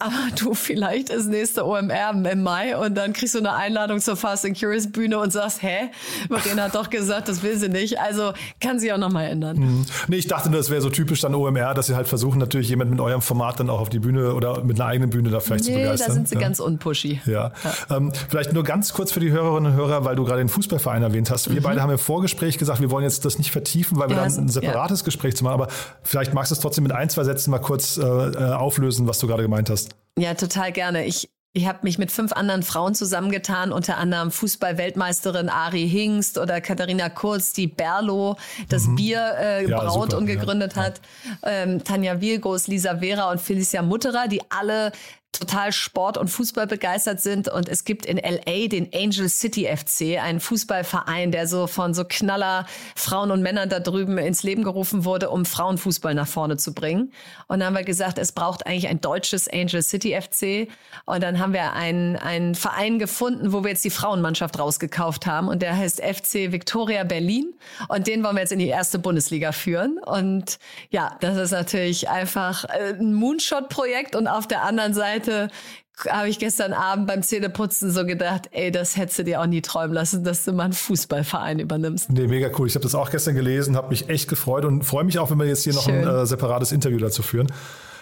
aber 0.00 0.14
du, 0.38 0.54
vielleicht 0.54 1.10
ist 1.10 1.26
nächste 1.26 1.66
OMR 1.66 2.10
im 2.30 2.42
Mai 2.44 2.76
und 2.76 2.94
dann 2.94 3.12
kriegst 3.12 3.34
du 3.34 3.40
eine 3.40 3.54
Einladung 3.54 3.98
zur 3.98 4.16
Fast 4.16 4.44
and 4.44 4.56
Curious 4.56 4.92
Bühne 4.92 5.18
und 5.18 5.32
sagst, 5.32 5.60
hä, 5.60 5.90
Marina 6.28 6.64
hat 6.64 6.76
doch 6.76 6.88
gesagt, 6.88 7.28
das 7.28 7.42
will 7.42 7.58
sie 7.58 7.68
nicht. 7.68 7.98
Also 7.98 8.32
kann 8.60 8.78
sie 8.78 8.92
auch 8.92 8.98
nochmal 8.98 9.26
ändern. 9.26 9.58
Mhm. 9.58 9.86
Nee, 10.06 10.18
ich 10.18 10.28
dachte 10.28 10.50
nur, 10.50 10.58
das 10.58 10.70
wäre 10.70 10.80
so 10.82 10.90
typisch 10.90 11.20
dann 11.20 11.34
OMR, 11.34 11.74
dass 11.74 11.88
sie 11.88 11.96
halt 11.96 12.06
versuchen, 12.06 12.38
natürlich 12.38 12.68
jemand 12.68 12.92
mit 12.92 13.00
eurem 13.00 13.22
Format 13.22 13.58
dann 13.58 13.70
auch 13.70 13.80
auf 13.80 13.88
die 13.88 13.98
Bühne 13.98 14.34
oder 14.34 14.62
mit 14.62 14.80
einer 14.80 14.88
eigenen 14.88 15.10
Bühne 15.10 15.30
da 15.30 15.40
vielleicht 15.40 15.64
nee, 15.64 15.72
zu 15.72 15.78
begeistern. 15.80 16.06
da 16.06 16.14
sind 16.14 16.28
sie 16.28 16.34
ja. 16.36 16.40
ganz 16.42 16.60
unpushy. 16.60 17.20
Ja. 17.26 17.50
ja. 17.64 17.96
Ähm, 17.96 18.12
vielleicht 18.28 18.52
nur 18.52 18.62
ganz 18.62 18.92
kurz 18.92 19.10
für 19.10 19.18
die 19.18 19.32
Hörerinnen 19.32 19.72
und 19.72 19.76
Hörer, 19.76 20.04
weil 20.04 20.14
du 20.14 20.22
gerade 20.22 20.38
den 20.38 20.48
Fußballverein 20.48 21.02
erwähnt 21.02 21.28
hast. 21.32 21.50
Wir 21.50 21.60
mhm. 21.60 21.64
beide 21.64 21.82
haben 21.82 21.90
im 21.90 21.98
Vorgespräch 21.98 22.56
gesagt, 22.56 22.80
wir 22.80 22.92
wollen 22.92 23.02
jetzt 23.02 23.24
das 23.24 23.36
nicht 23.38 23.50
vertiefen, 23.50 23.98
weil 23.98 24.08
wir 24.10 24.16
ja, 24.16 24.22
dann 24.22 24.44
ein 24.44 24.48
separates 24.48 25.02
Gespräch 25.02 25.34
zu 25.34 25.42
machen. 25.42 25.54
Aber 25.54 25.66
vielleicht 26.04 26.34
magst 26.34 26.52
du 26.52 26.54
es 26.54 26.60
trotzdem 26.60 26.84
mit 26.84 26.92
ein, 26.92 27.10
zwei 27.10 27.24
Sätzen 27.24 27.50
mal 27.50 27.58
kurz 27.58 27.96
äh, 27.96 28.02
äh 28.02 28.52
auflösen, 28.58 29.08
was 29.08 29.18
du 29.18 29.26
gerade 29.26 29.42
gemeint 29.42 29.70
hast. 29.70 29.87
Ja, 30.18 30.34
total 30.34 30.72
gerne. 30.72 31.06
Ich, 31.06 31.30
ich 31.52 31.66
habe 31.66 31.78
mich 31.82 31.98
mit 31.98 32.10
fünf 32.12 32.32
anderen 32.32 32.62
Frauen 32.62 32.94
zusammengetan, 32.94 33.72
unter 33.72 33.98
anderem 33.98 34.30
Fußball-Weltmeisterin 34.30 35.48
Ari 35.48 35.88
Hingst 35.88 36.38
oder 36.38 36.60
Katharina 36.60 37.08
Kurz, 37.08 37.52
die 37.52 37.66
Berlo 37.66 38.36
das 38.68 38.86
mhm. 38.86 38.96
Bier 38.96 39.34
äh, 39.38 39.68
ja, 39.68 39.80
braut 39.80 40.10
super, 40.10 40.18
und 40.18 40.26
gegründet 40.26 40.76
ja. 40.76 40.82
hat, 40.82 41.00
ähm, 41.42 41.82
Tanja 41.84 42.20
Wilgos, 42.20 42.66
Lisa 42.66 42.98
Vera 42.98 43.30
und 43.30 43.40
Felicia 43.40 43.82
Mutterer, 43.82 44.28
die 44.28 44.40
alle 44.50 44.92
total 45.32 45.72
Sport- 45.72 46.16
und 46.16 46.28
Fußball 46.28 46.66
begeistert 46.66 47.20
sind. 47.20 47.48
Und 47.48 47.68
es 47.68 47.84
gibt 47.84 48.06
in 48.06 48.16
LA 48.16 48.68
den 48.68 48.88
Angel 48.94 49.28
City 49.28 49.66
FC, 49.66 50.18
einen 50.20 50.40
Fußballverein, 50.40 51.30
der 51.30 51.46
so 51.46 51.66
von 51.66 51.94
so 51.94 52.04
Knaller 52.04 52.66
Frauen 52.96 53.30
und 53.30 53.42
Männern 53.42 53.68
da 53.68 53.78
drüben 53.78 54.16
ins 54.18 54.42
Leben 54.42 54.64
gerufen 54.64 55.04
wurde, 55.04 55.30
um 55.30 55.44
Frauenfußball 55.44 56.14
nach 56.14 56.26
vorne 56.26 56.56
zu 56.56 56.72
bringen. 56.72 57.12
Und 57.46 57.60
dann 57.60 57.68
haben 57.68 57.76
wir 57.76 57.84
gesagt, 57.84 58.18
es 58.18 58.32
braucht 58.32 58.66
eigentlich 58.66 58.88
ein 58.88 59.00
deutsches 59.00 59.48
Angel 59.48 59.82
City 59.82 60.18
FC. 60.18 60.68
Und 61.04 61.22
dann 61.22 61.38
haben 61.38 61.52
wir 61.52 61.74
einen, 61.74 62.16
einen 62.16 62.54
Verein 62.54 62.98
gefunden, 62.98 63.52
wo 63.52 63.62
wir 63.62 63.70
jetzt 63.70 63.84
die 63.84 63.90
Frauenmannschaft 63.90 64.58
rausgekauft 64.58 65.26
haben. 65.26 65.48
Und 65.48 65.60
der 65.60 65.76
heißt 65.76 66.02
FC 66.02 66.52
Victoria 66.52 67.04
Berlin. 67.04 67.54
Und 67.88 68.06
den 68.06 68.24
wollen 68.24 68.36
wir 68.36 68.40
jetzt 68.40 68.52
in 68.52 68.58
die 68.58 68.68
erste 68.68 68.98
Bundesliga 68.98 69.52
führen. 69.52 69.98
Und 69.98 70.58
ja, 70.90 71.16
das 71.20 71.36
ist 71.36 71.50
natürlich 71.50 72.08
einfach 72.08 72.64
äh, 72.64 72.94
ein 72.98 73.12
Moonshot-Projekt. 73.12 74.16
Und 74.16 74.26
auf 74.26 74.48
der 74.48 74.64
anderen 74.64 74.94
Seite 74.94 75.17
Seite 75.18 75.48
habe 76.08 76.28
ich 76.28 76.38
gestern 76.38 76.72
Abend 76.72 77.08
beim 77.08 77.22
Zähneputzen 77.22 77.90
so 77.90 78.06
gedacht, 78.06 78.48
ey, 78.52 78.70
das 78.70 78.96
hättest 78.96 79.18
du 79.18 79.24
dir 79.24 79.40
auch 79.40 79.46
nie 79.46 79.62
träumen 79.62 79.92
lassen, 79.92 80.22
dass 80.22 80.44
du 80.44 80.52
mal 80.52 80.64
einen 80.64 80.72
Fußballverein 80.72 81.58
übernimmst. 81.58 82.12
Nee, 82.12 82.28
mega 82.28 82.50
cool. 82.56 82.68
Ich 82.68 82.74
habe 82.76 82.84
das 82.84 82.94
auch 82.94 83.10
gestern 83.10 83.34
gelesen, 83.34 83.76
habe 83.76 83.88
mich 83.88 84.08
echt 84.08 84.28
gefreut 84.28 84.64
und 84.64 84.84
freue 84.84 85.04
mich 85.04 85.18
auch, 85.18 85.30
wenn 85.30 85.38
wir 85.38 85.46
jetzt 85.46 85.64
hier 85.64 85.72
Schön. 85.72 86.02
noch 86.02 86.10
ein 86.10 86.22
äh, 86.22 86.26
separates 86.26 86.70
Interview 86.70 86.98
dazu 86.98 87.22
führen. 87.22 87.52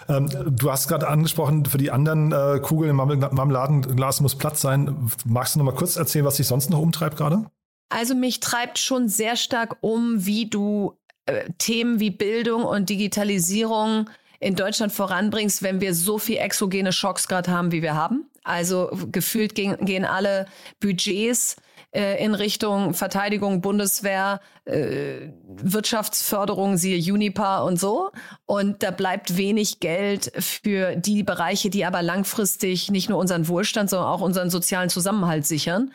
Ähm, 0.09 0.29
du 0.47 0.71
hast 0.71 0.87
gerade 0.87 1.07
angesprochen, 1.07 1.65
für 1.65 1.79
die 1.79 1.89
anderen 1.89 2.31
äh, 2.31 2.59
Kugeln 2.61 2.91
im 2.91 2.95
Marmeladenglas 2.97 4.21
muss 4.21 4.35
Platz 4.35 4.61
sein. 4.61 5.09
Magst 5.25 5.55
du 5.55 5.59
noch 5.59 5.65
mal 5.65 5.75
kurz 5.75 5.95
erzählen, 5.95 6.23
was 6.23 6.35
dich 6.35 6.47
sonst 6.47 6.69
noch 6.69 6.79
umtreibt 6.79 7.17
gerade? 7.17 7.45
Also 7.89 8.13
mich 8.13 8.39
treibt 8.39 8.77
schon 8.77 9.07
sehr 9.07 9.35
stark 9.35 9.77
um, 9.81 10.25
wie 10.25 10.49
du 10.49 10.97
äh, 11.25 11.49
Themen 11.57 11.99
wie 11.99 12.11
Bildung 12.11 12.63
und 12.63 12.89
Digitalisierung 12.89 14.07
in 14.39 14.55
Deutschland 14.55 14.91
voranbringst, 14.91 15.63
wenn 15.63 15.81
wir 15.81 15.93
so 15.93 16.17
viel 16.17 16.37
exogene 16.37 16.93
Schocks 16.93 17.27
gerade 17.27 17.51
haben, 17.51 17.71
wie 17.71 17.81
wir 17.81 17.95
haben. 17.95 18.29
Also 18.43 18.89
gefühlt 19.11 19.55
gehen, 19.55 19.77
gehen 19.85 20.05
alle 20.05 20.45
Budgets 20.79 21.57
äh, 21.91 22.23
in 22.23 22.33
Richtung 22.33 22.93
Verteidigung, 22.93 23.61
Bundeswehr, 23.61 24.39
äh, 24.65 25.29
Wirtschaftsförderung, 25.47 26.77
siehe 26.77 27.13
Unipa 27.13 27.63
und 27.63 27.79
so. 27.79 28.11
Und 28.45 28.83
da 28.83 28.91
bleibt 28.91 29.35
wenig 29.35 29.79
Geld 29.79 30.31
für 30.37 30.95
die 30.95 31.23
Bereiche, 31.23 31.69
die 31.69 31.85
aber 31.85 32.01
langfristig 32.01 32.91
nicht 32.91 33.09
nur 33.09 33.17
unseren 33.17 33.47
Wohlstand, 33.47 33.89
sondern 33.89 34.07
auch 34.07 34.21
unseren 34.21 34.49
sozialen 34.49 34.89
Zusammenhalt 34.89 35.45
sichern. 35.45 35.91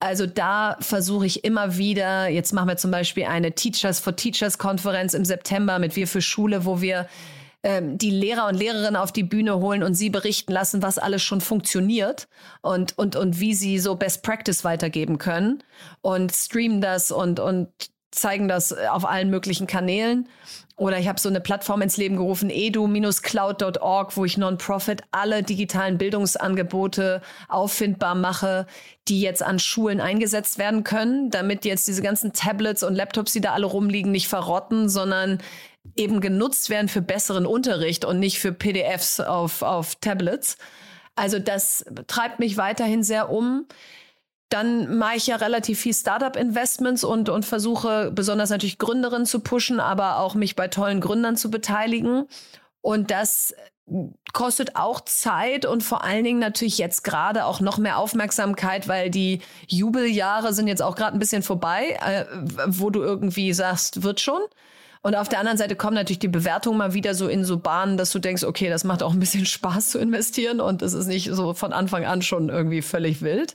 Also 0.00 0.26
da 0.26 0.76
versuche 0.80 1.24
ich 1.24 1.44
immer 1.44 1.78
wieder, 1.78 2.28
jetzt 2.28 2.52
machen 2.52 2.68
wir 2.68 2.76
zum 2.76 2.90
Beispiel 2.90 3.24
eine 3.24 3.52
Teachers 3.52 4.00
for 4.00 4.16
Teachers 4.16 4.58
Konferenz 4.58 5.14
im 5.14 5.24
September 5.24 5.78
mit 5.78 5.96
Wir 5.96 6.06
für 6.06 6.20
Schule, 6.20 6.64
wo 6.66 6.80
wir 6.80 7.08
ähm, 7.64 7.96
die 7.96 8.10
Lehrer 8.10 8.46
und 8.46 8.54
Lehrerinnen 8.54 8.94
auf 8.94 9.10
die 9.10 9.22
Bühne 9.22 9.56
holen 9.56 9.82
und 9.82 9.94
sie 9.94 10.10
berichten 10.10 10.52
lassen, 10.52 10.82
was 10.82 10.98
alles 10.98 11.22
schon 11.22 11.40
funktioniert 11.40 12.28
und, 12.60 12.96
und, 12.98 13.16
und 13.16 13.40
wie 13.40 13.54
sie 13.54 13.78
so 13.78 13.96
Best 13.96 14.22
Practice 14.22 14.64
weitergeben 14.64 15.18
können 15.18 15.64
und 16.02 16.30
streamen 16.32 16.82
das 16.82 17.10
und, 17.10 17.40
und 17.40 17.68
zeigen 18.10 18.48
das 18.48 18.72
auf 18.72 19.08
allen 19.08 19.30
möglichen 19.30 19.66
Kanälen. 19.66 20.28
Oder 20.76 20.98
ich 20.98 21.06
habe 21.06 21.20
so 21.20 21.28
eine 21.28 21.40
Plattform 21.40 21.82
ins 21.82 21.96
Leben 21.96 22.16
gerufen, 22.16 22.50
edu-cloud.org, 22.50 24.16
wo 24.16 24.24
ich 24.24 24.36
Non-Profit 24.36 25.02
alle 25.12 25.44
digitalen 25.44 25.98
Bildungsangebote 25.98 27.22
auffindbar 27.48 28.16
mache, 28.16 28.66
die 29.06 29.20
jetzt 29.20 29.42
an 29.42 29.60
Schulen 29.60 30.00
eingesetzt 30.00 30.58
werden 30.58 30.82
können, 30.82 31.30
damit 31.30 31.64
jetzt 31.64 31.86
diese 31.86 32.02
ganzen 32.02 32.32
Tablets 32.32 32.82
und 32.82 32.96
Laptops, 32.96 33.32
die 33.32 33.40
da 33.40 33.52
alle 33.52 33.66
rumliegen, 33.66 34.10
nicht 34.10 34.26
verrotten, 34.26 34.88
sondern 34.88 35.38
eben 35.96 36.20
genutzt 36.20 36.70
werden 36.70 36.88
für 36.88 37.02
besseren 37.02 37.46
Unterricht 37.46 38.04
und 38.04 38.18
nicht 38.18 38.38
für 38.38 38.52
PDFs 38.52 39.20
auf, 39.20 39.62
auf 39.62 39.96
Tablets. 39.96 40.56
Also 41.14 41.38
das 41.38 41.84
treibt 42.06 42.40
mich 42.40 42.56
weiterhin 42.56 43.02
sehr 43.02 43.30
um. 43.30 43.66
Dann 44.48 44.98
mache 44.98 45.16
ich 45.16 45.26
ja 45.26 45.36
relativ 45.36 45.80
viel 45.80 45.94
Startup-Investments 45.94 47.04
und, 47.04 47.28
und 47.28 47.44
versuche 47.44 48.10
besonders 48.12 48.50
natürlich 48.50 48.78
Gründerinnen 48.78 49.26
zu 49.26 49.40
pushen, 49.40 49.80
aber 49.80 50.18
auch 50.18 50.34
mich 50.34 50.56
bei 50.56 50.68
tollen 50.68 51.00
Gründern 51.00 51.36
zu 51.36 51.50
beteiligen. 51.50 52.26
Und 52.80 53.10
das 53.10 53.54
kostet 54.32 54.76
auch 54.76 55.00
Zeit 55.02 55.66
und 55.66 55.82
vor 55.82 56.04
allen 56.04 56.24
Dingen 56.24 56.38
natürlich 56.38 56.78
jetzt 56.78 57.04
gerade 57.04 57.44
auch 57.44 57.60
noch 57.60 57.78
mehr 57.78 57.98
Aufmerksamkeit, 57.98 58.88
weil 58.88 59.10
die 59.10 59.40
Jubeljahre 59.68 60.54
sind 60.54 60.68
jetzt 60.68 60.82
auch 60.82 60.96
gerade 60.96 61.16
ein 61.16 61.18
bisschen 61.18 61.42
vorbei, 61.42 61.98
äh, 62.04 62.24
wo 62.66 62.90
du 62.90 63.02
irgendwie 63.02 63.52
sagst, 63.52 64.02
wird 64.02 64.20
schon. 64.20 64.40
Und 65.04 65.14
auf 65.16 65.28
der 65.28 65.38
anderen 65.38 65.58
Seite 65.58 65.76
kommen 65.76 65.96
natürlich 65.96 66.18
die 66.18 66.28
Bewertungen 66.28 66.78
mal 66.78 66.94
wieder 66.94 67.14
so 67.14 67.28
in 67.28 67.44
so 67.44 67.58
Bahnen, 67.58 67.98
dass 67.98 68.10
du 68.10 68.18
denkst, 68.18 68.42
okay, 68.42 68.70
das 68.70 68.84
macht 68.84 69.02
auch 69.02 69.12
ein 69.12 69.20
bisschen 69.20 69.44
Spaß 69.46 69.90
zu 69.90 69.98
investieren 69.98 70.62
und 70.62 70.80
es 70.80 70.94
ist 70.94 71.08
nicht 71.08 71.28
so 71.30 71.52
von 71.52 71.74
Anfang 71.74 72.06
an 72.06 72.22
schon 72.22 72.48
irgendwie 72.48 72.80
völlig 72.80 73.20
wild. 73.20 73.54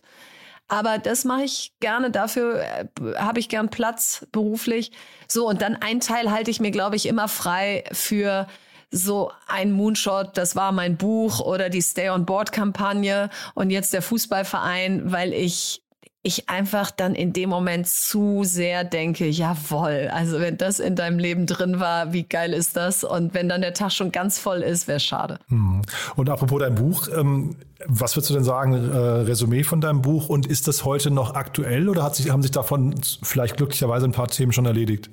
Aber 0.68 1.00
das 1.00 1.26
mache 1.26 1.46
ich 1.46 1.74
gerne, 1.80 2.12
dafür 2.12 2.62
äh, 2.62 2.86
habe 3.16 3.40
ich 3.40 3.50
gern 3.50 3.70
Platz 3.70 4.28
beruflich. 4.32 4.92
So, 5.28 5.50
und 5.50 5.64
dann 5.64 5.76
ein 5.76 6.02
Teil 6.02 6.30
halte 6.30 6.52
ich 6.52 6.60
mir, 6.60 6.70
glaube 6.70 6.96
ich, 6.96 7.08
immer 7.08 7.28
frei 7.28 7.84
für 7.92 8.46
so 8.92 9.32
ein 9.48 9.72
Moonshot, 9.72 10.38
das 10.38 10.56
war 10.56 10.72
mein 10.72 10.98
Buch 10.98 11.40
oder 11.40 11.72
die 11.72 11.82
Stay 11.82 12.12
on 12.12 12.28
Board 12.28 12.52
Kampagne 12.52 13.32
und 13.56 13.72
jetzt 13.72 13.94
der 13.94 14.04
Fußballverein, 14.04 15.12
weil 15.12 15.34
ich 15.34 15.82
ich 16.22 16.50
einfach 16.50 16.92
dann 16.92 17.16
in 17.16 17.32
dem 17.32 17.50
Moment 17.50 17.88
zu 17.88 18.44
sehr 18.44 18.84
denke, 18.84 19.28
jawohl, 19.28 20.10
also 20.12 20.40
wenn 20.40 20.58
das 20.58 20.80
in 20.80 20.96
deinem 20.96 21.18
Leben 21.18 21.46
drin 21.46 21.80
war, 21.80 22.12
wie 22.12 22.24
geil 22.24 22.54
ist 22.54 22.76
das? 22.76 23.06
Und 23.06 23.34
wenn 23.34 23.48
dann 23.48 23.62
der 23.62 23.74
Tag 23.74 23.92
schon 23.92 24.12
ganz 24.12 24.38
voll 24.38 24.60
ist, 24.60 24.88
wäre 24.88 25.00
schade. 25.00 25.40
Hm. 25.48 25.82
Und 26.18 26.30
apropos 26.30 26.60
dein 26.60 26.76
Buch, 26.76 27.08
ähm, 27.16 27.56
was 27.86 28.18
würdest 28.18 28.32
du 28.32 28.34
denn 28.34 28.44
sagen, 28.44 28.74
äh, 28.74 28.98
Resümee 28.98 29.64
von 29.64 29.80
deinem 29.80 30.02
Buch 30.02 30.28
und 30.28 30.46
ist 30.46 30.68
das 30.68 30.84
heute 30.84 31.10
noch 31.10 31.36
aktuell 31.36 31.88
oder 31.88 32.04
hat 32.04 32.16
sich, 32.16 32.30
haben 32.30 32.42
sich 32.42 32.52
davon 32.52 32.96
vielleicht 33.24 33.56
glücklicherweise 33.56 34.06
ein 34.06 34.12
paar 34.12 34.28
Themen 34.28 34.52
schon 34.52 34.66
erledigt? 34.66 35.10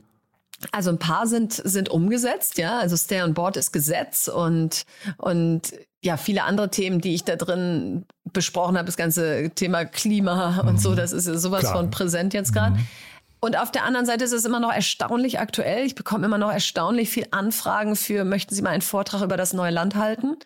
Also 0.72 0.90
ein 0.90 0.98
paar 0.98 1.26
sind, 1.26 1.52
sind 1.52 1.88
umgesetzt, 1.88 2.58
ja. 2.58 2.78
Also 2.78 2.96
Stay 2.96 3.22
on 3.22 3.34
Board 3.34 3.56
ist 3.56 3.72
Gesetz 3.72 4.28
und, 4.28 4.84
und 5.18 5.72
ja, 6.02 6.16
viele 6.16 6.44
andere 6.44 6.70
Themen, 6.70 7.00
die 7.00 7.14
ich 7.14 7.24
da 7.24 7.36
drin 7.36 8.06
besprochen 8.32 8.76
habe, 8.76 8.86
das 8.86 8.96
ganze 8.96 9.50
Thema 9.50 9.84
Klima 9.84 10.60
und 10.60 10.80
so, 10.80 10.90
mhm. 10.90 10.96
das 10.96 11.12
ist 11.12 11.24
sowas 11.24 11.60
Klar. 11.60 11.76
von 11.76 11.90
präsent 11.90 12.32
jetzt 12.32 12.52
gerade. 12.52 12.76
Mhm. 12.76 12.86
Und 13.40 13.58
auf 13.58 13.70
der 13.70 13.84
anderen 13.84 14.06
Seite 14.06 14.24
ist 14.24 14.32
es 14.32 14.44
immer 14.44 14.60
noch 14.60 14.72
erstaunlich 14.72 15.38
aktuell. 15.38 15.84
Ich 15.84 15.94
bekomme 15.94 16.26
immer 16.26 16.38
noch 16.38 16.50
erstaunlich 16.50 17.10
viel 17.10 17.26
Anfragen 17.30 17.94
für, 17.94 18.24
möchten 18.24 18.54
Sie 18.54 18.62
mal 18.62 18.70
einen 18.70 18.82
Vortrag 18.82 19.22
über 19.22 19.36
das 19.36 19.52
neue 19.52 19.70
Land 19.70 19.94
halten? 19.94 20.36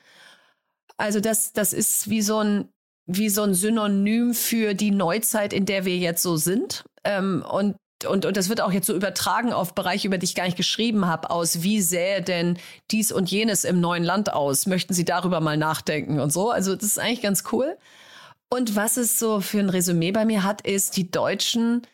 Also 0.97 1.21
das, 1.21 1.53
das 1.53 1.73
ist 1.73 2.11
wie 2.11 2.21
so 2.21 2.41
ein, 2.41 2.69
wie 3.07 3.29
so 3.29 3.43
ein 3.43 3.55
Synonym 3.55 4.35
für 4.35 4.75
die 4.75 4.91
Neuzeit, 4.91 5.53
in 5.53 5.67
der 5.67 5.85
wir 5.85 5.97
jetzt 5.97 6.23
so 6.23 6.37
sind. 6.37 6.85
Ähm, 7.05 7.45
und 7.51 7.77
und, 8.05 8.25
und 8.25 8.37
das 8.37 8.49
wird 8.49 8.61
auch 8.61 8.73
jetzt 8.73 8.87
so 8.87 8.95
übertragen 8.95 9.53
auf 9.53 9.75
Bereiche, 9.75 10.09
über 10.09 10.19
die 10.19 10.25
ich 10.25 10.35
gar 10.35 10.45
nicht 10.45 10.57
geschrieben 10.57 11.07
habe, 11.07 11.31
aus 11.31 11.63
wie 11.63 11.81
sähe 11.81 12.23
denn 12.23 12.59
dies 12.91 13.13
und 13.13 13.31
jenes 13.31 13.65
im 13.65 13.81
neuen 13.81 14.05
Land 14.05 14.33
aus? 14.33 14.67
Möchten 14.67 14.95
Sie 14.95 15.05
darüber 15.05 15.41
mal 15.41 15.57
nachdenken 15.57 16.21
und 16.21 16.33
so? 16.33 16.51
Also 16.51 16.75
das 16.75 16.85
ist 16.85 16.99
eigentlich 16.99 17.23
ganz 17.23 17.45
cool. 17.53 17.77
Und 18.49 18.75
was 18.75 18.97
es 18.97 19.19
so 19.19 19.41
für 19.41 19.61
ein 19.61 19.71
Resümee 19.71 20.13
bei 20.13 20.25
mir 20.25 20.43
hat, 20.43 20.63
ist, 20.63 20.97
die 20.97 21.11
Deutschen 21.11 21.87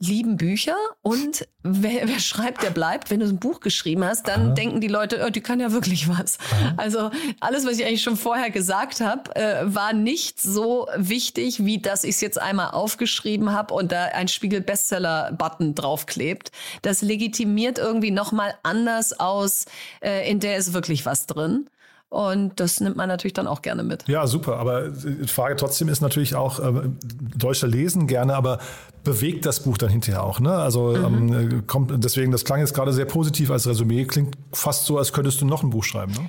lieben 0.00 0.38
Bücher 0.38 0.76
und 1.02 1.46
wer, 1.62 2.08
wer 2.08 2.20
schreibt, 2.20 2.62
der 2.62 2.70
bleibt. 2.70 3.10
Wenn 3.10 3.20
du 3.20 3.26
ein 3.26 3.38
Buch 3.38 3.60
geschrieben 3.60 4.02
hast, 4.02 4.26
dann 4.28 4.46
Aha. 4.46 4.54
denken 4.54 4.80
die 4.80 4.88
Leute, 4.88 5.22
oh, 5.26 5.30
die 5.30 5.42
kann 5.42 5.60
ja 5.60 5.72
wirklich 5.72 6.08
was. 6.08 6.38
Aha. 6.52 6.74
Also 6.78 7.10
alles, 7.40 7.66
was 7.66 7.78
ich 7.78 7.84
eigentlich 7.84 8.02
schon 8.02 8.16
vorher 8.16 8.50
gesagt 8.50 9.00
habe, 9.00 9.36
äh, 9.36 9.62
war 9.62 9.92
nicht 9.92 10.40
so 10.40 10.88
wichtig, 10.96 11.66
wie 11.66 11.78
dass 11.78 12.04
ich 12.04 12.14
es 12.14 12.22
jetzt 12.22 12.40
einmal 12.40 12.70
aufgeschrieben 12.70 13.52
habe 13.52 13.74
und 13.74 13.92
da 13.92 14.06
ein 14.06 14.28
Spiegel-Bestseller-Button 14.28 15.74
draufklebt. 15.74 16.50
Das 16.80 17.02
legitimiert 17.02 17.78
irgendwie 17.78 18.10
nochmal 18.10 18.54
anders 18.62 19.20
aus, 19.20 19.66
äh, 20.02 20.28
in 20.30 20.40
der 20.40 20.56
ist 20.56 20.72
wirklich 20.72 21.04
was 21.04 21.26
drin. 21.26 21.68
Und 22.10 22.58
das 22.58 22.80
nimmt 22.80 22.96
man 22.96 23.08
natürlich 23.08 23.34
dann 23.34 23.46
auch 23.46 23.62
gerne 23.62 23.84
mit. 23.84 24.06
Ja, 24.08 24.26
super. 24.26 24.56
Aber 24.56 24.88
die 24.88 25.28
Frage 25.28 25.54
trotzdem 25.54 25.88
ist 25.88 26.00
natürlich 26.00 26.34
auch, 26.34 26.58
äh, 26.58 26.90
Deutsche 27.36 27.68
lesen 27.68 28.08
gerne, 28.08 28.34
aber 28.34 28.58
bewegt 29.04 29.46
das 29.46 29.60
Buch 29.62 29.78
dann 29.78 29.90
hinterher 29.90 30.24
auch? 30.24 30.40
Ne? 30.40 30.52
Also 30.52 30.88
mhm. 30.88 31.32
ähm, 31.32 31.66
kommt 31.68 31.92
deswegen, 32.04 32.32
das 32.32 32.44
klang 32.44 32.58
jetzt 32.58 32.74
gerade 32.74 32.92
sehr 32.92 33.04
positiv 33.04 33.52
als 33.52 33.68
Resümee, 33.68 34.04
klingt 34.06 34.36
fast 34.52 34.86
so, 34.86 34.98
als 34.98 35.12
könntest 35.12 35.40
du 35.40 35.46
noch 35.46 35.62
ein 35.62 35.70
Buch 35.70 35.84
schreiben. 35.84 36.12
Ne? 36.12 36.28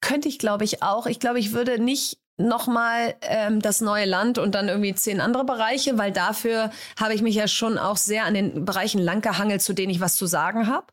Könnte 0.00 0.28
ich, 0.28 0.40
glaube 0.40 0.64
ich, 0.64 0.82
auch. 0.82 1.06
Ich 1.06 1.20
glaube, 1.20 1.38
ich 1.38 1.52
würde 1.52 1.80
nicht 1.80 2.18
nochmal 2.36 3.14
ähm, 3.20 3.60
das 3.60 3.80
neue 3.80 4.06
Land 4.06 4.38
und 4.38 4.56
dann 4.56 4.68
irgendwie 4.68 4.94
zehn 4.94 5.20
andere 5.20 5.44
Bereiche, 5.44 5.98
weil 5.98 6.10
dafür 6.10 6.70
habe 6.98 7.14
ich 7.14 7.22
mich 7.22 7.36
ja 7.36 7.46
schon 7.46 7.78
auch 7.78 7.96
sehr 7.96 8.24
an 8.24 8.34
den 8.34 8.64
Bereichen 8.64 8.98
langgehangelt, 8.98 9.62
zu 9.62 9.72
denen 9.72 9.90
ich 9.90 10.00
was 10.00 10.16
zu 10.16 10.26
sagen 10.26 10.66
habe. 10.66 10.86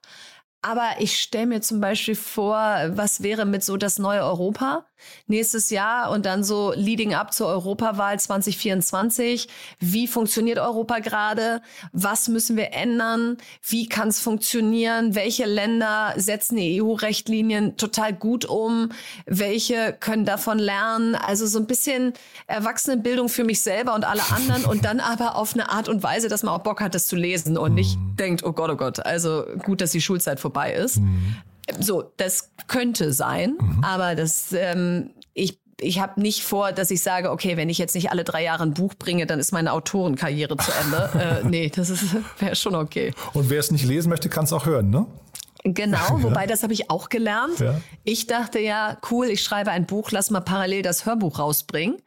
Aber 0.62 0.96
ich 1.00 1.18
stelle 1.20 1.46
mir 1.46 1.62
zum 1.62 1.80
Beispiel 1.80 2.16
vor, 2.16 2.58
was 2.90 3.24
wäre 3.24 3.46
mit 3.46 3.64
so 3.64 3.78
das 3.78 3.98
neue 3.98 4.22
Europa 4.22 4.89
nächstes 5.28 5.70
Jahr 5.70 6.12
und 6.12 6.26
dann 6.26 6.44
so 6.44 6.74
leading 6.76 7.14
up 7.14 7.34
zur 7.34 7.48
Europawahl 7.48 8.20
2024. 8.20 9.48
Wie 9.80 10.08
funktioniert 10.08 10.60
Europa 10.60 11.00
gerade? 11.00 11.62
Was 11.92 12.28
müssen 12.28 12.58
wir 12.58 12.74
ändern? 12.74 13.38
Wie 13.68 13.88
kann 13.88 14.10
es 14.10 14.20
funktionieren? 14.20 15.16
Welche 15.16 15.46
Länder 15.46 16.14
setzen 16.18 16.58
die 16.58 16.82
EU-Rechtlinien 16.82 17.78
total 17.78 18.14
gut 18.14 18.46
um? 18.46 18.92
Welche 19.26 19.96
können 20.00 20.26
davon 20.26 20.60
lernen? 20.60 21.16
Also 21.16 21.46
so 21.48 21.60
ein 21.60 21.68
bisschen 21.68 22.14
Erwachsenenbildung 22.48 23.30
für 23.30 23.44
mich 23.44 23.62
selber 23.62 23.96
und 23.96 24.06
alle 24.06 24.24
anderen 24.32 24.66
und 24.66 24.86
dann 24.86 25.00
aber 25.00 25.36
auf 25.36 25.54
eine 25.54 25.70
Art 25.70 25.90
und 25.90 26.04
Weise, 26.04 26.28
dass 26.30 26.44
man 26.44 26.54
auch 26.54 26.64
Bock 26.64 26.82
hat, 26.82 26.96
das 26.96 27.08
zu 27.08 27.16
lesen 27.16 27.58
und 27.58 27.74
nicht 27.74 27.98
mhm. 27.98 28.16
denkt, 28.16 28.44
oh 28.44 28.52
Gott, 28.52 28.70
oh 28.70 28.76
Gott, 28.76 29.00
also 29.06 29.46
gut, 29.64 29.82
dass 29.82 29.92
die 29.92 30.02
Schulzeit 30.02 30.40
vorbei 30.40 30.74
ist. 30.74 30.98
Mhm. 30.98 31.36
So, 31.80 32.12
das 32.18 32.52
könnte 32.68 33.14
sein, 33.14 33.58
mhm. 33.60 33.84
aber 33.84 34.16
das, 34.16 34.54
ähm, 34.54 35.12
ich 35.34 35.60
ich 35.82 36.00
habe 36.00 36.20
nicht 36.22 36.44
vor, 36.44 36.72
dass 36.72 36.92
ich 36.92 37.02
sage, 37.02 37.32
okay, 37.32 37.58
wenn 37.58 37.70
ich 37.70 37.78
jetzt 37.78 37.96
nicht 37.96 38.12
alle 38.12 38.24
drei 38.24 38.44
Jahre 38.44 38.64
ein 38.64 38.74
Buch 38.74 38.96
bringe, 38.96 39.26
dann 39.26 39.40
ist 39.40 39.52
meine 39.52 39.74
Autorenkarriere 39.74 40.58
zu 40.58 40.72
Ende. 40.84 41.42
äh, 41.44 41.48
nee, 41.48 41.72
das 41.74 41.92
wäre 42.40 42.56
schon 42.56 42.76
okay. 42.76 43.14
Und 43.34 43.50
wer 43.50 43.60
es 43.60 43.72
nicht 43.72 43.86
lesen 43.86 44.10
möchte, 44.10 44.30
kann 44.30 44.44
es 44.44 44.54
auch 44.54 44.66
hören, 44.66 44.90
ne? 44.90 45.06
Genau, 45.64 45.98
wobei 46.22 46.48
das 46.48 46.64
habe 46.64 46.74
ich 46.74 46.90
auch 46.90 47.10
gelernt. 47.10 47.60
Ja. 47.60 47.80
Ich 48.04 48.28
dachte 48.28 48.60
ja, 48.60 48.98
cool, 49.12 49.28
ich 49.28 49.44
schreibe 49.44 49.72
ein 49.72 49.86
Buch, 49.86 50.12
lass 50.12 50.32
mal 50.32 50.42
parallel 50.42 50.82
das 50.82 51.06
Hörbuch 51.06 51.40
rausbringen. 51.40 51.98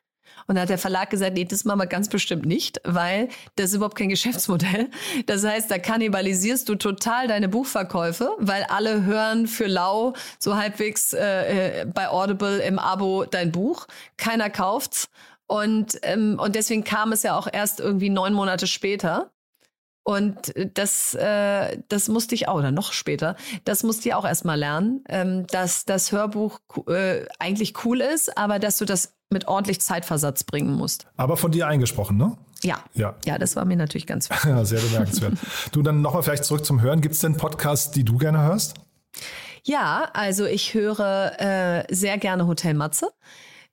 Und 0.47 0.57
da 0.57 0.63
hat 0.63 0.69
der 0.69 0.79
Verlag 0.79 1.11
gesagt, 1.11 1.35
nee, 1.35 1.45
das 1.45 1.65
machen 1.65 1.79
wir 1.79 1.87
ganz 1.87 2.09
bestimmt 2.09 2.47
nicht, 2.47 2.81
weil 2.85 3.29
das 3.57 3.71
ist 3.71 3.77
überhaupt 3.77 3.97
kein 3.97 4.09
Geschäftsmodell. 4.09 4.91
Das 5.27 5.45
heißt, 5.45 5.71
da 5.71 5.79
kannibalisierst 5.79 6.69
du 6.69 6.75
total 6.75 7.29
deine 7.29 7.49
Buchverkäufe, 7.49 8.33
weil 8.39 8.65
alle 8.65 9.05
hören 9.05 9.47
für 9.47 9.67
lau 9.67 10.15
so 10.39 10.57
halbwegs 10.57 11.13
äh, 11.13 11.83
äh, 11.83 11.87
bei 11.87 12.09
Audible 12.09 12.59
im 12.59 12.79
Abo 12.79 13.25
dein 13.25 13.53
Buch. 13.53 13.87
Keiner 14.17 14.51
kauft's. 14.51 15.09
Und, 15.47 15.99
ähm, 16.03 16.39
und 16.41 16.55
deswegen 16.55 16.83
kam 16.85 17.13
es 17.13 17.23
ja 17.23 17.37
auch 17.37 17.47
erst 17.53 17.81
irgendwie 17.81 18.09
neun 18.09 18.33
Monate 18.33 18.67
später. 18.67 19.31
Und 20.05 20.53
das, 20.75 21.15
äh, 21.15 21.79
das 21.89 22.09
musste 22.09 22.35
ich 22.35 22.49
auch, 22.49 22.57
oder 22.57 22.73
noch 22.73 22.93
später, 22.93 23.37
das 23.65 23.85
musste 23.85 24.09
ich 24.09 24.15
auch 24.15 24.25
erstmal 24.25 24.59
lernen, 24.59 25.05
ähm, 25.09 25.47
dass 25.47 25.85
das 25.85 26.11
Hörbuch 26.11 26.59
äh, 26.89 27.25
eigentlich 27.39 27.85
cool 27.85 28.01
ist, 28.01 28.37
aber 28.37 28.59
dass 28.59 28.79
du 28.79 28.85
das 28.85 29.15
mit 29.31 29.47
ordentlich 29.47 29.81
Zeitversatz 29.81 30.45
bringen 30.45 30.75
musst. 30.75 31.07
Aber 31.17 31.37
von 31.37 31.53
dir 31.53 31.67
eingesprochen, 31.67 32.17
ne? 32.17 32.37
Ja. 32.63 32.79
Ja, 32.95 33.15
ja 33.25 33.39
das 33.39 33.57
war 33.57 33.65
mir 33.65 33.77
natürlich 33.77 34.07
ganz 34.07 34.29
wichtig. 34.29 34.51
ja, 34.51 34.65
sehr 34.65 34.81
bemerkenswert. 34.81 35.35
du, 35.73 35.83
dann 35.83 36.03
nochmal 36.03 36.23
vielleicht 36.23 36.45
zurück 36.45 36.65
zum 36.65 36.81
Hören. 36.81 37.01
Gibt 37.01 37.15
es 37.15 37.21
denn 37.21 37.37
Podcasts, 37.37 37.91
die 37.93 38.05
du 38.05 38.19
gerne 38.19 38.43
hörst? 38.43 38.75
Ja, 39.65 40.11
also 40.13 40.45
ich 40.45 40.75
höre 40.75 41.41
äh, 41.41 41.95
sehr 41.95 42.19
gerne 42.19 42.47
Hotel 42.47 42.75
Matze. 42.75 43.13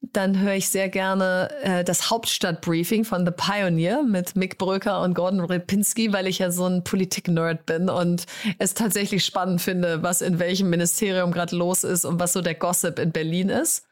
Dann 0.02 0.40
höre 0.40 0.54
ich 0.54 0.70
sehr 0.70 0.88
gerne 0.88 1.50
äh, 1.62 1.84
das 1.84 2.10
Hauptstadtbriefing 2.10 3.04
von 3.04 3.26
The 3.26 3.32
Pioneer 3.32 4.02
mit 4.04 4.36
Mick 4.36 4.58
Bröker 4.58 5.02
und 5.02 5.14
Gordon 5.14 5.42
Repinski, 5.42 6.14
weil 6.14 6.28
ich 6.28 6.40
ja 6.40 6.52
so 6.52 6.66
ein 6.66 6.84
Politik-Nerd 6.86 7.66
bin 7.66 7.90
und 7.90 8.26
es 8.60 8.74
tatsächlich 8.74 9.26
spannend 9.26 9.62
finde, 9.62 10.02
was 10.02 10.22
in 10.22 10.40
welchem 10.40 10.70
Ministerium 10.70 11.32
gerade 11.32 11.56
los 11.56 11.84
ist 11.84 12.06
und 12.06 12.20
was 12.20 12.32
so 12.32 12.42
der 12.42 12.56
Gossip 12.56 12.98
in 12.98 13.12
Berlin 13.12 13.50
ist. 13.50 13.86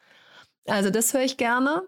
Also 0.66 0.90
das 0.90 1.14
höre 1.14 1.24
ich 1.24 1.38
gerne. 1.38 1.84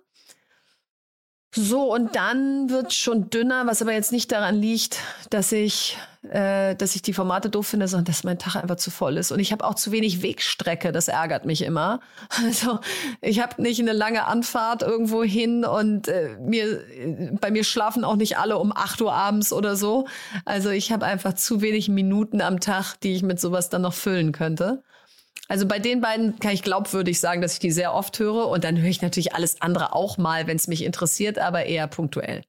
So, 1.52 1.92
und 1.92 2.16
dann 2.16 2.70
wird 2.70 2.94
schon 2.94 3.32
dünner, 3.32 3.66
was 3.66 3.82
aber 3.82 3.92
jetzt 3.92 4.12
nicht 4.12 4.32
daran 4.32 4.56
liegt, 4.56 5.00
dass 5.32 5.52
ich, 5.52 5.98
äh, 6.22 6.76
dass 6.76 6.94
ich 6.94 7.02
die 7.02 7.12
Formate 7.12 7.50
doof 7.50 7.66
finde, 7.66 7.88
sondern 7.88 8.06
dass 8.06 8.24
mein 8.24 8.38
Tag 8.38 8.56
einfach 8.56 8.76
zu 8.76 8.92
voll 8.92 9.18
ist. 9.18 9.32
Und 9.32 9.40
ich 9.40 9.52
habe 9.52 9.66
auch 9.66 9.74
zu 9.74 9.92
wenig 9.92 10.22
Wegstrecke, 10.22 10.92
das 10.92 11.08
ärgert 11.08 11.46
mich 11.46 11.64
immer. 11.64 12.02
Also 12.44 12.80
ich 13.22 13.42
habe 13.42 13.60
nicht 13.62 13.80
eine 13.80 13.94
lange 13.94 14.26
Anfahrt 14.26 14.84
irgendwo 14.84 15.24
hin 15.24 15.66
und 15.66 16.08
äh, 16.08 16.38
mir, 16.40 16.84
bei 17.42 17.50
mir 17.50 17.64
schlafen 17.64 18.04
auch 18.04 18.16
nicht 18.16 18.38
alle 18.38 18.60
um 18.60 18.72
8 18.72 19.02
Uhr 19.02 19.14
abends 19.14 19.52
oder 19.52 19.76
so. 19.76 20.08
Also 20.46 20.70
ich 20.70 20.92
habe 20.92 21.06
einfach 21.08 21.34
zu 21.34 21.62
wenig 21.62 21.90
Minuten 21.90 22.42
am 22.42 22.60
Tag, 22.60 22.96
die 23.02 23.16
ich 23.16 23.24
mit 23.24 23.40
sowas 23.40 23.70
dann 23.70 23.82
noch 23.82 23.94
füllen 23.96 24.34
könnte. 24.34 24.84
Also 25.50 25.66
bei 25.66 25.80
den 25.80 26.00
beiden 26.00 26.40
kann 26.40 26.52
ich 26.52 26.62
glaubwürdig 26.62 27.20
sagen, 27.20 27.42
dass 27.42 27.54
ich 27.54 27.60
die 27.60 27.72
sehr 27.72 27.94
oft 27.94 28.18
höre 28.20 28.48
und 28.48 28.64
dann 28.64 28.78
höre 28.78 28.90
ich 28.90 29.02
natürlich 29.02 29.34
alles 29.34 29.62
andere 29.62 29.94
auch 29.94 30.20
mal, 30.20 30.46
wenn 30.46 30.58
es 30.58 30.68
mich 30.68 30.86
interessiert, 30.86 31.40
aber 31.40 31.66
eher 31.66 31.88
punktuell. 31.88 32.44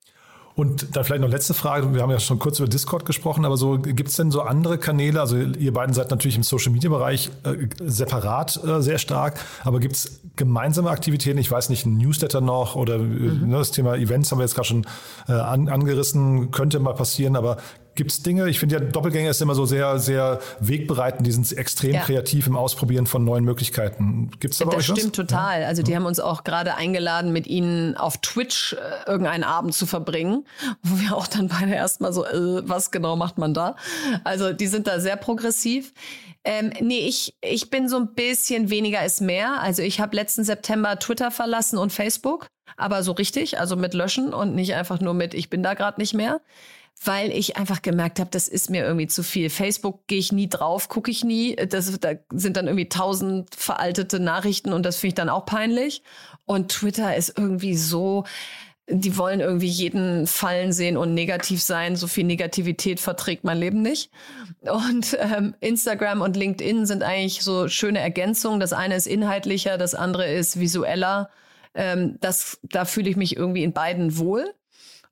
Und 0.55 0.95
dann 0.95 1.05
vielleicht 1.05 1.23
noch 1.23 1.31
letzte 1.31 1.55
Frage. 1.55 1.95
Wir 1.95 2.03
haben 2.03 2.11
ja 2.11 2.21
schon 2.21 2.39
kurz 2.39 2.59
über 2.59 2.69
Discord 2.69 3.07
gesprochen, 3.07 3.47
aber 3.47 3.57
so 3.57 3.79
gibt 3.79 4.11
es 4.11 4.17
denn 4.17 4.31
so 4.31 4.43
andere 4.43 4.77
Kanäle? 4.77 5.19
Also 5.19 5.39
ihr 5.39 5.73
beiden 5.73 5.95
seid 5.95 6.11
natürlich 6.11 6.37
im 6.37 6.43
Social 6.43 6.73
Media 6.73 6.91
Bereich 6.91 7.31
äh, 7.45 7.69
separat 7.83 8.63
äh, 8.63 8.83
sehr 8.83 8.99
stark, 8.99 9.41
aber 9.65 9.81
gibt 9.81 9.97
es 9.97 10.21
gemeinsame 10.37 10.91
Aktivitäten? 10.91 11.39
Ich 11.39 11.51
weiß 11.51 11.71
nicht, 11.71 11.87
ein 11.87 11.97
Newsletter 11.97 12.43
noch 12.43 12.77
oder 12.77 12.97
äh, 12.97 12.99
mhm. 12.99 13.49
ne, 13.49 13.57
das 13.57 13.71
Thema 13.71 13.95
Events 13.97 14.31
haben 14.31 14.39
wir 14.39 14.45
jetzt 14.45 14.55
gerade 14.55 14.69
schon 14.69 14.87
äh, 15.29 15.33
an, 15.33 15.71
angerissen, 15.71 16.51
könnte 16.51 16.79
mal 16.81 16.95
passieren, 16.95 17.37
aber 17.37 17.57
Gibt 18.01 18.13
es 18.13 18.23
Dinge, 18.23 18.49
ich 18.49 18.59
finde 18.59 18.77
ja, 18.77 18.81
Doppelgänger 18.81 19.29
ist 19.29 19.43
immer 19.43 19.55
so 19.55 19.67
sehr, 19.67 19.99
sehr 19.99 20.41
wegbereitend, 20.59 21.27
die 21.27 21.33
sind 21.33 21.53
extrem 21.53 21.93
ja. 21.93 22.01
kreativ 22.01 22.47
im 22.47 22.57
Ausprobieren 22.57 23.07
von 23.07 23.27
neuen 23.27 23.45
Möglichkeiten. 23.45 24.31
Gibt 24.41 24.55
es 24.55 24.59
da 24.59 24.65
Das 24.65 24.77
euch 24.77 24.85
stimmt 24.85 25.19
was? 25.19 25.27
total. 25.27 25.65
Also 25.65 25.83
die 25.83 25.95
haben 25.95 26.07
uns 26.07 26.19
auch 26.19 26.43
gerade 26.43 26.77
eingeladen, 26.77 27.31
mit 27.31 27.47
ihnen 27.47 27.99
auf 27.99 28.17
Twitch 28.17 28.73
äh, 28.73 29.07
irgendeinen 29.07 29.45
Abend 29.45 29.75
zu 29.75 29.85
verbringen, 29.85 30.47
wo 30.83 30.99
wir 30.99 31.15
auch 31.15 31.27
dann 31.27 31.49
beide 31.49 31.75
erstmal 31.75 32.15
so, 32.15 32.25
äh, 32.25 32.67
was 32.67 32.91
genau 32.91 33.17
macht 33.17 33.37
man 33.37 33.53
da? 33.53 33.77
Also 34.25 34.55
die 34.55 34.67
sind 34.67 34.87
da 34.87 34.99
sehr 34.99 35.17
progressiv. 35.17 35.93
Ähm, 36.43 36.73
nee, 36.81 37.01
ich, 37.01 37.35
ich 37.43 37.69
bin 37.69 37.87
so 37.87 37.99
ein 37.99 38.15
bisschen 38.15 38.71
weniger 38.71 39.05
ist 39.05 39.21
mehr. 39.21 39.61
Also 39.61 39.83
ich 39.83 40.01
habe 40.01 40.17
letzten 40.17 40.43
September 40.43 40.99
Twitter 40.99 41.31
verlassen 41.31 41.77
und 41.77 41.93
Facebook, 41.93 42.47
aber 42.79 43.03
so 43.03 43.13
richtig, 43.13 43.61
also 43.61 43.77
mit 43.77 43.93
Löschen 43.93 44.33
und 44.33 44.55
nicht 44.55 44.75
einfach 44.75 45.01
nur 45.01 45.13
mit, 45.13 45.35
ich 45.35 45.51
bin 45.51 45.63
da 45.63 45.75
gerade 45.75 46.01
nicht 46.01 46.15
mehr 46.15 46.41
weil 47.03 47.31
ich 47.31 47.57
einfach 47.57 47.81
gemerkt 47.81 48.21
habe, 48.21 48.31
das 48.31 48.47
ist 48.47 48.69
mir 48.69 48.85
irgendwie 48.85 49.07
zu 49.07 49.23
viel. 49.23 49.49
Facebook 49.49 50.07
gehe 50.07 50.19
ich 50.19 50.33
nie 50.33 50.49
drauf, 50.49 50.89
gucke 50.89 51.11
ich 51.11 51.25
nie. 51.25 51.57
Das, 51.57 51.99
da 51.99 52.11
sind 52.31 52.57
dann 52.57 52.67
irgendwie 52.67 52.89
tausend 52.89 53.55
veraltete 53.55 54.21
Nachrichten 54.21 54.73
und 54.73 54.85
das 54.85 54.97
finde 54.97 55.09
ich 55.09 55.15
dann 55.15 55.31
auch 55.31 55.47
peinlich. 55.47 56.03
Und 56.45 56.71
Twitter 56.71 57.17
ist 57.17 57.39
irgendwie 57.39 57.75
so, 57.75 58.25
die 58.87 59.17
wollen 59.17 59.41
irgendwie 59.41 59.69
jeden 59.69 60.27
fallen 60.27 60.73
sehen 60.73 60.99
und 60.99 61.15
negativ 61.15 61.63
sein. 61.63 61.97
So 61.97 62.07
viel 62.07 62.25
Negativität 62.25 63.01
verträgt 63.01 63.45
mein 63.45 63.59
Leben 63.59 63.81
nicht. 63.81 64.11
Und 64.61 65.17
ähm, 65.21 65.55
Instagram 65.61 66.21
und 66.21 66.37
LinkedIn 66.37 66.85
sind 66.85 67.03
eigentlich 67.03 67.43
so 67.43 67.69
schöne 67.69 68.01
Ergänzungen. 68.01 68.61
Das 68.61 68.75
eine 68.75 68.97
ist 68.97 69.07
inhaltlicher, 69.07 69.79
das 69.79 69.95
andere 69.95 70.31
ist 70.31 70.61
visueller. 70.61 71.31
Ähm, 71.73 72.19
das, 72.21 72.59
da 72.63 72.85
fühle 72.85 73.09
ich 73.09 73.17
mich 73.17 73.37
irgendwie 73.37 73.63
in 73.63 73.73
beiden 73.73 74.19
wohl. 74.19 74.53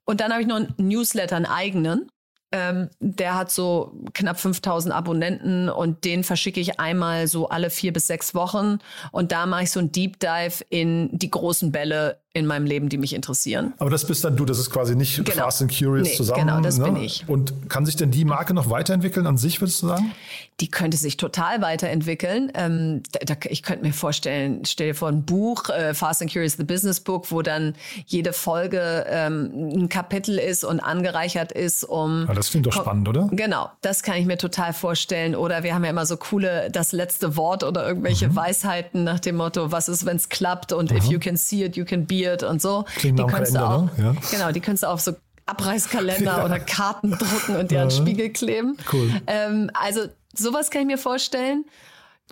Und 0.09 0.21
dann 0.21 0.31
habe 0.31 0.41
ich 0.41 0.47
noch 0.47 0.55
einen 0.55 0.73
Newsletter, 0.77 1.35
einen 1.35 1.45
eigenen. 1.45 2.09
Ähm, 2.51 2.89
der 2.99 3.35
hat 3.35 3.51
so 3.51 3.93
knapp 4.15 4.39
5000 4.39 4.91
Abonnenten 4.91 5.69
und 5.69 6.03
den 6.03 6.23
verschicke 6.23 6.59
ich 6.59 6.79
einmal 6.79 7.27
so 7.27 7.49
alle 7.49 7.69
vier 7.69 7.93
bis 7.93 8.07
sechs 8.07 8.33
Wochen. 8.33 8.79
Und 9.11 9.31
da 9.31 9.45
mache 9.45 9.65
ich 9.65 9.71
so 9.71 9.79
ein 9.79 9.91
Deep 9.91 10.19
Dive 10.19 10.65
in 10.71 11.11
die 11.11 11.29
großen 11.29 11.71
Bälle 11.71 12.23
in 12.33 12.45
meinem 12.45 12.67
Leben, 12.67 12.89
die 12.89 12.99
mich 12.99 13.13
interessieren. 13.13 13.73
Aber 13.79 13.89
das 13.89 14.05
bist 14.05 14.23
dann 14.23 14.37
du, 14.37 14.45
das 14.45 14.59
ist 14.59 14.69
quasi 14.69 14.95
nicht 14.95 15.25
genau. 15.25 15.45
Fast 15.45 15.63
and 15.63 15.75
Curious 15.75 16.09
nee, 16.09 16.15
zusammen. 16.15 16.41
Genau, 16.41 16.61
das 16.61 16.77
ne? 16.77 16.85
bin 16.85 16.97
ich. 16.97 17.27
Und 17.27 17.69
kann 17.69 17.87
sich 17.87 17.95
denn 17.95 18.11
die 18.11 18.23
Marke 18.23 18.53
noch 18.53 18.69
weiterentwickeln 18.69 19.25
an 19.25 19.37
sich, 19.37 19.59
würdest 19.59 19.81
du 19.81 19.87
sagen? 19.87 20.11
Die 20.59 20.69
könnte 20.69 20.95
sich 20.97 21.17
total 21.17 21.61
weiterentwickeln. 21.61 22.51
Ähm, 22.53 23.01
da, 23.25 23.35
ich 23.49 23.63
könnte 23.63 23.83
mir 23.83 23.93
vorstellen, 23.93 24.61
stell 24.65 24.89
dir 24.89 24.95
vor, 24.95 25.07
ein 25.07 25.23
Buch, 25.23 25.69
äh, 25.69 25.95
Fast 25.95 26.21
and 26.21 26.31
Curious, 26.31 26.53
The 26.57 26.65
Business 26.65 26.99
Book, 26.99 27.31
wo 27.31 27.41
dann 27.41 27.73
jede 28.05 28.31
Folge 28.31 29.05
ähm, 29.09 29.71
ein 29.73 29.89
Kapitel 29.89 30.37
ist 30.37 30.63
und 30.63 30.81
angereichert 30.81 31.51
ist, 31.51 31.83
um. 31.83 32.25
Ja, 32.27 32.35
das 32.35 32.51
klingt 32.51 32.67
doch 32.67 32.73
spannend, 32.73 33.09
oder? 33.09 33.27
Genau, 33.31 33.71
das 33.81 34.03
kann 34.03 34.17
ich 34.17 34.27
mir 34.27 34.37
total 34.37 34.73
vorstellen. 34.73 35.35
Oder 35.35 35.63
wir 35.63 35.73
haben 35.73 35.83
ja 35.83 35.89
immer 35.89 36.05
so 36.05 36.17
coole, 36.17 36.69
das 36.69 36.91
letzte 36.91 37.35
Wort 37.37 37.63
oder 37.63 37.87
irgendwelche 37.87 38.27
mhm. 38.27 38.35
Weisheiten 38.35 39.03
nach 39.03 39.19
dem 39.19 39.37
Motto, 39.37 39.71
was 39.71 39.89
ist, 39.89 40.05
wenn 40.05 40.17
es 40.17 40.29
klappt 40.29 40.73
und 40.73 40.91
mhm. 40.91 40.97
if 40.97 41.05
you 41.05 41.17
can 41.17 41.35
see 41.35 41.63
it, 41.63 41.75
you 41.75 41.85
can 41.85 42.05
be 42.05 42.18
it 42.23 42.43
und 42.43 42.61
so. 42.61 42.85
Klingt 42.97 43.19
die 43.19 43.25
kannst 43.25 43.55
du 43.55 43.59
auch, 43.59 43.83
ne? 43.83 43.91
ja. 43.97 44.15
genau, 44.31 44.51
die 44.51 44.59
kannst 44.59 44.83
du 44.83 44.87
auf 44.87 45.01
so 45.01 45.13
Abreißkalender 45.45 46.37
ja. 46.37 46.45
oder 46.45 46.59
Karten 46.59 47.11
drucken 47.11 47.55
und 47.55 47.71
dir 47.71 47.81
an 47.81 47.91
Spiegel 47.91 48.29
kleben. 48.29 48.77
Cool. 48.91 49.21
Ähm, 49.27 49.71
also 49.73 50.01
sowas 50.33 50.69
kann 50.69 50.81
ich 50.81 50.87
mir 50.87 50.97
vorstellen. 50.97 51.65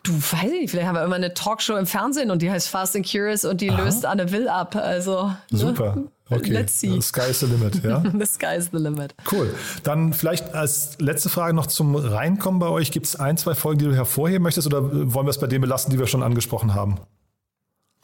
Du 0.03 0.13
weiß 0.13 0.51
ich, 0.61 0.69
vielleicht 0.69 0.87
haben 0.87 0.95
wir 0.95 1.03
immer 1.03 1.15
eine 1.15 1.33
Talkshow 1.33 1.75
im 1.75 1.87
Fernsehen 1.87 2.29
und 2.29 2.43
die 2.43 2.51
heißt 2.51 2.69
Fast 2.69 2.95
and 2.95 3.09
Curious 3.09 3.45
und 3.45 3.61
die 3.61 3.71
Aha. 3.71 3.83
löst 3.83 4.05
Anne 4.05 4.31
Will 4.31 4.47
ab. 4.47 4.75
Also 4.75 5.31
ne? 5.49 5.57
super. 5.57 5.95
Ne? 5.95 6.07
Okay. 6.29 6.51
Let's 6.51 6.79
see. 6.79 6.91
The 6.91 7.01
sky 7.01 7.29
is 7.29 7.39
the 7.39 7.45
limit, 7.45 7.83
ja. 7.83 8.03
the 8.17 8.25
sky 8.25 8.57
is 8.57 8.69
the 8.71 8.77
limit. 8.77 9.15
Cool. 9.31 9.53
Dann 9.83 10.13
vielleicht 10.13 10.53
als 10.53 10.97
letzte 10.99 11.29
Frage 11.29 11.53
noch 11.53 11.67
zum 11.67 11.95
Reinkommen 11.95 12.59
bei 12.59 12.67
euch. 12.67 12.91
Gibt 12.91 13.05
es 13.05 13.15
ein, 13.15 13.37
zwei 13.37 13.55
Folgen, 13.55 13.79
die 13.79 13.85
du 13.85 13.95
hervorheben 13.95 14.43
möchtest 14.43 14.67
oder 14.67 14.83
wollen 15.13 15.25
wir 15.25 15.29
es 15.31 15.39
bei 15.39 15.47
denen 15.47 15.61
belassen, 15.61 15.91
die 15.91 15.99
wir 15.99 16.07
schon 16.07 16.23
angesprochen 16.23 16.75
haben? 16.75 16.99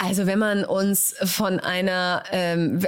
Also 0.03 0.27
wenn 0.27 0.39
man 0.39 0.65
uns 0.65 1.15
von 1.23 1.59
einer 1.59 2.23
ähm, 2.31 2.85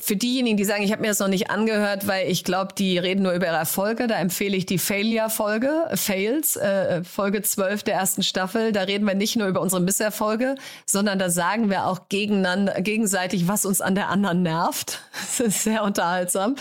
für 0.00 0.14
diejenigen, 0.14 0.56
die 0.56 0.64
sagen, 0.64 0.84
ich 0.84 0.92
habe 0.92 1.02
mir 1.02 1.08
das 1.08 1.18
noch 1.18 1.26
nicht 1.26 1.50
angehört, 1.50 2.06
weil 2.06 2.30
ich 2.30 2.44
glaube, 2.44 2.72
die 2.78 2.98
reden 2.98 3.24
nur 3.24 3.32
über 3.32 3.46
ihre 3.46 3.56
Erfolge, 3.56 4.06
da 4.06 4.14
empfehle 4.14 4.56
ich 4.56 4.64
die 4.64 4.78
Failure-Folge, 4.78 5.88
Fails, 5.94 6.54
äh, 6.54 7.02
Folge 7.02 7.42
12 7.42 7.82
der 7.82 7.94
ersten 7.94 8.22
Staffel. 8.22 8.70
Da 8.70 8.82
reden 8.82 9.04
wir 9.08 9.16
nicht 9.16 9.34
nur 9.34 9.48
über 9.48 9.60
unsere 9.60 9.82
Misserfolge, 9.82 10.54
sondern 10.86 11.18
da 11.18 11.30
sagen 11.30 11.68
wir 11.68 11.86
auch 11.86 12.08
gegeneinander, 12.08 12.80
gegenseitig, 12.80 13.48
was 13.48 13.64
uns 13.64 13.80
an 13.80 13.96
der 13.96 14.08
anderen 14.08 14.42
nervt. 14.42 15.00
Das 15.38 15.40
ist 15.40 15.64
sehr 15.64 15.84
unterhaltsam 15.84 16.56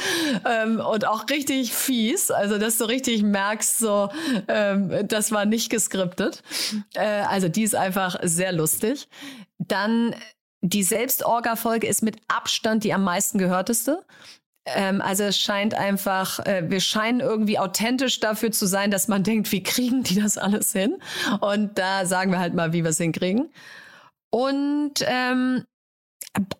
ähm, 0.45 0.79
und 0.79 1.07
auch 1.07 1.29
richtig 1.29 1.73
fies. 1.73 2.29
Also, 2.29 2.57
dass 2.57 2.77
du 2.77 2.85
richtig 2.85 3.23
merkst, 3.23 3.79
so, 3.79 4.09
ähm, 4.47 5.07
das 5.07 5.31
war 5.31 5.45
nicht 5.45 5.69
geskriptet. 5.69 6.43
Äh, 6.93 7.05
also, 7.05 7.49
die 7.49 7.63
ist 7.63 7.75
einfach 7.75 8.17
sehr 8.21 8.51
lustig. 8.51 9.07
Dann 9.59 10.15
die 10.61 10.83
Selbstorga-Folge 10.83 11.87
ist 11.87 12.03
mit 12.03 12.17
Abstand 12.27 12.83
die 12.83 12.93
am 12.93 13.03
meisten 13.03 13.37
gehörteste. 13.37 14.05
Ähm, 14.65 15.01
also 15.01 15.23
es 15.23 15.39
scheint 15.39 15.73
einfach, 15.73 16.39
äh, 16.45 16.69
wir 16.69 16.81
scheinen 16.81 17.21
irgendwie 17.21 17.59
authentisch 17.59 18.19
dafür 18.19 18.51
zu 18.51 18.65
sein, 18.65 18.91
dass 18.91 19.07
man 19.07 19.23
denkt, 19.23 19.51
wie 19.51 19.63
kriegen 19.63 20.03
die 20.03 20.19
das 20.19 20.37
alles 20.37 20.73
hin? 20.73 20.97
Und 21.39 21.77
da 21.77 22.05
sagen 22.05 22.31
wir 22.31 22.39
halt 22.39 22.53
mal, 22.53 22.73
wie 22.73 22.83
wir 22.83 22.91
es 22.91 22.97
hinkriegen. 22.97 23.49
Und 24.29 24.95
ähm, 25.05 25.63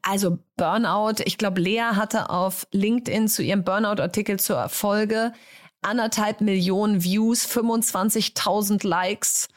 also 0.01 0.39
Burnout, 0.55 1.21
ich 1.25 1.37
glaube, 1.37 1.61
Lea 1.61 1.91
hatte 1.93 2.29
auf 2.29 2.67
LinkedIn 2.71 3.27
zu 3.27 3.43
ihrem 3.43 3.63
Burnout-Artikel 3.63 4.39
zur 4.39 4.69
Folge 4.69 5.33
anderthalb 5.81 6.41
Millionen 6.41 7.03
Views, 7.03 7.45
25.000 7.45 8.87
Likes. 8.87 9.47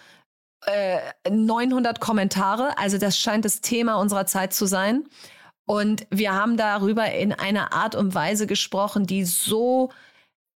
900 1.28 1.96
äh, 1.96 2.00
Kommentare. 2.00 2.76
Also 2.78 2.98
das 2.98 3.18
scheint 3.18 3.44
das 3.44 3.60
Thema 3.60 3.96
unserer 3.96 4.26
Zeit 4.26 4.52
zu 4.52 4.66
sein. 4.66 5.04
Und 5.66 6.06
wir 6.10 6.34
haben 6.34 6.56
darüber 6.56 7.10
in 7.12 7.32
einer 7.32 7.72
Art 7.72 7.94
und 7.94 8.14
Weise 8.14 8.46
gesprochen, 8.46 9.06
die 9.06 9.24
so 9.24 9.90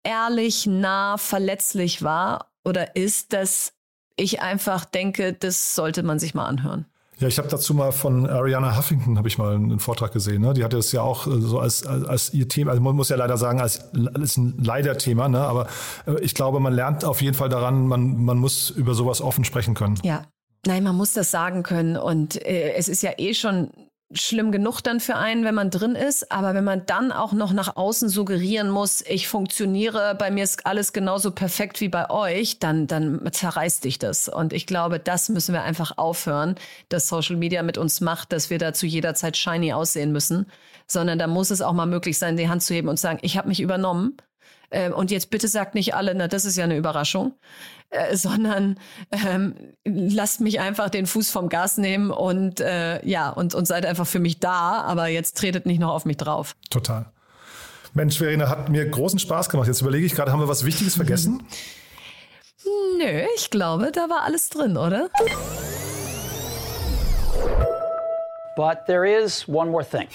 ehrlich, 0.04 0.66
nah, 0.66 1.18
verletzlich 1.18 2.02
war 2.02 2.50
oder 2.64 2.96
ist, 2.96 3.32
dass 3.32 3.72
ich 4.16 4.40
einfach 4.40 4.84
denke, 4.84 5.32
das 5.32 5.74
sollte 5.74 6.02
man 6.02 6.18
sich 6.18 6.34
mal 6.34 6.46
anhören. 6.46 6.86
Ja, 7.20 7.28
ich 7.28 7.36
habe 7.36 7.48
dazu 7.48 7.74
mal 7.74 7.92
von 7.92 8.26
Ariana 8.26 8.76
Huffington 8.76 9.18
habe 9.18 9.28
ich 9.28 9.36
mal 9.36 9.54
einen 9.54 9.78
Vortrag 9.78 10.12
gesehen. 10.12 10.40
Ne? 10.40 10.54
Die 10.54 10.64
hatte 10.64 10.76
das 10.76 10.90
ja 10.90 11.02
auch 11.02 11.26
äh, 11.26 11.38
so 11.40 11.60
als, 11.60 11.86
als, 11.86 12.06
als 12.06 12.34
ihr 12.34 12.48
Thema, 12.48 12.70
also 12.70 12.82
man 12.82 12.96
muss 12.96 13.10
ja 13.10 13.16
leider 13.16 13.36
sagen, 13.36 13.60
als, 13.60 13.90
als 14.14 14.38
ein 14.38 14.54
Leider-Thema, 14.58 15.28
ne? 15.28 15.40
aber 15.40 15.66
äh, 16.06 16.18
ich 16.22 16.34
glaube, 16.34 16.60
man 16.60 16.72
lernt 16.72 17.04
auf 17.04 17.20
jeden 17.20 17.34
Fall 17.34 17.50
daran, 17.50 17.86
man, 17.86 18.24
man 18.24 18.38
muss 18.38 18.70
über 18.70 18.94
sowas 18.94 19.20
offen 19.20 19.44
sprechen 19.44 19.74
können. 19.74 19.98
Ja, 20.02 20.24
Nein, 20.66 20.82
man 20.82 20.94
muss 20.94 21.14
das 21.14 21.30
sagen 21.30 21.62
können. 21.62 21.96
Und 21.96 22.36
äh, 22.44 22.74
es 22.74 22.88
ist 22.88 23.02
ja 23.02 23.12
eh 23.16 23.32
schon 23.32 23.70
schlimm 24.12 24.50
genug 24.50 24.80
dann 24.80 25.00
für 25.00 25.16
einen, 25.16 25.44
wenn 25.44 25.54
man 25.54 25.70
drin 25.70 25.94
ist. 25.94 26.32
Aber 26.32 26.54
wenn 26.54 26.64
man 26.64 26.84
dann 26.86 27.12
auch 27.12 27.32
noch 27.32 27.52
nach 27.52 27.76
außen 27.76 28.08
suggerieren 28.08 28.70
muss, 28.70 29.02
ich 29.02 29.28
funktioniere, 29.28 30.14
bei 30.16 30.30
mir 30.30 30.44
ist 30.44 30.66
alles 30.66 30.92
genauso 30.92 31.30
perfekt 31.30 31.80
wie 31.80 31.88
bei 31.88 32.10
euch, 32.10 32.58
dann, 32.58 32.86
dann 32.86 33.28
zerreißt 33.30 33.84
dich 33.84 33.98
das. 33.98 34.28
Und 34.28 34.52
ich 34.52 34.66
glaube, 34.66 34.98
das 34.98 35.28
müssen 35.28 35.52
wir 35.52 35.62
einfach 35.62 35.96
aufhören, 35.98 36.56
dass 36.88 37.08
Social 37.08 37.36
Media 37.36 37.62
mit 37.62 37.78
uns 37.78 38.00
macht, 38.00 38.32
dass 38.32 38.50
wir 38.50 38.58
da 38.58 38.72
zu 38.72 38.86
jeder 38.86 39.14
Zeit 39.14 39.36
shiny 39.36 39.72
aussehen 39.72 40.12
müssen. 40.12 40.46
Sondern 40.86 41.18
da 41.18 41.28
muss 41.28 41.50
es 41.50 41.62
auch 41.62 41.72
mal 41.72 41.86
möglich 41.86 42.18
sein, 42.18 42.36
die 42.36 42.48
Hand 42.48 42.62
zu 42.62 42.74
heben 42.74 42.88
und 42.88 42.98
sagen, 42.98 43.20
ich 43.22 43.38
habe 43.38 43.48
mich 43.48 43.60
übernommen. 43.60 44.16
Ähm, 44.70 44.92
und 44.92 45.10
jetzt 45.10 45.30
bitte 45.30 45.48
sagt 45.48 45.74
nicht 45.74 45.94
alle, 45.94 46.14
na, 46.14 46.28
das 46.28 46.44
ist 46.44 46.56
ja 46.56 46.64
eine 46.64 46.76
Überraschung, 46.76 47.34
äh, 47.90 48.16
sondern 48.16 48.78
ähm, 49.10 49.54
lasst 49.84 50.40
mich 50.40 50.60
einfach 50.60 50.90
den 50.90 51.06
Fuß 51.06 51.30
vom 51.30 51.48
Gas 51.48 51.76
nehmen 51.76 52.10
und 52.10 52.60
äh, 52.60 53.04
ja, 53.06 53.30
und, 53.30 53.54
und 53.54 53.66
seid 53.66 53.84
einfach 53.86 54.06
für 54.06 54.20
mich 54.20 54.38
da, 54.38 54.82
aber 54.82 55.08
jetzt 55.08 55.36
tretet 55.36 55.66
nicht 55.66 55.80
noch 55.80 55.90
auf 55.90 56.04
mich 56.04 56.16
drauf. 56.16 56.56
Total. 56.70 57.10
Mensch, 57.94 58.18
Verena, 58.18 58.48
hat 58.48 58.68
mir 58.68 58.88
großen 58.88 59.18
Spaß 59.18 59.48
gemacht. 59.48 59.66
Jetzt 59.66 59.80
überlege 59.80 60.06
ich 60.06 60.14
gerade, 60.14 60.30
haben 60.30 60.40
wir 60.40 60.48
was 60.48 60.64
Wichtiges 60.64 60.94
vergessen? 60.94 61.42
Nö, 62.98 63.22
ich 63.36 63.50
glaube, 63.50 63.90
da 63.92 64.08
war 64.08 64.22
alles 64.22 64.48
drin, 64.50 64.76
oder? 64.76 65.08
But 68.56 68.86
there 68.86 69.04
is 69.04 69.48
one 69.48 69.70
more 69.70 69.84
thing. 69.84 70.08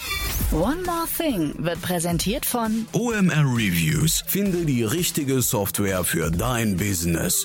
One 0.52 0.82
More 0.84 1.06
Thing 1.06 1.54
wird 1.58 1.82
präsentiert 1.82 2.46
von 2.46 2.86
OMR 2.92 3.44
Reviews. 3.56 4.22
Finde 4.26 4.64
die 4.64 4.84
richtige 4.84 5.42
Software 5.42 6.04
für 6.04 6.30
dein 6.30 6.76
Business. 6.76 7.44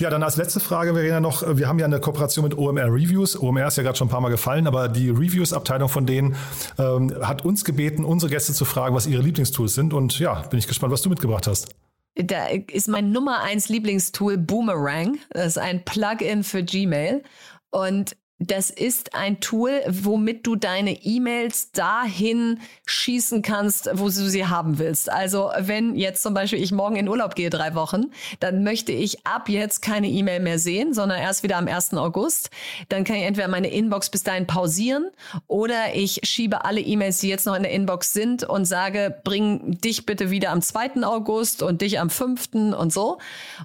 Ja, 0.00 0.10
dann 0.10 0.22
als 0.22 0.36
letzte 0.36 0.58
Frage, 0.58 0.94
Verena, 0.94 1.20
noch, 1.20 1.56
wir 1.56 1.68
haben 1.68 1.78
ja 1.78 1.84
eine 1.84 2.00
Kooperation 2.00 2.44
mit 2.44 2.56
OMR 2.56 2.86
Reviews. 2.86 3.40
OMR 3.40 3.68
ist 3.68 3.76
ja 3.76 3.82
gerade 3.82 3.96
schon 3.96 4.08
ein 4.08 4.10
paar 4.10 4.20
Mal 4.20 4.30
gefallen, 4.30 4.66
aber 4.66 4.88
die 4.88 5.10
Reviews-Abteilung 5.10 5.88
von 5.88 6.06
denen 6.06 6.36
ähm, 6.78 7.14
hat 7.22 7.44
uns 7.44 7.64
gebeten, 7.64 8.04
unsere 8.04 8.30
Gäste 8.30 8.52
zu 8.52 8.64
fragen, 8.64 8.94
was 8.94 9.06
ihre 9.06 9.22
Lieblingstools 9.22 9.74
sind. 9.74 9.92
Und 9.92 10.18
ja, 10.18 10.40
bin 10.50 10.58
ich 10.58 10.66
gespannt, 10.66 10.92
was 10.92 11.02
du 11.02 11.10
mitgebracht 11.10 11.46
hast. 11.46 11.74
Da 12.14 12.46
ist 12.46 12.88
mein 12.88 13.12
Nummer 13.12 13.42
eins 13.42 13.68
Lieblingstool 13.68 14.36
Boomerang. 14.38 15.18
Das 15.30 15.46
ist 15.46 15.58
ein 15.58 15.84
Plugin 15.84 16.42
für 16.42 16.64
Gmail. 16.64 17.22
Und 17.70 18.16
das 18.40 18.70
ist 18.70 19.14
ein 19.14 19.40
Tool, 19.40 19.82
womit 19.88 20.46
du 20.46 20.54
deine 20.54 21.04
E-Mails 21.04 21.72
dahin 21.72 22.60
schießen 22.86 23.42
kannst, 23.42 23.90
wo 23.94 24.04
du 24.04 24.10
sie 24.10 24.46
haben 24.46 24.78
willst. 24.78 25.10
Also 25.10 25.50
wenn 25.58 25.96
jetzt 25.96 26.22
zum 26.22 26.34
Beispiel 26.34 26.62
ich 26.62 26.70
morgen 26.70 26.94
in 26.94 27.08
Urlaub 27.08 27.34
gehe, 27.34 27.50
drei 27.50 27.74
Wochen, 27.74 28.12
dann 28.38 28.62
möchte 28.62 28.92
ich 28.92 29.26
ab 29.26 29.48
jetzt 29.48 29.82
keine 29.82 30.08
E-Mail 30.08 30.38
mehr 30.38 30.60
sehen, 30.60 30.94
sondern 30.94 31.18
erst 31.18 31.42
wieder 31.42 31.56
am 31.56 31.66
1. 31.66 31.94
August. 31.94 32.50
Dann 32.88 33.02
kann 33.02 33.16
ich 33.16 33.24
entweder 33.24 33.48
meine 33.48 33.70
Inbox 33.70 34.08
bis 34.08 34.22
dahin 34.22 34.46
pausieren 34.46 35.10
oder 35.48 35.94
ich 35.94 36.20
schiebe 36.22 36.64
alle 36.64 36.80
E-Mails, 36.80 37.18
die 37.18 37.28
jetzt 37.28 37.46
noch 37.46 37.56
in 37.56 37.64
der 37.64 37.72
Inbox 37.72 38.12
sind 38.12 38.44
und 38.44 38.66
sage, 38.66 39.20
bring 39.24 39.80
dich 39.80 40.06
bitte 40.06 40.30
wieder 40.30 40.50
am 40.50 40.62
2. 40.62 41.02
August 41.02 41.62
und 41.62 41.82
dich 41.82 41.98
am 41.98 42.08
5. 42.08 42.54
und 42.54 42.92
so. 42.92 43.18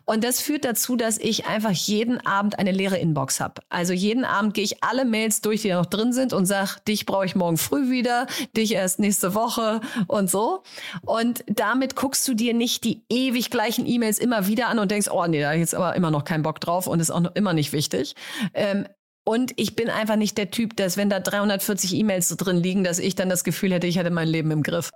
Und 0.05 0.23
das 0.23 0.41
führt 0.41 0.65
dazu, 0.65 0.95
dass 0.95 1.19
ich 1.19 1.45
einfach 1.45 1.71
jeden 1.71 2.25
Abend 2.25 2.57
eine 2.57 2.71
leere 2.71 2.97
Inbox 2.97 3.39
habe. 3.39 3.61
Also 3.69 3.93
jeden 3.93 4.25
Abend 4.25 4.55
gehe 4.55 4.62
ich 4.63 4.83
alle 4.83 5.05
Mails 5.05 5.41
durch, 5.41 5.61
die 5.61 5.71
noch 5.71 5.85
drin 5.85 6.13
sind 6.13 6.33
und 6.33 6.45
sage, 6.45 6.71
dich 6.87 7.05
brauche 7.05 7.25
ich 7.25 7.35
morgen 7.35 7.57
früh 7.57 7.89
wieder, 7.89 8.27
dich 8.55 8.73
erst 8.73 8.99
nächste 8.99 9.35
Woche 9.35 9.81
und 10.07 10.29
so. 10.29 10.63
Und 11.05 11.43
damit 11.47 11.95
guckst 11.95 12.27
du 12.27 12.33
dir 12.33 12.53
nicht 12.53 12.83
die 12.83 13.03
ewig 13.09 13.49
gleichen 13.49 13.85
E-Mails 13.85 14.17
immer 14.17 14.47
wieder 14.47 14.67
an 14.67 14.79
und 14.79 14.91
denkst, 14.91 15.09
oh 15.11 15.25
nee, 15.27 15.41
da 15.41 15.47
habe 15.47 15.57
ich 15.57 15.61
jetzt 15.61 15.75
aber 15.75 15.95
immer 15.95 16.11
noch 16.11 16.25
keinen 16.25 16.43
Bock 16.43 16.59
drauf 16.59 16.87
und 16.87 16.99
ist 16.99 17.11
auch 17.11 17.23
immer 17.35 17.53
nicht 17.53 17.73
wichtig. 17.73 18.15
Ähm, 18.53 18.87
und 19.25 19.53
ich 19.55 19.75
bin 19.75 19.89
einfach 19.89 20.17
nicht 20.17 20.37
der 20.37 20.51
Typ, 20.51 20.75
dass 20.75 20.97
wenn 20.97 21.09
da 21.09 21.19
340 21.19 21.95
E-Mails 21.95 22.29
drin 22.35 22.57
liegen, 22.57 22.83
dass 22.83 22.99
ich 22.99 23.15
dann 23.15 23.29
das 23.29 23.43
Gefühl 23.43 23.71
hätte, 23.71 23.87
ich 23.87 23.97
hätte 23.97 24.11
mein 24.11 24.27
Leben 24.27 24.51
im 24.51 24.63
Griff. 24.63 24.89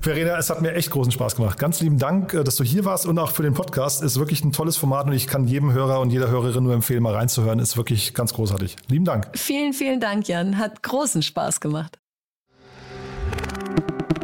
Verena, 0.00 0.36
es 0.36 0.50
hat 0.50 0.60
mir 0.60 0.74
echt 0.74 0.90
großen 0.90 1.12
Spaß 1.12 1.36
gemacht. 1.36 1.56
Ganz 1.56 1.80
lieben 1.80 2.00
Dank, 2.00 2.34
äh, 2.34 2.42
dass 2.42 2.56
du 2.56 2.64
hier 2.64 2.84
warst 2.84 3.06
und 3.06 3.16
auch 3.20 3.30
für 3.30 3.44
den 3.44 3.54
Podcast. 3.54 4.02
Ist 4.02 4.18
wirklich 4.18 4.44
ein 4.44 4.50
tolles 4.50 4.76
Format 4.76 5.06
und 5.06 5.12
ich 5.12 5.28
kann 5.28 5.46
jedem 5.46 5.72
Hörer 5.72 6.00
und 6.00 6.10
jeder 6.10 6.28
Hörerin 6.28 6.64
nur 6.64 6.74
empfehlen, 6.74 7.04
mal 7.04 7.14
reinzuhören. 7.14 7.60
Ist 7.60 7.76
wirklich 7.76 8.12
ganz 8.12 8.34
großartig. 8.34 8.74
Lieben 8.88 9.04
Dank. 9.04 9.28
Vielen, 9.34 9.72
vielen 9.72 10.00
Dank, 10.00 10.26
Jan. 10.26 10.58
Hat 10.58 10.82
großen 10.82 11.22
Spaß 11.22 11.60
gemacht. 11.60 12.00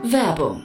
Werbung. 0.03 0.65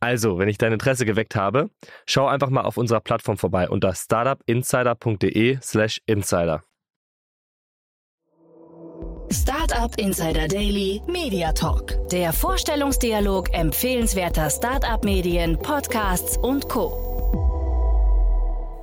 Also, 0.00 0.38
wenn 0.38 0.48
ich 0.48 0.58
dein 0.58 0.72
Interesse 0.72 1.06
geweckt 1.06 1.36
habe, 1.36 1.70
schau 2.06 2.26
einfach 2.26 2.50
mal 2.50 2.62
auf 2.62 2.76
unserer 2.76 3.00
Plattform 3.00 3.38
vorbei 3.38 3.68
unter 3.68 3.94
startupinsider.de/slash 3.94 6.00
insider. 6.06 6.62
Startup 9.32 9.98
Insider 9.98 10.46
Daily 10.46 11.02
Media 11.08 11.52
Talk. 11.52 12.08
Der 12.10 12.32
Vorstellungsdialog 12.32 13.52
empfehlenswerter 13.52 14.48
Startup-Medien, 14.48 15.58
Podcasts 15.58 16.36
und 16.36 16.68
Co. 16.68 17.13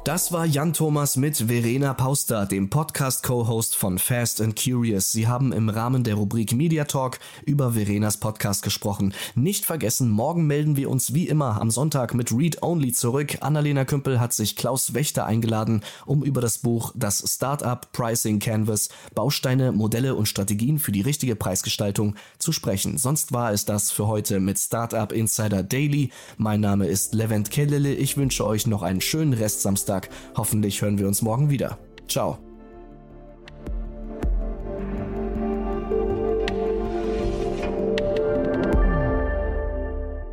Das 0.03 0.31
war 0.31 0.47
Jan 0.47 0.73
Thomas 0.73 1.15
mit 1.15 1.37
Verena 1.37 1.93
Pauster, 1.93 2.47
dem 2.47 2.71
Podcast-Co-Host 2.71 3.75
von 3.75 3.99
Fast 3.99 4.41
and 4.41 4.59
Curious. 4.59 5.11
Sie 5.11 5.27
haben 5.27 5.53
im 5.53 5.69
Rahmen 5.69 6.03
der 6.03 6.15
Rubrik 6.15 6.53
Media 6.53 6.85
Talk 6.85 7.19
über 7.45 7.73
Verenas 7.73 8.17
Podcast 8.17 8.63
gesprochen. 8.63 9.13
Nicht 9.35 9.63
vergessen, 9.63 10.09
morgen 10.09 10.47
melden 10.47 10.75
wir 10.75 10.89
uns 10.89 11.13
wie 11.13 11.27
immer 11.27 11.61
am 11.61 11.69
Sonntag 11.69 12.15
mit 12.15 12.31
Read 12.31 12.63
Only 12.63 12.93
zurück. 12.93 13.37
Annalena 13.41 13.85
Kümpel 13.85 14.19
hat 14.19 14.33
sich 14.33 14.55
Klaus 14.55 14.95
Wächter 14.95 15.27
eingeladen, 15.27 15.83
um 16.07 16.23
über 16.23 16.41
das 16.41 16.57
Buch 16.57 16.93
Das 16.95 17.23
Startup 17.27 17.87
Pricing 17.91 18.39
Canvas 18.39 18.89
Bausteine, 19.13 19.71
Modelle 19.71 20.15
und 20.15 20.25
Strategien 20.25 20.79
für 20.79 20.91
die 20.91 21.01
richtige 21.01 21.35
Preisgestaltung 21.35 22.15
zu 22.39 22.51
sprechen. 22.51 22.97
Sonst 22.97 23.33
war 23.33 23.51
es 23.53 23.65
das 23.65 23.91
für 23.91 24.07
heute 24.07 24.39
mit 24.39 24.57
Startup 24.57 25.11
Insider 25.11 25.61
Daily. 25.61 26.09
Mein 26.37 26.59
Name 26.59 26.87
ist 26.87 27.13
Levent 27.13 27.51
Kellele. 27.51 27.93
Ich 27.93 28.17
wünsche 28.17 28.47
euch 28.47 28.65
noch 28.65 28.81
einen 28.81 29.01
schönen 29.01 29.33
Rest 29.33 29.61
Samstag 29.61 29.90
Samstag. 29.91 30.09
Hoffentlich 30.35 30.81
hören 30.81 30.97
wir 30.97 31.07
uns 31.07 31.21
morgen 31.21 31.49
wieder. 31.49 31.77
Ciao. 32.07 32.37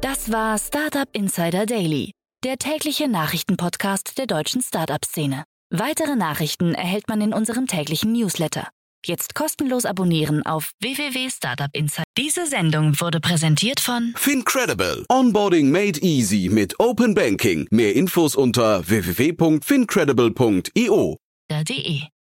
Das 0.01 0.33
war 0.33 0.59
Startup 0.59 1.09
Insider 1.13 1.67
Daily, 1.67 2.13
der 2.45 2.57
tägliche 2.57 3.09
Nachrichtenpodcast 3.09 4.19
der 4.19 4.27
deutschen 4.27 4.63
Startup-Szene. 4.63 5.45
Weitere 5.71 6.17
Nachrichten 6.17 6.75
erhält 6.75 7.09
man 7.09 7.21
in 7.21 7.35
unserem 7.35 7.67
täglichen 7.67 8.13
Newsletter. 8.13 8.69
Jetzt 9.05 9.35
kostenlos 9.35 9.85
abonnieren 9.85 10.43
auf 10.45 10.71
www.startupinsider. 10.81 12.05
Diese 12.17 12.47
Sendung 12.47 12.99
wurde 13.01 13.21
präsentiert 13.21 13.81
von 13.81 14.15
Fincredible. 14.17 15.05
Onboarding 15.09 15.71
made 15.71 16.01
easy 16.01 16.49
mit 16.51 16.81
Open 16.81 17.15
Banking. 17.15 17.69
Mehr 17.71 17.95
Infos 17.95 18.35
unter 18.35 18.89
www.fincredible.io. 18.89 21.19
.de 21.51 22.03